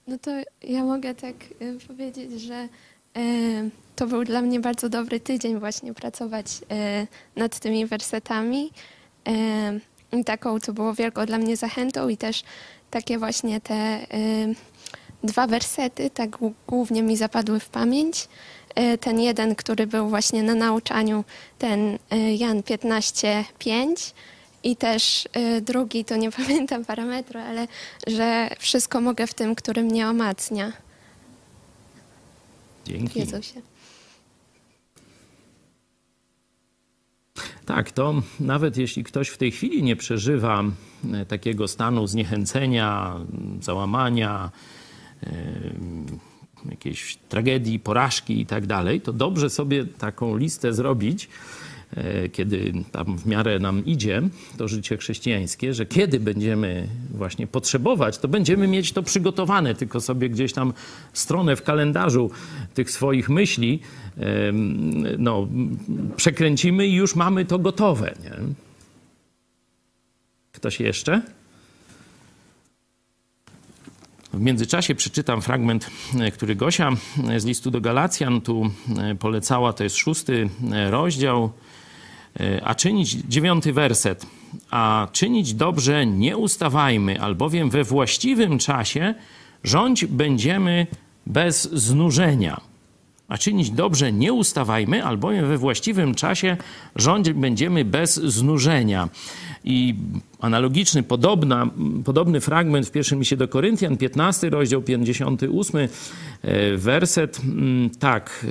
No 0.07 0.19
to 0.19 0.31
ja 0.63 0.85
mogę 0.85 1.15
tak 1.15 1.35
y, 1.63 1.79
powiedzieć, 1.89 2.41
że 2.41 2.69
y, 3.17 3.71
to 3.97 4.07
był 4.07 4.25
dla 4.25 4.43
mnie 4.43 4.61
bardzo 4.61 4.89
dobry 4.89 5.21
tydzień 5.21 5.59
właśnie 5.59 5.95
pracować 5.95 6.47
y, 6.47 7.41
nad 7.41 7.59
tymi 7.59 7.87
wersetami. 7.87 8.71
I 10.13 10.25
taką 10.25 10.61
to 10.61 10.73
było 10.73 10.95
wielką 10.95 11.27
dla 11.27 11.39
mnie 11.39 11.57
zachętą 11.57 12.09
i 12.09 12.17
też 12.17 12.43
takie 12.91 13.19
właśnie 13.19 13.61
te 13.61 14.01
y, 14.15 14.55
dwa 15.25 15.47
wersety 15.47 16.11
tak 16.11 16.31
głó- 16.31 16.53
głównie 16.67 17.03
mi 17.03 17.17
zapadły 17.17 17.61
w 17.61 17.69
pamięć. 17.69 18.29
Y, 18.95 18.99
Ten 18.99 19.21
jeden, 19.21 19.55
który 19.55 19.87
był 19.87 20.09
właśnie 20.09 20.43
na 20.43 20.55
nauczaniu, 20.55 21.25
ten 21.59 21.99
y, 22.13 22.35
Jan 22.35 22.63
15:5 22.63 24.13
i 24.65 24.77
też 24.77 25.29
drugi, 25.63 26.05
to 26.05 26.17
nie 26.17 26.31
pamiętam 26.41 26.85
parametru, 26.85 27.41
ale 27.41 27.69
że 28.07 28.51
wszystko 28.59 29.01
mogę 29.01 29.27
w 29.27 29.35
tym, 29.35 29.55
który 29.55 29.83
mnie 29.83 30.09
omacnia. 30.09 30.73
Dzięki. 32.85 33.19
Jezusie. 33.21 33.61
Tak, 37.67 37.93
to 37.93 38.23
nawet 38.41 38.77
jeśli 38.77 39.05
ktoś 39.05 39.29
w 39.29 39.39
tej 39.39 39.51
chwili 39.51 39.83
nie 39.83 39.97
przeżywa 39.97 40.65
e, 41.13 41.27
takiego 41.27 41.69
stanu 41.69 42.07
zniechęcenia, 42.07 43.17
załamania, 43.61 44.51
em, 45.23 46.07
jakiejś 46.71 47.17
tragedii, 47.29 47.79
porażki 47.79 48.41
i 48.41 48.47
tak 48.47 48.67
dalej, 48.67 49.01
to 49.01 49.13
dobrze 49.13 49.51
sobie 49.51 49.85
taką 49.87 50.37
listę 50.37 50.73
zrobić, 50.73 51.25
e, 51.25 51.72
kiedy 52.33 52.73
tam 52.93 53.19
w 53.19 53.27
miarę 53.27 53.59
nam 53.59 53.85
idzie 53.85 54.23
to 54.57 54.69
życie 54.69 54.97
chrześcijańskie, 54.97 55.75
że 55.75 55.87
kiedy 55.87 56.21
będziemy 56.21 56.89
właśnie 57.11 57.47
potrzebować, 57.47 58.19
to 58.19 58.29
będziemy 58.29 58.67
mieć 58.69 58.93
to 58.93 59.03
przygotowane, 59.03 59.75
tylko 59.75 60.01
sobie 60.01 60.29
gdzieś 60.29 60.53
tam 60.53 60.73
stronę 61.13 61.57
w 61.57 61.63
kalendarzu 61.63 62.31
tych 62.75 62.91
swoich 62.91 63.29
myśli 63.29 63.81
no, 65.19 65.49
przekręcimy 66.17 66.87
i 66.87 66.95
już 66.95 67.15
mamy 67.15 67.45
to 67.45 67.59
gotowe. 67.59 68.15
Nie? 68.23 68.33
Ktoś 70.53 70.81
jeszcze? 70.81 71.23
W 74.33 74.41
międzyczasie 74.41 74.95
przeczytam 74.95 75.43
fragment, 75.43 75.91
e, 76.21 76.31
który 76.31 76.57
Gosia 76.57 76.93
e, 77.29 77.41
z 77.41 77.45
listu 77.45 77.71
do 77.71 77.81
Galacjan 77.81 78.41
tu 78.41 78.71
e, 78.99 79.15
polecała. 79.15 79.73
To 79.73 79.85
jest 79.85 79.97
szósty 79.97 80.49
e, 80.73 80.91
rozdział. 80.91 81.53
E, 82.41 82.65
A 82.65 82.75
czynić, 82.75 83.11
dziewiąty 83.11 83.73
werset. 83.73 84.27
A 84.71 85.09
czynić 85.13 85.55
dobrze 85.55 86.07
nie 86.07 86.37
ustawajmy, 86.37 87.21
albowiem 87.21 87.71
we 87.71 87.85
właściwym 87.85 88.59
czasie 88.59 89.15
rządź 89.65 90.05
będziemy 90.05 90.87
bez 91.27 91.73
znużenia. 91.73 92.72
A 93.33 93.39
czynić 93.39 93.71
dobrze 93.71 94.13
nie 94.13 94.33
ustawajmy, 94.33 95.05
albowiem 95.05 95.49
we 95.49 95.59
właściwym 95.59 96.15
czasie 96.15 96.57
rządzić 96.97 97.35
będziemy 97.35 97.85
bez 97.85 98.15
znużenia. 98.15 99.09
I 99.65 99.95
analogiczny, 100.41 101.03
podobna, 101.03 101.71
podobny 102.05 102.41
fragment 102.41 102.87
w 102.89 102.91
pierwszym 102.91 103.19
liście 103.19 103.37
do 103.37 103.49
Koryntian, 103.49 103.97
15 103.97 104.51
rozdział, 104.51 104.83
58 104.83 105.81
e, 106.43 106.77
werset, 106.77 107.41
mm, 107.45 107.91
tak, 107.91 108.47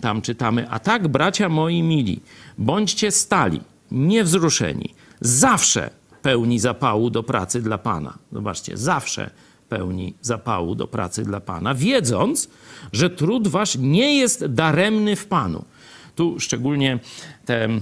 tam 0.00 0.22
czytamy, 0.22 0.70
a 0.70 0.78
tak 0.78 1.08
bracia 1.08 1.48
moi 1.48 1.82
mili, 1.82 2.20
bądźcie 2.58 3.10
stali, 3.10 3.60
niewzruszeni, 3.90 4.94
zawsze 5.20 5.90
pełni 6.22 6.58
zapału 6.58 7.10
do 7.10 7.22
pracy 7.22 7.62
dla 7.62 7.78
Pana. 7.78 8.18
Zobaczcie, 8.32 8.76
zawsze 8.76 9.30
pełni 9.68 10.14
zapału 10.20 10.74
do 10.74 10.86
pracy 10.86 11.24
dla 11.24 11.40
Pana, 11.40 11.74
wiedząc, 11.74 12.48
że 12.92 13.10
trud 13.10 13.48
wasz 13.48 13.76
nie 13.76 14.18
jest 14.18 14.46
daremny 14.46 15.16
w 15.16 15.26
Panu. 15.26 15.64
Tu 16.16 16.40
szczególnie 16.40 16.98
te, 17.44 17.64
mm, 17.64 17.80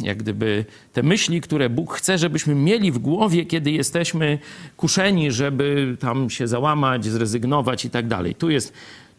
jak 0.00 0.18
gdyby, 0.18 0.64
te 0.92 1.02
myśli, 1.02 1.40
które 1.40 1.70
Bóg 1.70 1.94
chce, 1.94 2.18
żebyśmy 2.18 2.54
mieli 2.54 2.92
w 2.92 2.98
głowie, 2.98 3.46
kiedy 3.46 3.70
jesteśmy 3.70 4.38
kuszeni, 4.76 5.32
żeby 5.32 5.96
tam 6.00 6.30
się 6.30 6.48
załamać, 6.48 7.04
zrezygnować 7.04 7.84
i 7.84 7.90
tak 7.90 8.08
dalej. 8.08 8.34
Tu 8.34 8.50
jest 8.50 8.72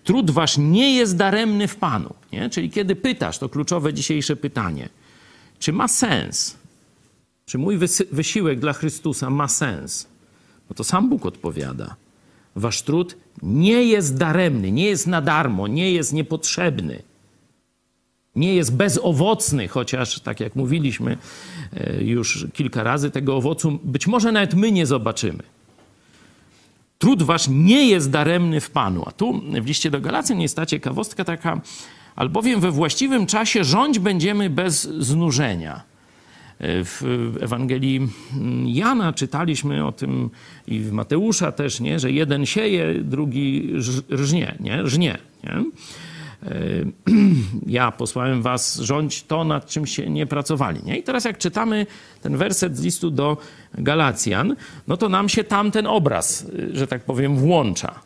trud 0.03 0.31
wasz 0.31 0.57
nie 0.57 0.95
jest 0.95 1.17
daremny 1.17 1.67
w 1.67 1.75
Panu. 1.75 2.13
Nie? 2.31 2.49
Czyli 2.49 2.69
kiedy 2.69 2.95
pytasz, 2.95 3.37
to 3.37 3.49
kluczowe 3.49 3.93
dzisiejsze 3.93 4.35
pytanie, 4.35 4.89
czy 5.59 5.73
ma 5.73 5.87
sens? 5.87 6.57
Czy 7.45 7.57
mój 7.57 7.77
wysiłek 8.11 8.59
dla 8.59 8.73
Chrystusa 8.73 9.29
ma 9.29 9.47
sens? 9.47 10.07
No 10.69 10.75
to 10.75 10.83
sam 10.83 11.09
Bóg 11.09 11.25
odpowiada. 11.25 11.95
Wasz 12.55 12.81
trud 12.81 13.17
nie 13.43 13.83
jest 13.83 14.17
daremny, 14.17 14.71
nie 14.71 14.85
jest 14.85 15.07
na 15.07 15.21
darmo, 15.21 15.67
nie 15.67 15.91
jest 15.91 16.13
niepotrzebny. 16.13 17.01
Nie 18.35 18.55
jest 18.55 18.75
bezowocny, 18.75 19.67
chociaż, 19.67 20.19
tak 20.19 20.39
jak 20.39 20.55
mówiliśmy 20.55 21.17
e, 21.73 22.03
już 22.03 22.47
kilka 22.53 22.83
razy, 22.83 23.11
tego 23.11 23.35
owocu 23.35 23.79
być 23.83 24.07
może 24.07 24.31
nawet 24.31 24.53
my 24.53 24.71
nie 24.71 24.85
zobaczymy. 24.85 25.43
Trud 26.97 27.23
wasz 27.23 27.47
nie 27.47 27.87
jest 27.87 28.09
daremny 28.09 28.61
w 28.61 28.71
Panu. 28.71 29.03
A 29.05 29.11
tu 29.11 29.41
w 29.61 29.65
liście 29.65 29.91
do 29.91 30.01
Galacjan 30.01 30.41
jest 30.41 30.55
ta 30.55 30.65
ciekawostka 30.65 31.23
taka, 31.23 31.61
albowiem 32.15 32.59
we 32.59 32.71
właściwym 32.71 33.25
czasie 33.25 33.63
rządź 33.63 33.99
będziemy 33.99 34.49
bez 34.49 34.81
znużenia. 34.81 35.88
W 36.59 37.35
Ewangelii 37.41 38.07
Jana 38.65 39.13
czytaliśmy 39.13 39.85
o 39.85 39.91
tym 39.91 40.29
i 40.67 40.79
w 40.79 40.91
Mateusza 40.91 41.51
też, 41.51 41.79
nie? 41.79 41.99
że 41.99 42.11
jeden 42.11 42.45
sieje, 42.45 42.93
drugi 42.93 43.73
rżnie, 44.11 44.55
nie? 44.59 44.87
Żnie, 44.87 45.17
nie? 45.43 45.51
E, 45.51 45.63
Ja 47.67 47.91
posłałem 47.91 48.41
was 48.41 48.79
rządź 48.79 49.23
to, 49.23 49.43
nad 49.43 49.67
czym 49.67 49.85
się 49.85 50.09
nie 50.09 50.25
pracowali. 50.25 50.83
Nie? 50.83 50.97
I 50.97 51.03
teraz 51.03 51.25
jak 51.25 51.37
czytamy 51.37 51.85
ten 52.21 52.37
werset 52.37 52.77
z 52.77 52.81
listu 52.81 53.11
do 53.11 53.37
Galacjan, 53.73 54.55
no 54.87 54.97
to 54.97 55.09
nam 55.09 55.29
się 55.29 55.43
tam 55.43 55.71
ten 55.71 55.87
obraz, 55.87 56.45
że 56.73 56.87
tak 56.87 57.03
powiem, 57.03 57.35
włącza. 57.37 57.99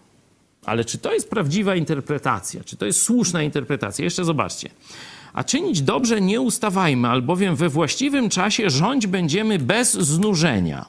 Ale 0.65 0.85
czy 0.85 0.97
to 0.97 1.13
jest 1.13 1.29
prawdziwa 1.29 1.75
interpretacja? 1.75 2.63
Czy 2.63 2.77
to 2.77 2.85
jest 2.85 3.01
słuszna 3.01 3.43
interpretacja? 3.43 4.05
Jeszcze 4.05 4.25
zobaczcie. 4.25 4.69
A 5.33 5.43
czynić 5.43 5.81
dobrze 5.81 6.21
nie 6.21 6.41
ustawajmy, 6.41 7.07
albowiem 7.07 7.55
we 7.55 7.69
właściwym 7.69 8.29
czasie 8.29 8.69
rządź 8.69 9.07
będziemy 9.07 9.59
bez 9.59 9.93
znużenia. 9.93 10.85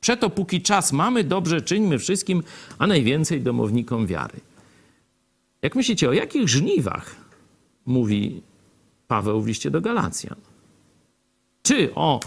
Przeto 0.00 0.30
póki 0.30 0.62
czas 0.62 0.92
mamy, 0.92 1.24
dobrze 1.24 1.62
czyńmy 1.62 1.98
wszystkim, 1.98 2.42
a 2.78 2.86
najwięcej 2.86 3.42
domownikom 3.42 4.06
wiary. 4.06 4.40
Jak 5.62 5.74
myślicie, 5.74 6.08
o 6.08 6.12
jakich 6.12 6.48
żniwach 6.48 7.16
mówi 7.86 8.42
Paweł 9.08 9.42
w 9.42 9.46
liście 9.46 9.70
do 9.70 9.80
Galacjan? 9.80 10.36
Czy 11.62 11.94
o 11.94 12.20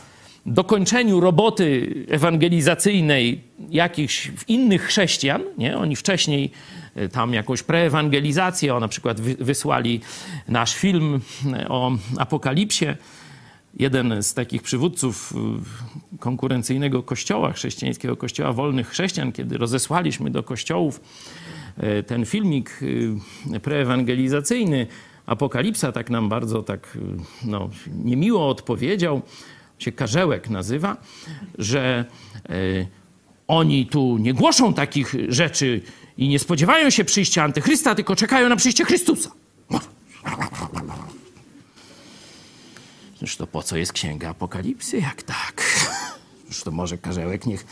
dokończeniu 0.45 1.19
roboty 1.19 1.93
ewangelizacyjnej 2.09 3.41
jakichś 3.69 4.31
innych 4.47 4.83
chrześcijan, 4.83 5.41
nie? 5.57 5.77
Oni 5.77 5.95
wcześniej 5.95 6.51
y, 6.97 7.09
tam 7.09 7.33
jakąś 7.33 7.63
preewangelizację, 7.63 8.75
o 8.75 8.79
na 8.79 8.87
przykład 8.87 9.21
wy- 9.21 9.35
wysłali 9.35 10.01
nasz 10.47 10.75
film 10.75 11.21
y, 11.63 11.67
o 11.69 11.91
apokalipsie. 12.17 12.85
Jeden 13.79 14.23
z 14.23 14.33
takich 14.33 14.61
przywódców 14.61 15.33
y, 16.15 16.17
konkurencyjnego 16.17 17.03
kościoła, 17.03 17.51
chrześcijańskiego 17.51 18.17
kościoła 18.17 18.53
wolnych 18.53 18.89
chrześcijan, 18.89 19.31
kiedy 19.31 19.57
rozesłaliśmy 19.57 20.29
do 20.29 20.43
kościołów 20.43 21.01
e, 21.77 22.03
ten 22.03 22.25
filmik 22.25 22.79
preewangelizacyjny, 23.61 24.87
Apokalipsa, 25.25 25.91
tak 25.91 26.09
nam 26.09 26.29
bardzo 26.29 26.63
tak 26.63 26.97
no, 27.45 27.69
niemiło 28.03 28.49
odpowiedział, 28.49 29.21
się 29.84 29.91
Karzełek 29.91 30.49
nazywa, 30.49 30.97
że 31.57 32.05
e, 32.49 32.53
oni 33.47 33.86
tu 33.86 34.17
nie 34.17 34.34
głoszą 34.34 34.73
takich 34.73 35.15
rzeczy 35.29 35.82
i 36.17 36.27
nie 36.27 36.39
spodziewają 36.39 36.89
się 36.89 37.05
przyjścia 37.05 37.43
antychrysta, 37.43 37.95
tylko 37.95 38.15
czekają 38.15 38.49
na 38.49 38.55
przyjście 38.55 38.86
Chrystusa. 38.86 39.32
To 43.38 43.47
po 43.47 43.63
co 43.63 43.77
jest 43.77 43.93
księga 43.93 44.29
Apokalipsy, 44.29 44.97
jak 44.97 45.23
tak? 45.23 45.63
Cóż 46.52 46.64
to 46.64 46.72
może 46.72 46.97
Karzełek 46.97 47.45
niech, 47.45 47.66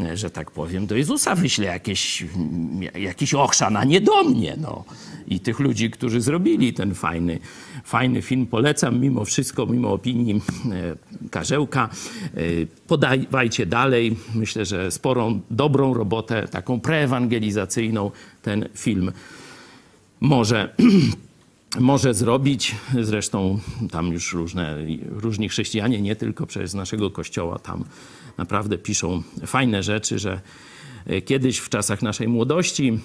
e, 0.00 0.16
że 0.16 0.30
tak 0.30 0.50
powiem, 0.50 0.86
do 0.86 0.96
Jezusa 0.96 1.34
wyśle 1.34 1.66
jakieś, 1.66 2.24
jakiś 2.94 3.34
ochrzan, 3.34 3.76
a 3.76 3.84
nie 3.84 4.00
do 4.00 4.24
mnie, 4.24 4.56
no. 4.60 4.84
I 5.28 5.40
tych 5.40 5.60
ludzi, 5.60 5.90
którzy 5.90 6.20
zrobili 6.20 6.72
ten 6.72 6.94
fajny, 6.94 7.38
fajny 7.84 8.22
film, 8.22 8.46
polecam 8.46 9.00
mimo 9.00 9.24
wszystko, 9.24 9.66
mimo 9.66 9.92
opinii 9.92 10.34
e, 10.34 11.30
Karzełka. 11.30 11.88
E, 12.34 12.40
Podawajcie 12.86 13.66
dalej. 13.66 14.16
Myślę, 14.34 14.64
że 14.64 14.90
sporą, 14.90 15.40
dobrą 15.50 15.94
robotę, 15.94 16.48
taką 16.48 16.80
preewangelizacyjną 16.80 18.10
ten 18.42 18.68
film 18.74 19.12
może 20.20 20.74
może 21.80 22.14
zrobić. 22.14 22.74
Zresztą 23.00 23.58
tam 23.90 24.12
już 24.12 24.32
różne, 24.32 24.76
różni 25.10 25.48
chrześcijanie, 25.48 26.00
nie 26.00 26.16
tylko 26.16 26.46
przez 26.46 26.74
naszego 26.74 27.10
kościoła, 27.10 27.58
tam 27.58 27.84
naprawdę 28.38 28.78
piszą 28.78 29.22
fajne 29.46 29.82
rzeczy, 29.82 30.18
że 30.18 30.40
e, 31.06 31.22
kiedyś 31.22 31.58
w 31.58 31.68
czasach 31.68 32.02
naszej 32.02 32.28
młodości, 32.28 32.98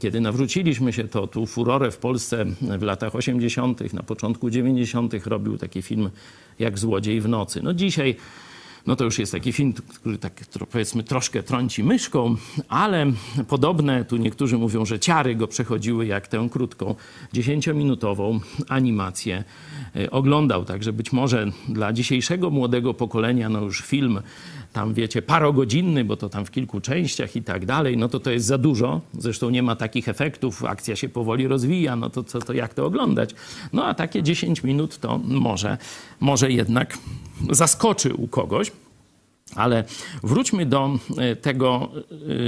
kiedy 0.00 0.20
nawróciliśmy 0.20 0.92
się, 0.92 1.08
to 1.08 1.26
tu 1.26 1.46
furorę 1.46 1.90
w 1.90 1.98
Polsce 1.98 2.44
w 2.78 2.82
latach 2.82 3.14
80., 3.14 3.92
na 3.92 4.02
początku 4.02 4.50
90. 4.50 5.26
robił 5.26 5.58
taki 5.58 5.82
film 5.82 6.10
jak 6.58 6.78
Złodziej 6.78 7.20
w 7.20 7.28
nocy. 7.28 7.60
No 7.62 7.74
dzisiaj 7.74 8.16
no 8.86 8.96
to 8.96 9.04
już 9.04 9.18
jest 9.18 9.32
taki 9.32 9.52
film, 9.52 9.72
który 9.72 10.18
tak 10.18 10.44
powiedzmy 10.70 11.02
troszkę 11.02 11.42
trąci 11.42 11.84
myszką, 11.84 12.36
ale 12.68 13.06
podobne, 13.48 14.04
tu 14.04 14.16
niektórzy 14.16 14.58
mówią, 14.58 14.84
że 14.84 14.98
ciary 14.98 15.34
go 15.34 15.48
przechodziły 15.48 16.06
jak 16.06 16.28
tę 16.28 16.48
krótką, 16.50 16.94
dziesięciominutową 17.32 18.40
animację 18.68 19.44
e, 19.96 20.10
oglądał. 20.10 20.64
Także 20.64 20.92
być 20.92 21.12
może 21.12 21.50
dla 21.68 21.92
dzisiejszego 21.92 22.50
młodego 22.50 22.94
pokolenia, 22.94 23.48
no 23.48 23.60
już 23.60 23.80
film 23.80 24.20
tam 24.76 24.94
wiecie, 24.94 25.22
parogodzinny, 25.22 26.04
bo 26.04 26.16
to 26.16 26.28
tam 26.28 26.44
w 26.44 26.50
kilku 26.50 26.80
częściach 26.80 27.36
i 27.36 27.42
tak 27.42 27.66
dalej, 27.66 27.96
no 27.96 28.08
to 28.08 28.20
to 28.20 28.30
jest 28.30 28.46
za 28.46 28.58
dużo. 28.58 29.00
Zresztą 29.18 29.50
nie 29.50 29.62
ma 29.62 29.76
takich 29.76 30.08
efektów, 30.08 30.64
akcja 30.64 30.96
się 30.96 31.08
powoli 31.08 31.48
rozwija, 31.48 31.96
no 31.96 32.10
to, 32.10 32.22
to, 32.22 32.38
to 32.38 32.52
jak 32.52 32.74
to 32.74 32.86
oglądać? 32.86 33.30
No 33.72 33.84
a 33.84 33.94
takie 33.94 34.22
10 34.22 34.62
minut 34.62 34.98
to 34.98 35.18
może, 35.18 35.78
może 36.20 36.52
jednak 36.52 36.98
zaskoczy 37.50 38.14
u 38.14 38.28
kogoś. 38.28 38.72
Ale 39.54 39.84
wróćmy 40.22 40.66
do 40.66 40.98
e, 41.18 41.36
tego 41.36 41.88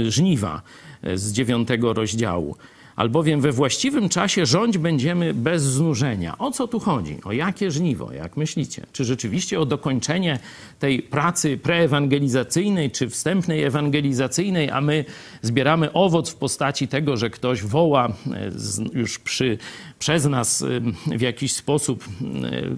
e, 0.07 0.11
żniwa 0.11 0.61
e, 1.01 1.17
z 1.17 1.31
dziewiątego 1.31 1.93
rozdziału. 1.93 2.55
Albowiem 2.99 3.41
we 3.41 3.51
właściwym 3.51 4.09
czasie 4.09 4.45
rządź 4.45 4.77
będziemy 4.77 5.33
bez 5.33 5.63
znużenia. 5.63 6.37
O 6.37 6.51
co 6.51 6.67
tu 6.67 6.79
chodzi? 6.79 7.17
O 7.23 7.31
jakie 7.31 7.71
żniwo, 7.71 8.11
jak 8.11 8.37
myślicie? 8.37 8.85
Czy 8.91 9.05
rzeczywiście 9.05 9.59
o 9.59 9.65
dokończenie 9.65 10.39
tej 10.79 11.01
pracy 11.01 11.57
preewangelizacyjnej, 11.57 12.91
czy 12.91 13.09
wstępnej 13.09 13.63
ewangelizacyjnej, 13.63 14.69
a 14.69 14.81
my 14.81 15.05
zbieramy 15.41 15.93
owoc 15.93 16.29
w 16.29 16.35
postaci 16.35 16.87
tego, 16.87 17.17
że 17.17 17.29
ktoś 17.29 17.63
woła 17.63 18.13
już 18.93 19.19
przy 19.19 19.57
przez 19.99 20.25
nas 20.25 20.65
w 21.17 21.21
jakiś 21.21 21.53
sposób 21.53 22.05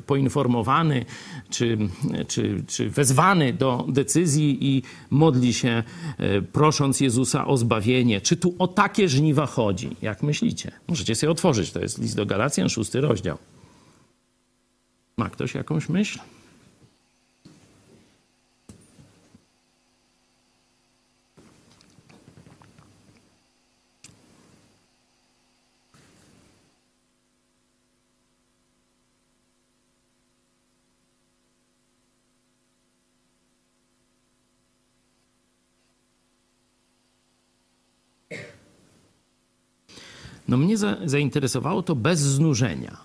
poinformowany 0.06 1.06
czy, 1.50 1.78
czy, 2.28 2.64
czy 2.68 2.90
wezwany 2.90 3.54
do 3.54 3.86
decyzji 3.90 4.58
i 4.62 4.84
modli 5.10 5.54
się, 5.54 5.84
e, 6.18 6.42
prosząc 6.42 7.02
Jezusa 7.02 7.48
o 7.48 7.58
zbawienie. 7.58 8.22
Czy 8.22 8.38
tu 8.38 8.56
o 8.60 8.68
takie 8.68 9.10
żniwa 9.10 9.46
chodzi? 9.46 9.90
Jak 10.02 10.24
myślicie? 10.24 10.72
Możecie 10.88 11.16
sobie 11.16 11.32
otworzyć. 11.32 11.72
To 11.72 11.82
jest 11.82 11.98
list 11.98 12.16
do 12.16 12.26
Galacjan, 12.26 12.70
szósty 12.70 13.02
rozdział. 13.02 13.38
Ma 15.18 15.30
ktoś 15.30 15.56
jakąś 15.56 15.90
myśl? 15.90 16.20
No 40.52 40.58
mnie 40.58 40.78
za, 40.78 40.98
zainteresowało 41.06 41.84
to 41.84 41.96
bez 41.96 42.20
znużenia. 42.20 42.98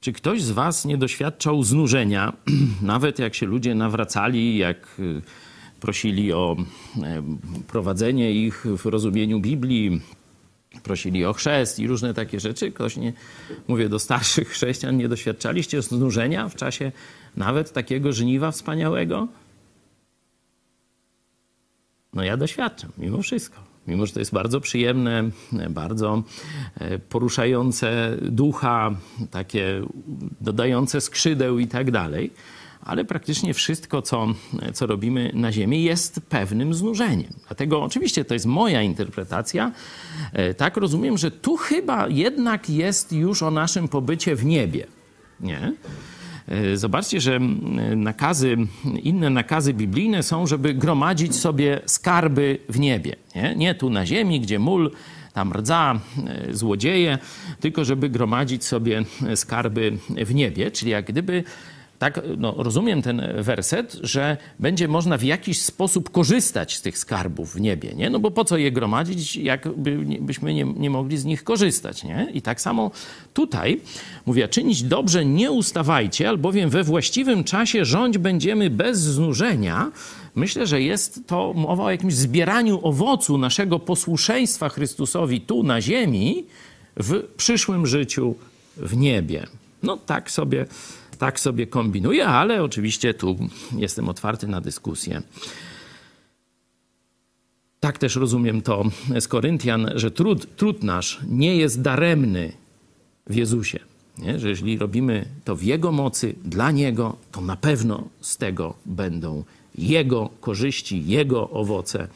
Czy 0.00 0.12
ktoś 0.12 0.42
z 0.42 0.50
Was 0.50 0.84
nie 0.84 0.98
doświadczał 0.98 1.62
znużenia, 1.62 2.32
nawet 2.82 3.18
jak 3.18 3.34
się 3.34 3.46
ludzie 3.46 3.74
nawracali, 3.74 4.58
jak 4.58 4.96
y, 4.98 5.22
prosili 5.80 6.32
o 6.32 6.56
e, 7.02 7.22
prowadzenie 7.66 8.32
ich 8.32 8.66
w 8.76 8.86
rozumieniu 8.86 9.40
Biblii, 9.40 10.00
prosili 10.82 11.24
o 11.24 11.32
chrzest 11.32 11.78
i 11.78 11.86
różne 11.86 12.14
takie 12.14 12.40
rzeczy? 12.40 12.72
Ktoś 12.72 12.96
nie, 12.96 13.12
mówię 13.68 13.88
do 13.88 13.98
starszych 13.98 14.48
chrześcijan, 14.54 14.96
nie 14.96 15.08
doświadczaliście 15.08 15.82
znużenia 15.82 16.48
w 16.48 16.54
czasie 16.54 16.92
nawet 17.36 17.72
takiego 17.72 18.12
żniwa 18.12 18.50
wspaniałego? 18.50 19.28
No 22.14 22.24
ja 22.24 22.36
doświadczam, 22.36 22.90
mimo 22.98 23.22
wszystko 23.22 23.67
mimo 23.88 24.06
że 24.06 24.12
to 24.12 24.18
jest 24.18 24.32
bardzo 24.32 24.60
przyjemne, 24.60 25.30
bardzo 25.70 26.22
e, 26.80 26.98
poruszające 26.98 28.16
ducha, 28.22 28.90
takie 29.30 29.82
dodające 30.40 31.00
skrzydeł 31.00 31.58
i 31.58 31.66
tak 31.66 31.90
dalej. 31.90 32.30
Ale 32.82 33.04
praktycznie 33.04 33.54
wszystko, 33.54 34.02
co, 34.02 34.26
co 34.74 34.86
robimy 34.86 35.30
na 35.34 35.52
Ziemi, 35.52 35.82
jest 35.82 36.20
pewnym 36.28 36.74
znużeniem. 36.74 37.32
Dlatego 37.46 37.82
oczywiście 37.82 38.24
to 38.24 38.34
jest 38.34 38.46
moja 38.46 38.82
interpretacja. 38.82 39.72
E, 40.32 40.54
tak 40.54 40.76
rozumiem, 40.76 41.18
że 41.18 41.30
tu 41.30 41.56
chyba 41.56 42.08
jednak 42.08 42.70
jest 42.70 43.12
już 43.12 43.42
o 43.42 43.50
naszym 43.50 43.88
pobycie 43.88 44.36
w 44.36 44.44
niebie. 44.44 44.86
Nie? 45.40 45.72
E, 46.48 46.76
zobaczcie, 46.76 47.20
że 47.20 47.40
nakazy, 47.96 48.56
inne 49.02 49.30
nakazy 49.30 49.74
biblijne 49.74 50.22
są, 50.22 50.46
żeby 50.46 50.74
gromadzić 50.74 51.36
sobie 51.36 51.80
skarby 51.86 52.58
w 52.68 52.78
niebie. 52.78 53.16
Nie, 53.34 53.54
nie 53.56 53.74
tu 53.74 53.90
na 53.90 54.06
ziemi, 54.06 54.40
gdzie 54.40 54.58
mól, 54.58 54.90
tam 55.32 55.52
rdza, 55.52 56.00
e, 56.26 56.54
złodzieje, 56.54 57.18
tylko 57.60 57.84
żeby 57.84 58.08
gromadzić 58.08 58.64
sobie 58.64 59.02
skarby 59.34 59.98
w 60.08 60.34
niebie. 60.34 60.70
Czyli 60.70 60.90
jak 60.90 61.06
gdyby 61.06 61.44
tak 61.98 62.20
no, 62.38 62.54
rozumiem 62.56 63.02
ten 63.02 63.22
werset, 63.38 63.98
że 64.02 64.36
będzie 64.58 64.88
można 64.88 65.18
w 65.18 65.22
jakiś 65.22 65.62
sposób 65.62 66.10
korzystać 66.10 66.76
z 66.76 66.82
tych 66.82 66.98
skarbów 66.98 67.54
w 67.54 67.60
niebie, 67.60 67.92
nie? 67.96 68.10
No 68.10 68.18
bo 68.18 68.30
po 68.30 68.44
co 68.44 68.56
je 68.56 68.72
gromadzić, 68.72 69.36
jakbyśmy 69.36 70.54
nie, 70.54 70.64
nie 70.64 70.90
mogli 70.90 71.18
z 71.18 71.24
nich 71.24 71.44
korzystać, 71.44 72.04
nie? 72.04 72.28
I 72.34 72.42
tak 72.42 72.60
samo 72.60 72.90
tutaj 73.34 73.80
mówię, 74.26 74.48
czynić 74.48 74.82
dobrze 74.82 75.24
nie 75.24 75.50
ustawajcie, 75.50 76.28
albowiem 76.28 76.70
we 76.70 76.84
właściwym 76.84 77.44
czasie 77.44 77.84
rządź 77.84 78.18
będziemy 78.18 78.70
bez 78.70 78.98
znużenia. 78.98 79.92
Myślę, 80.34 80.66
że 80.66 80.82
jest 80.82 81.26
to 81.26 81.52
mowa 81.52 81.84
o 81.84 81.90
jakimś 81.90 82.14
zbieraniu 82.14 82.80
owocu 82.82 83.38
naszego 83.38 83.78
posłuszeństwa 83.78 84.68
Chrystusowi 84.68 85.40
tu 85.40 85.62
na 85.62 85.80
ziemi, 85.80 86.44
w 86.96 87.22
przyszłym 87.36 87.86
życiu 87.86 88.34
w 88.76 88.96
niebie. 88.96 89.46
No 89.82 89.96
tak 89.96 90.30
sobie 90.30 90.66
tak 91.18 91.40
sobie 91.40 91.66
kombinuję, 91.66 92.26
ale 92.26 92.62
oczywiście 92.62 93.14
tu 93.14 93.36
jestem 93.76 94.08
otwarty 94.08 94.46
na 94.46 94.60
dyskusję. 94.60 95.22
Tak 97.80 97.98
też 97.98 98.16
rozumiem 98.16 98.62
to 98.62 98.84
z 99.20 99.28
Koryntian, 99.28 99.90
że 99.94 100.10
trud, 100.10 100.56
trud 100.56 100.82
nasz 100.82 101.20
nie 101.28 101.56
jest 101.56 101.80
daremny 101.80 102.52
w 103.26 103.34
Jezusie. 103.34 103.78
Nie? 104.18 104.38
Że 104.38 104.48
jeśli 104.48 104.78
robimy 104.78 105.24
to 105.44 105.56
w 105.56 105.62
Jego 105.62 105.92
mocy, 105.92 106.34
dla 106.44 106.70
Niego, 106.70 107.16
to 107.32 107.40
na 107.40 107.56
pewno 107.56 108.08
z 108.20 108.36
tego 108.36 108.74
będą 108.86 109.44
Jego 109.78 110.30
korzyści, 110.40 111.06
Jego 111.06 111.50
owoce. 111.50 112.08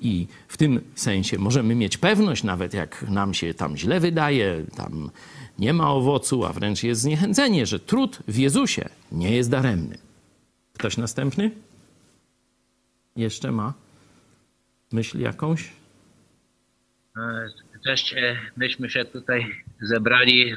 I 0.00 0.26
w 0.48 0.56
tym 0.56 0.80
sensie 0.94 1.38
możemy 1.38 1.74
mieć 1.74 1.98
pewność, 1.98 2.44
nawet 2.44 2.74
jak 2.74 3.04
nam 3.08 3.34
się 3.34 3.54
tam 3.54 3.76
źle 3.76 4.00
wydaje, 4.00 4.64
tam 4.76 5.10
nie 5.58 5.72
ma 5.72 5.90
owocu, 5.90 6.44
a 6.44 6.52
wręcz 6.52 6.82
jest 6.82 7.00
zniechęcenie, 7.00 7.66
że 7.66 7.80
trud 7.80 8.18
w 8.28 8.36
Jezusie 8.36 8.88
nie 9.12 9.36
jest 9.36 9.50
daremny. 9.50 9.98
Ktoś 10.74 10.96
następny? 10.96 11.50
Jeszcze 13.16 13.52
ma 13.52 13.74
myśl 14.92 15.20
jakąś? 15.20 15.72
Cześć, 17.84 18.14
e, 18.14 18.36
myśmy 18.56 18.90
się 18.90 19.04
tutaj 19.04 19.62
zebrali, 19.80 20.54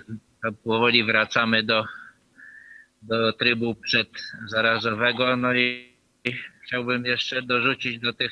powoli 0.64 1.04
wracamy 1.04 1.64
do, 1.64 1.86
do 3.02 3.34
trybu 3.34 3.76
przedzarazowego, 3.76 5.38
no 5.38 5.54
i 5.54 5.96
chciałbym 6.64 7.06
jeszcze 7.06 7.42
dorzucić 7.42 8.00
do 8.00 8.14
tych, 8.14 8.32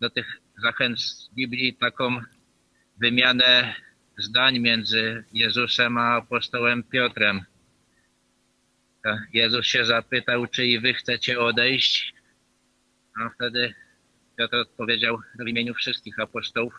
do 0.00 0.10
tych 0.10 0.40
zachęt 0.62 1.00
z 1.00 1.28
Biblii 1.34 1.74
taką 1.74 2.20
wymianę 3.00 3.74
zdań 4.18 4.58
między 4.58 5.24
Jezusem 5.32 5.98
a 5.98 6.16
apostołem 6.16 6.82
Piotrem. 6.82 7.44
Jezus 9.32 9.66
się 9.66 9.84
zapytał, 9.84 10.46
czy 10.46 10.66
i 10.66 10.80
wy 10.80 10.94
chcecie 10.94 11.40
odejść? 11.40 12.14
A 13.16 13.28
wtedy 13.28 13.74
Piotr 14.36 14.56
odpowiedział 14.56 15.18
w 15.38 15.48
imieniu 15.48 15.74
wszystkich 15.74 16.18
apostołów, 16.18 16.74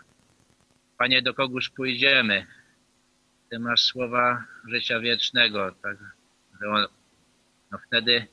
Panie, 0.98 1.22
do 1.22 1.34
kogóż 1.34 1.70
pójdziemy? 1.70 2.46
Ty 3.50 3.60
masz 3.60 3.82
słowa 3.82 4.46
życia 4.68 5.00
wiecznego. 5.00 5.76
Tak, 5.84 5.98
on, 6.68 6.88
no 7.72 7.78
wtedy 7.88 8.28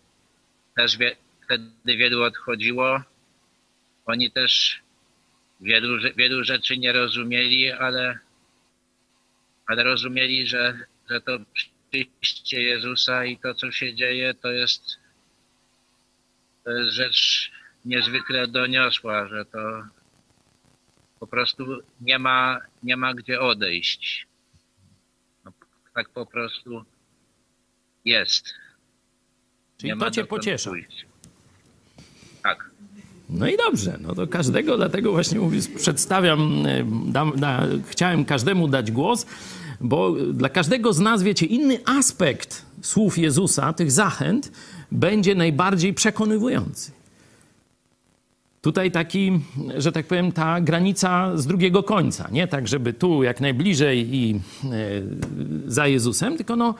też 0.76 0.96
wie, 0.96 1.16
wtedy 1.44 1.96
wielu 1.96 2.22
odchodziło. 2.22 3.02
Oni 4.06 4.30
też 4.30 4.82
wielu, 5.60 6.12
wielu 6.16 6.44
rzeczy 6.44 6.78
nie 6.78 6.92
rozumieli, 6.92 7.72
ale 7.72 8.18
ale 9.72 9.84
rozumieli, 9.84 10.46
że, 10.46 10.78
że 11.10 11.20
to 11.20 11.38
przyjście 11.90 12.62
Jezusa 12.62 13.24
i 13.24 13.38
to, 13.38 13.54
co 13.54 13.70
się 13.72 13.94
dzieje, 13.94 14.34
to 14.34 14.50
jest, 14.50 14.82
to 16.64 16.70
jest 16.70 16.92
rzecz 16.94 17.50
niezwykle 17.84 18.48
doniosła, 18.48 19.28
że 19.28 19.44
to 19.44 19.82
po 21.20 21.26
prostu 21.26 21.64
nie 22.00 22.18
ma, 22.18 22.60
nie 22.82 22.96
ma 22.96 23.14
gdzie 23.14 23.40
odejść. 23.40 24.26
No, 25.44 25.52
tak 25.94 26.08
po 26.08 26.26
prostu 26.26 26.84
jest. 28.04 28.54
Czyli 29.78 29.92
Nie 29.92 29.98
to 29.98 30.10
cię 30.10 30.24
pociesza. 30.24 30.70
pójść. 30.70 31.06
Tak. 32.42 32.70
No 33.32 33.48
i 33.48 33.56
dobrze, 33.56 33.98
no 34.00 34.14
to 34.14 34.26
każdego, 34.26 34.76
dlatego 34.76 35.12
właśnie 35.12 35.40
mówię, 35.40 35.60
przedstawiam, 35.76 36.66
e, 36.66 36.84
dam, 37.06 37.32
da, 37.36 37.66
chciałem 37.88 38.24
każdemu 38.24 38.68
dać 38.68 38.90
głos, 38.90 39.26
bo 39.80 40.12
dla 40.12 40.48
każdego 40.48 40.92
z 40.92 41.00
nas, 41.00 41.22
wiecie, 41.22 41.46
inny 41.46 41.78
aspekt 41.84 42.64
słów 42.82 43.18
Jezusa, 43.18 43.72
tych 43.72 43.92
zachęt, 43.92 44.52
będzie 44.92 45.34
najbardziej 45.34 45.94
przekonywujący. 45.94 46.92
Tutaj 48.62 48.90
taki, 48.90 49.40
że 49.78 49.92
tak 49.92 50.06
powiem, 50.06 50.32
ta 50.32 50.60
granica 50.60 51.36
z 51.36 51.46
drugiego 51.46 51.82
końca. 51.82 52.28
Nie 52.32 52.48
tak, 52.48 52.68
żeby 52.68 52.92
tu 52.92 53.22
jak 53.22 53.40
najbliżej 53.40 54.14
i 54.14 54.40
e, 54.64 54.68
za 55.66 55.86
Jezusem, 55.86 56.36
tylko 56.36 56.56
no 56.56 56.74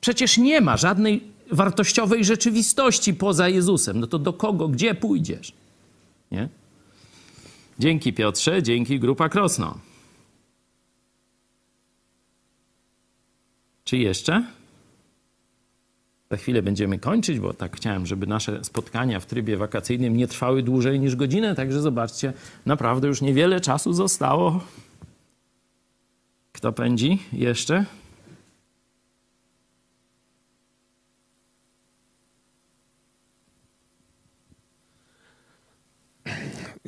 przecież 0.00 0.38
nie 0.38 0.60
ma 0.60 0.76
żadnej 0.76 1.22
wartościowej 1.52 2.24
rzeczywistości 2.24 3.14
poza 3.14 3.48
Jezusem. 3.48 4.00
No 4.00 4.06
to 4.06 4.18
do 4.18 4.32
kogo, 4.32 4.68
gdzie 4.68 4.94
pójdziesz? 4.94 5.52
Nie? 6.30 6.48
Dzięki 7.78 8.12
Piotrze, 8.12 8.62
dzięki 8.62 9.00
Grupa 9.00 9.28
Krosno. 9.28 9.78
Czy 13.84 13.96
jeszcze? 13.96 14.44
Za 16.30 16.36
chwilę 16.36 16.62
będziemy 16.62 16.98
kończyć, 16.98 17.38
bo 17.40 17.54
tak 17.54 17.76
chciałem, 17.76 18.06
żeby 18.06 18.26
nasze 18.26 18.64
spotkania 18.64 19.20
w 19.20 19.26
trybie 19.26 19.56
wakacyjnym 19.56 20.16
nie 20.16 20.28
trwały 20.28 20.62
dłużej 20.62 21.00
niż 21.00 21.16
godzinę, 21.16 21.54
także 21.54 21.80
zobaczcie, 21.80 22.32
naprawdę 22.66 23.08
już 23.08 23.20
niewiele 23.20 23.60
czasu 23.60 23.92
zostało. 23.92 24.60
Kto 26.52 26.72
pędzi 26.72 27.18
jeszcze? 27.32 27.84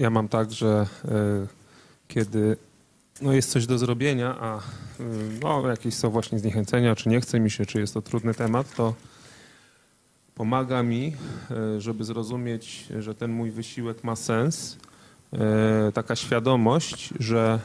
Ja 0.01 0.11
mam 0.11 0.29
tak, 0.29 0.53
że 0.53 0.87
y, 1.05 1.09
kiedy 2.09 2.57
no 3.23 3.33
jest 3.33 3.51
coś 3.51 3.67
do 3.67 3.79
zrobienia, 3.79 4.37
a 4.41 4.59
y, 4.59 4.61
no, 5.43 5.69
jakieś 5.69 5.95
są 5.95 6.11
właśnie 6.11 6.39
zniechęcenia, 6.39 6.97
czy 6.97 7.09
nie 7.09 7.21
chce 7.21 7.41
mi 7.41 7.51
się, 7.51 7.67
czy 7.67 7.81
jest 7.81 7.95
to 7.95 8.03
trudny 8.03 8.35
temat, 8.35 8.75
to 8.75 8.95
pomaga 10.35 10.83
mi, 10.83 11.17
y, 11.77 11.81
żeby 11.81 12.05
zrozumieć, 12.05 12.87
że 12.99 13.15
ten 13.15 13.33
mój 13.33 13.51
wysiłek 13.51 14.05
ma 14.05 14.17
sens. 14.17 14.77
Taka 15.95 16.17
świadomość, 16.17 17.15
że 17.19 17.61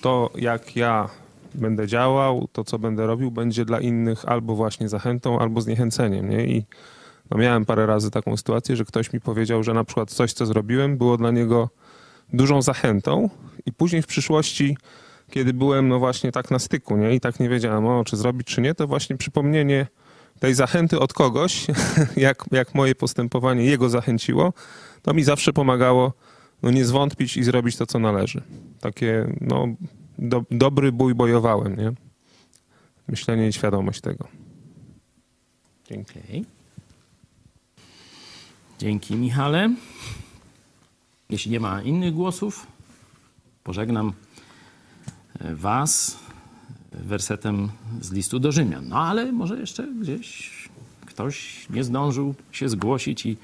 to 0.00 0.30
jak 0.34 0.76
ja 0.76 1.08
będę 1.54 1.86
działał, 1.86 2.48
to 2.52 2.64
co 2.64 2.78
będę 2.78 3.06
robił, 3.06 3.30
będzie 3.30 3.64
dla 3.64 3.80
innych 3.80 4.24
albo 4.24 4.54
właśnie 4.54 4.88
zachętą, 4.88 5.38
albo 5.38 5.60
zniechęceniem. 5.60 6.30
Nie? 6.30 6.46
I 6.46 6.64
no 7.30 7.38
miałem 7.38 7.64
parę 7.64 7.86
razy 7.86 8.10
taką 8.10 8.36
sytuację, 8.36 8.76
że 8.76 8.84
ktoś 8.84 9.12
mi 9.12 9.20
powiedział, 9.20 9.62
że 9.62 9.74
na 9.74 9.84
przykład 9.84 10.10
coś, 10.10 10.32
co 10.32 10.46
zrobiłem, 10.46 10.96
było 10.98 11.16
dla 11.16 11.30
niego 11.30 11.68
dużą 12.32 12.62
zachętą 12.62 13.30
i 13.66 13.72
później 13.72 14.02
w 14.02 14.06
przyszłości, 14.06 14.76
kiedy 15.30 15.52
byłem 15.54 15.88
no 15.88 15.98
właśnie 15.98 16.32
tak 16.32 16.50
na 16.50 16.58
styku 16.58 16.96
nie? 16.96 17.14
i 17.14 17.20
tak 17.20 17.40
nie 17.40 17.48
wiedziałem, 17.48 17.86
o, 17.86 18.04
czy 18.04 18.16
zrobić, 18.16 18.46
czy 18.46 18.60
nie, 18.60 18.74
to 18.74 18.86
właśnie 18.86 19.16
przypomnienie 19.16 19.86
tej 20.38 20.54
zachęty 20.54 20.98
od 20.98 21.12
kogoś, 21.12 21.66
jak, 22.16 22.44
jak 22.52 22.74
moje 22.74 22.94
postępowanie 22.94 23.64
jego 23.64 23.88
zachęciło, 23.88 24.52
to 25.02 25.14
mi 25.14 25.24
zawsze 25.24 25.52
pomagało 25.52 26.12
no, 26.62 26.70
nie 26.70 26.84
zwątpić 26.84 27.36
i 27.36 27.44
zrobić 27.44 27.76
to, 27.76 27.86
co 27.86 27.98
należy. 27.98 28.42
Takie, 28.80 29.26
no, 29.40 29.66
do, 30.18 30.44
dobry 30.50 30.92
bój 30.92 31.14
bojowałem, 31.14 31.76
nie? 31.76 31.92
Myślenie 33.08 33.48
i 33.48 33.52
świadomość 33.52 34.00
tego. 34.00 34.28
Dzięki. 35.88 36.18
Okej. 36.18 36.59
Dzięki, 38.80 39.16
Michale. 39.16 39.74
Jeśli 41.30 41.50
nie 41.50 41.60
ma 41.60 41.82
innych 41.82 42.14
głosów, 42.14 42.66
pożegnam 43.64 44.12
e, 45.40 45.54
Was 45.54 46.18
wersetem 46.92 47.68
z 48.00 48.12
listu 48.12 48.38
do 48.38 48.52
Rzymian. 48.52 48.88
No 48.88 48.96
ale 48.96 49.32
może 49.32 49.60
jeszcze 49.60 49.88
gdzieś 50.00 50.50
ktoś 51.06 51.66
nie 51.70 51.84
zdążył 51.84 52.34
się 52.52 52.68
zgłosić 52.68 53.26
i 53.26 53.36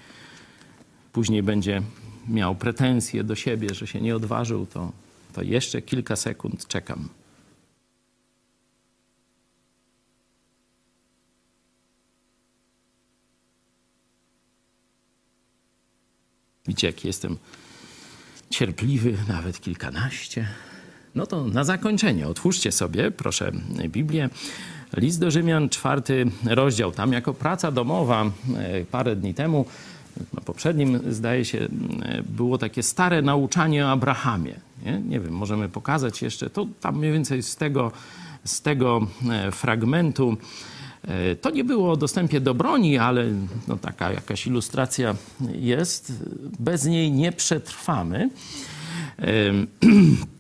później 1.13 1.43
będzie 1.43 1.83
miał 2.29 2.55
pretensje 2.55 3.25
do 3.25 3.35
siebie, 3.35 3.75
że 3.75 3.87
się 3.87 4.01
nie 4.01 4.17
odważył, 4.17 4.67
to, 4.67 4.93
to 5.33 5.43
jeszcze 5.43 5.83
kilka 5.83 6.17
sekund 6.17 6.67
czekam. 6.67 7.09
Widzicie, 16.69 16.87
jak 16.87 17.05
jestem 17.05 17.37
cierpliwy, 18.51 19.17
nawet 19.29 19.61
kilkanaście. 19.61 20.49
No 21.15 21.27
to 21.27 21.45
na 21.45 21.65
zakończenie 21.65 22.29
otwórzcie 22.29 22.73
sobie, 22.73 23.11
proszę, 23.11 23.53
Biblię. 23.89 24.29
List 24.97 25.21
do 25.21 25.31
Rzymian, 25.31 25.69
czwarty 25.69 26.27
rozdział. 26.45 26.93
Tam 26.93 27.13
jako 27.13 27.35
praca 27.35 27.71
domowa 27.73 28.25
e, 28.57 28.85
parę 28.85 29.17
dni 29.17 29.35
temu, 29.35 29.67
na 30.35 30.41
poprzednim 30.41 31.01
zdaje 31.13 31.45
się, 31.45 31.59
e, 32.03 32.23
było 32.23 32.59
takie 32.59 32.83
stare 32.83 33.23
nauczanie 33.23 33.87
o 33.87 33.91
Abrahamie. 33.91 34.55
Nie, 34.85 35.01
nie 35.01 35.21
wiem, 35.21 35.33
możemy 35.33 35.69
pokazać 35.69 36.23
jeszcze. 36.23 36.51
To 36.51 36.67
tam 36.81 36.99
mniej 36.99 37.13
więcej 37.13 37.43
z 37.43 37.57
tego, 37.57 37.93
z 38.45 38.61
tego 38.63 39.07
e, 39.31 39.53
fragmentu. 39.53 40.37
E, 41.07 41.37
To 41.37 41.51
nie 41.51 41.65
było 41.65 41.93
o 41.93 41.97
dostępie 41.97 42.41
do 42.41 42.55
broni, 42.55 42.99
ale 42.99 43.25
no 43.69 43.77
taka 43.77 44.13
jakaś 44.13 44.47
ilustracja 44.47 45.15
jest. 45.55 46.13
Bez 46.59 46.85
niej 46.85 47.13
nie 47.13 47.33
przetrwamy. 47.33 48.31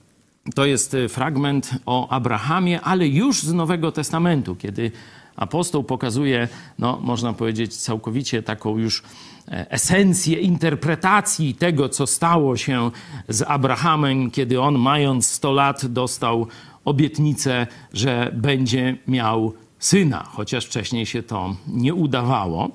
To 0.54 0.64
jest 0.64 0.94
e, 0.94 1.08
fragment 1.08 1.70
o 1.86 2.08
Abrahamie, 2.08 2.80
ale 2.80 3.08
już 3.08 3.42
z 3.42 3.52
Nowego 3.52 3.92
Testamentu, 3.92 4.56
kiedy 4.56 4.92
apostoł 5.36 5.84
pokazuje, 5.84 6.48
no, 6.78 6.98
można 7.02 7.32
powiedzieć, 7.32 7.76
całkowicie 7.76 8.42
taką 8.42 8.78
już 8.78 9.02
e, 9.48 9.70
esencję 9.70 10.40
interpretacji 10.40 11.54
tego, 11.54 11.88
co 11.88 12.06
stało 12.06 12.56
się 12.56 12.90
z 13.28 13.42
Abrahamem, 13.42 14.30
kiedy 14.30 14.60
on, 14.60 14.78
mając 14.78 15.26
100 15.26 15.52
lat, 15.52 15.86
dostał 15.86 16.46
obietnicę, 16.84 17.66
że 17.92 18.32
będzie 18.34 18.96
miał 19.08 19.52
syna, 19.78 20.28
chociaż 20.32 20.66
wcześniej 20.66 21.06
się 21.06 21.22
to 21.22 21.56
nie 21.66 21.94
udawało. 21.94 22.70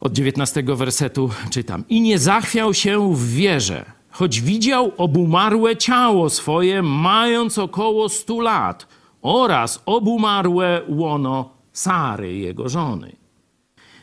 Od 0.00 0.12
19 0.12 0.62
wersetu 0.62 1.30
czytam. 1.50 1.84
I 1.88 2.00
nie 2.00 2.18
zachwiał 2.18 2.74
się 2.74 3.14
w 3.14 3.32
wierze, 3.32 3.84
choć 4.10 4.40
widział 4.40 4.92
obumarłe 4.96 5.76
ciało 5.76 6.30
swoje, 6.30 6.82
mając 6.82 7.58
około 7.58 8.08
100 8.08 8.40
lat, 8.40 8.86
oraz 9.22 9.82
obumarłe 9.86 10.82
łono 10.88 11.50
Sary, 11.72 12.36
jego 12.36 12.68
żony. 12.68 13.16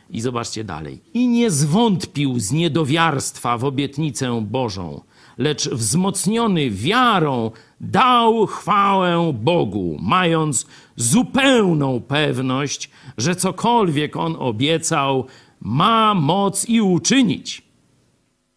I 0.10 0.22
zobaczcie 0.22 0.64
dalej. 0.64 1.02
I 1.14 1.28
nie 1.28 1.52
zwątpił 1.52 2.40
z 2.40 2.52
niedowiarstwa 2.52 3.58
w 3.58 3.66
obietnicę 3.66 4.42
Bożą, 4.42 5.02
lecz 5.38 5.70
wzmocniony 5.70 6.70
wiarą 6.70 7.52
dał 7.82 8.46
chwałę 8.46 9.34
Bogu, 9.34 9.98
mając 10.02 10.68
zupełną 10.96 12.02
pewność, 12.02 12.90
że 13.18 13.36
cokolwiek 13.36 14.16
on 14.16 14.36
obiecał, 14.40 15.26
ma 15.62 16.14
moc 16.14 16.70
i 16.70 16.82
uczynić. 16.82 17.62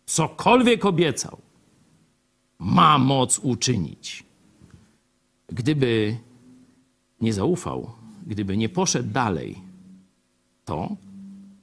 Cokolwiek 0.07 0.85
obiecał, 0.85 1.39
ma 2.59 2.99
moc 2.99 3.39
uczynić. 3.39 4.25
Gdyby 5.49 6.17
nie 7.21 7.33
zaufał, 7.33 7.91
gdyby 8.27 8.57
nie 8.57 8.69
poszedł 8.69 9.11
dalej, 9.11 9.59
to 10.65 10.97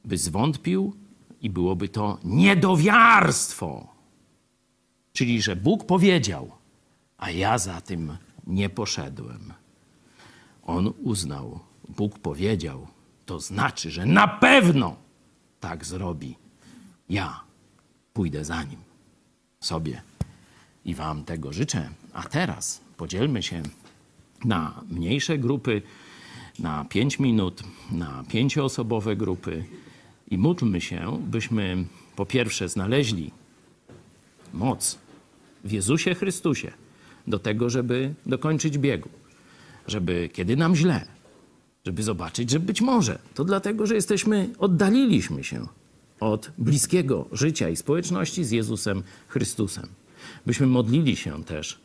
by 0.06 0.18
zwątpił 0.18 0.94
i 1.42 1.50
byłoby 1.50 1.90
to 1.90 2.18
niedowiarstwo. 2.24 3.88
Czyli, 5.14 5.42
że 5.42 5.56
Bóg 5.56 5.86
powiedział, 5.86 6.52
a 7.18 7.32
ja 7.32 7.58
za 7.58 7.82
tym 7.82 8.18
nie 8.48 8.70
poszedłem. 8.70 9.54
On 10.66 10.94
uznał, 11.04 11.60
Bóg 11.90 12.20
powiedział, 12.20 12.88
to 13.26 13.40
znaczy, 13.40 13.92
że 13.92 14.06
na 14.06 14.28
pewno 14.28 14.96
tak 15.60 15.86
zrobi. 15.86 16.36
Ja 17.10 17.42
pójdę 18.14 18.46
za 18.46 18.64
nim 18.64 18.80
sobie 19.60 20.02
i 20.86 20.96
Wam 20.96 21.24
tego 21.24 21.54
życzę. 21.54 21.90
A 22.14 22.24
teraz 22.24 22.82
podzielmy 22.98 23.44
się 23.44 23.64
na 24.46 24.82
mniejsze 24.90 25.38
grupy, 25.38 25.82
na 26.60 26.86
pięć 26.86 27.20
minut, 27.20 27.64
na 27.92 28.24
pięcioosobowe 28.30 29.16
grupy 29.16 29.64
i 30.28 30.38
módlmy 30.38 30.82
się, 30.82 31.22
byśmy 31.28 31.86
po 32.16 32.26
pierwsze 32.26 32.70
znaleźli 32.70 33.32
moc 34.54 35.00
w 35.64 35.72
Jezusie 35.72 36.16
Chrystusie 36.16 36.72
do 37.28 37.40
tego, 37.40 37.70
żeby 37.70 38.14
dokończyć 38.26 38.78
biegu, 38.78 39.10
żeby 39.88 40.30
kiedy 40.34 40.58
nam 40.58 40.76
źle, 40.76 41.06
żeby 41.86 42.04
zobaczyć, 42.04 42.52
że 42.52 42.60
być 42.60 42.82
może 42.82 43.20
to 43.34 43.44
dlatego, 43.44 43.88
że 43.88 43.96
jesteśmy, 43.96 44.50
oddaliliśmy 44.58 45.44
się 45.44 45.68
od 46.20 46.52
bliskiego 46.58 47.26
życia 47.32 47.70
i 47.70 47.76
społeczności 47.76 48.44
z 48.44 48.52
Jezusem 48.52 49.04
Chrystusem. 49.28 49.88
Byśmy 50.46 50.68
modlili 50.68 51.16
się 51.16 51.44
też 51.44 51.80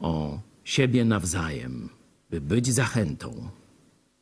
o 0.00 0.40
siebie 0.64 1.04
nawzajem, 1.04 1.88
by 2.30 2.40
być 2.40 2.72
zachętą, 2.72 3.48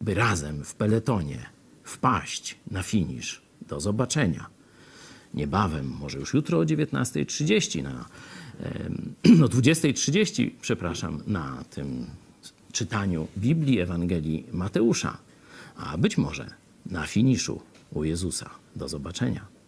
by 0.01 0.15
razem 0.15 0.65
w 0.65 0.75
peletonie 0.75 1.47
wpaść 1.85 2.57
na 2.71 2.83
finisz. 2.83 3.43
Do 3.69 3.81
zobaczenia. 3.81 4.47
Niebawem, 5.35 5.87
może 6.01 6.19
już 6.19 6.35
jutro 6.35 6.59
o 6.59 6.65
19.30, 6.65 7.83
na, 7.83 8.05
em, 8.61 9.15
o 9.45 9.49
20.30, 9.49 10.51
przepraszam, 10.61 11.23
na 11.27 11.65
tym 11.71 12.07
czytaniu 12.73 13.27
Biblii 13.37 13.81
Ewangelii 13.81 14.47
Mateusza, 14.53 15.19
a 15.77 15.99
być 15.99 16.19
może 16.19 16.51
na 16.87 17.07
finiszu 17.07 17.61
u 17.93 18.05
Jezusa. 18.05 18.51
Do 18.77 18.89
zobaczenia. 18.89 19.60